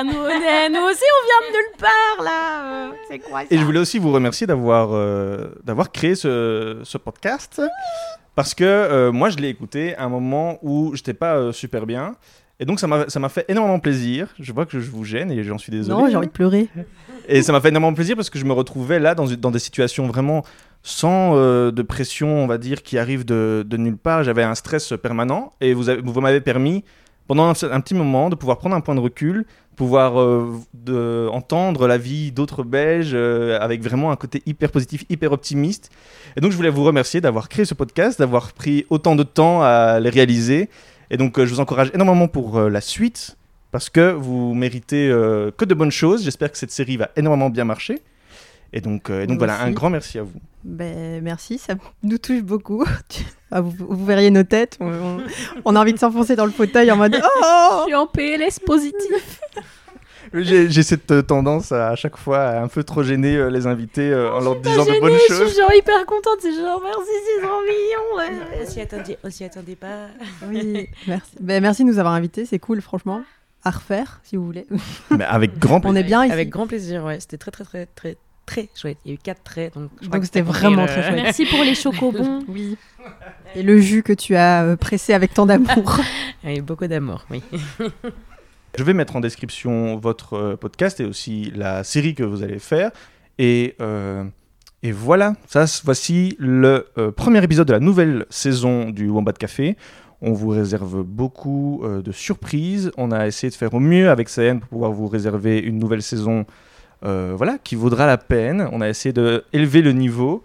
[0.04, 2.92] Nous, nous aussi, on vient de nulle part, là.
[3.10, 6.98] C'est quoi ça Et je voulais aussi vous remercier d'avoir euh, d'avoir créé ce, ce
[6.98, 7.60] podcast
[8.34, 11.84] parce que euh, moi je l'ai écouté à un moment où j'étais pas euh, super
[11.86, 12.14] bien
[12.62, 14.28] Et donc ça m'a fait énormément plaisir.
[14.38, 16.00] Je vois que je vous gêne et j'en suis désolé.
[16.00, 16.68] Non, j'ai envie de pleurer.
[17.28, 19.58] Et ça m'a fait énormément plaisir parce que je me retrouvais là dans, dans des
[19.58, 20.44] situations vraiment
[20.84, 24.22] sans euh, de pression, on va dire, qui arrive de, de nulle part.
[24.22, 26.84] J'avais un stress permanent et vous, avez- vous m'avez permis,
[27.26, 29.44] pendant un, un petit moment, de pouvoir prendre un point de recul,
[29.76, 35.04] pouvoir euh, de, entendre la vie d'autres Belges euh, avec vraiment un côté hyper positif,
[35.08, 35.90] hyper optimiste.
[36.36, 39.62] Et donc je voulais vous remercier d'avoir créé ce podcast, d'avoir pris autant de temps
[39.62, 40.68] à les réaliser.
[41.12, 43.36] Et donc euh, je vous encourage énormément pour euh, la suite
[43.70, 46.24] parce que vous méritez euh, que de bonnes choses.
[46.24, 48.00] J'espère que cette série va énormément bien marcher.
[48.74, 50.32] Et donc, euh, et donc Nous voilà, un grand merci à vous.
[50.64, 52.84] Ben, merci, ça nous touche beaucoup.
[53.54, 54.78] Ah, vous, vous verriez nos têtes.
[54.80, 55.22] On, on-
[55.66, 58.58] on a envie de s'enfoncer dans le fauteuil en mode Oh Je suis en PLS
[58.64, 59.40] positif.
[60.68, 63.66] J'ai cette euh, tendance à, à chaque fois à un peu trop gêner euh, les
[63.66, 65.48] invités euh, en leur disant de Gênée, bonnes je choses.
[65.52, 66.38] suis genre hyper contente.
[66.40, 68.16] C'est genre merci, c'est trop mignon.
[68.16, 68.62] ouais.
[68.62, 70.08] On s'y attendait, on s'y attendait pas.
[70.48, 71.30] Oui, merci.
[71.40, 73.22] Ben, merci de nous avoir invités, c'est cool, franchement.
[73.64, 74.66] À refaire, si vous voulez.
[75.16, 75.98] Mais avec grand On plaisir.
[76.00, 76.32] est bien ici.
[76.32, 77.20] Avec grand plaisir, ouais.
[77.20, 78.98] C'était très, très, très, très, très chouette.
[79.04, 81.02] Il y a eu quatre traits, donc je crois Donc que c'était vraiment le- très
[81.02, 81.22] chouette.
[81.22, 82.42] Merci pour les chocobons.
[82.48, 82.76] Oui.
[83.54, 86.00] Et le jus que tu as pressé avec tant d'amour.
[86.42, 87.40] Il y a eu beaucoup d'amour, oui.
[88.78, 92.58] Je vais mettre en description votre euh, podcast et aussi la série que vous allez
[92.58, 92.90] faire.
[93.38, 94.24] Et, euh,
[94.82, 99.76] et voilà, ça, voici le euh, premier épisode de la nouvelle saison du Wombat Café.
[100.22, 102.92] On vous réserve beaucoup de surprises.
[102.96, 106.00] On a essayé de faire au mieux avec CN pour pouvoir vous réserver une nouvelle
[106.00, 106.46] saison
[107.02, 108.68] voilà, qui vaudra la peine.
[108.70, 110.44] On a essayé de élever le niveau.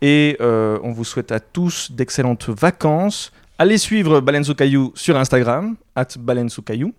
[0.00, 3.30] Et on vous souhaite à tous d'excellentes vacances.
[3.60, 6.08] Allez suivre Baleine Caillou sur Instagram, at
[6.66, 6.92] Caillou.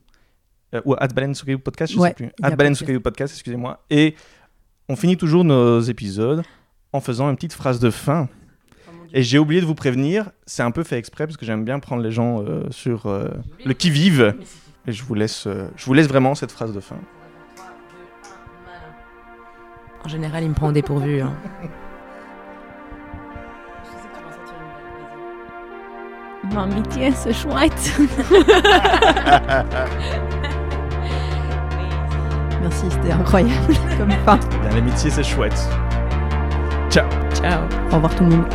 [0.73, 2.25] Euh, ou at Caillou podcast, je Ouais, sais plus.
[2.41, 2.75] At Baleine podcast.
[2.79, 3.83] sous Caillou podcast, excusez-moi.
[3.89, 4.15] Et
[4.89, 6.43] on finit toujours nos épisodes
[6.91, 8.27] en faisant une petite phrase de fin.
[9.13, 11.79] Et j'ai oublié de vous prévenir, c'est un peu fait exprès parce que j'aime bien
[11.79, 13.29] prendre les gens euh, sur euh,
[13.63, 14.35] le qui-vive.
[14.87, 16.97] Et je vous, laisse, euh, je vous laisse vraiment cette phrase de fin.
[20.03, 21.21] En général, il me prend au dépourvu.
[21.21, 21.33] hein.
[26.53, 27.99] L'amitié, c'est chouette.
[32.63, 34.39] Merci, c'était incroyable comme fin.
[34.73, 35.67] L'amitié, c'est chouette.
[36.89, 37.61] Ciao Ciao.
[37.91, 38.45] Au revoir tout le monde.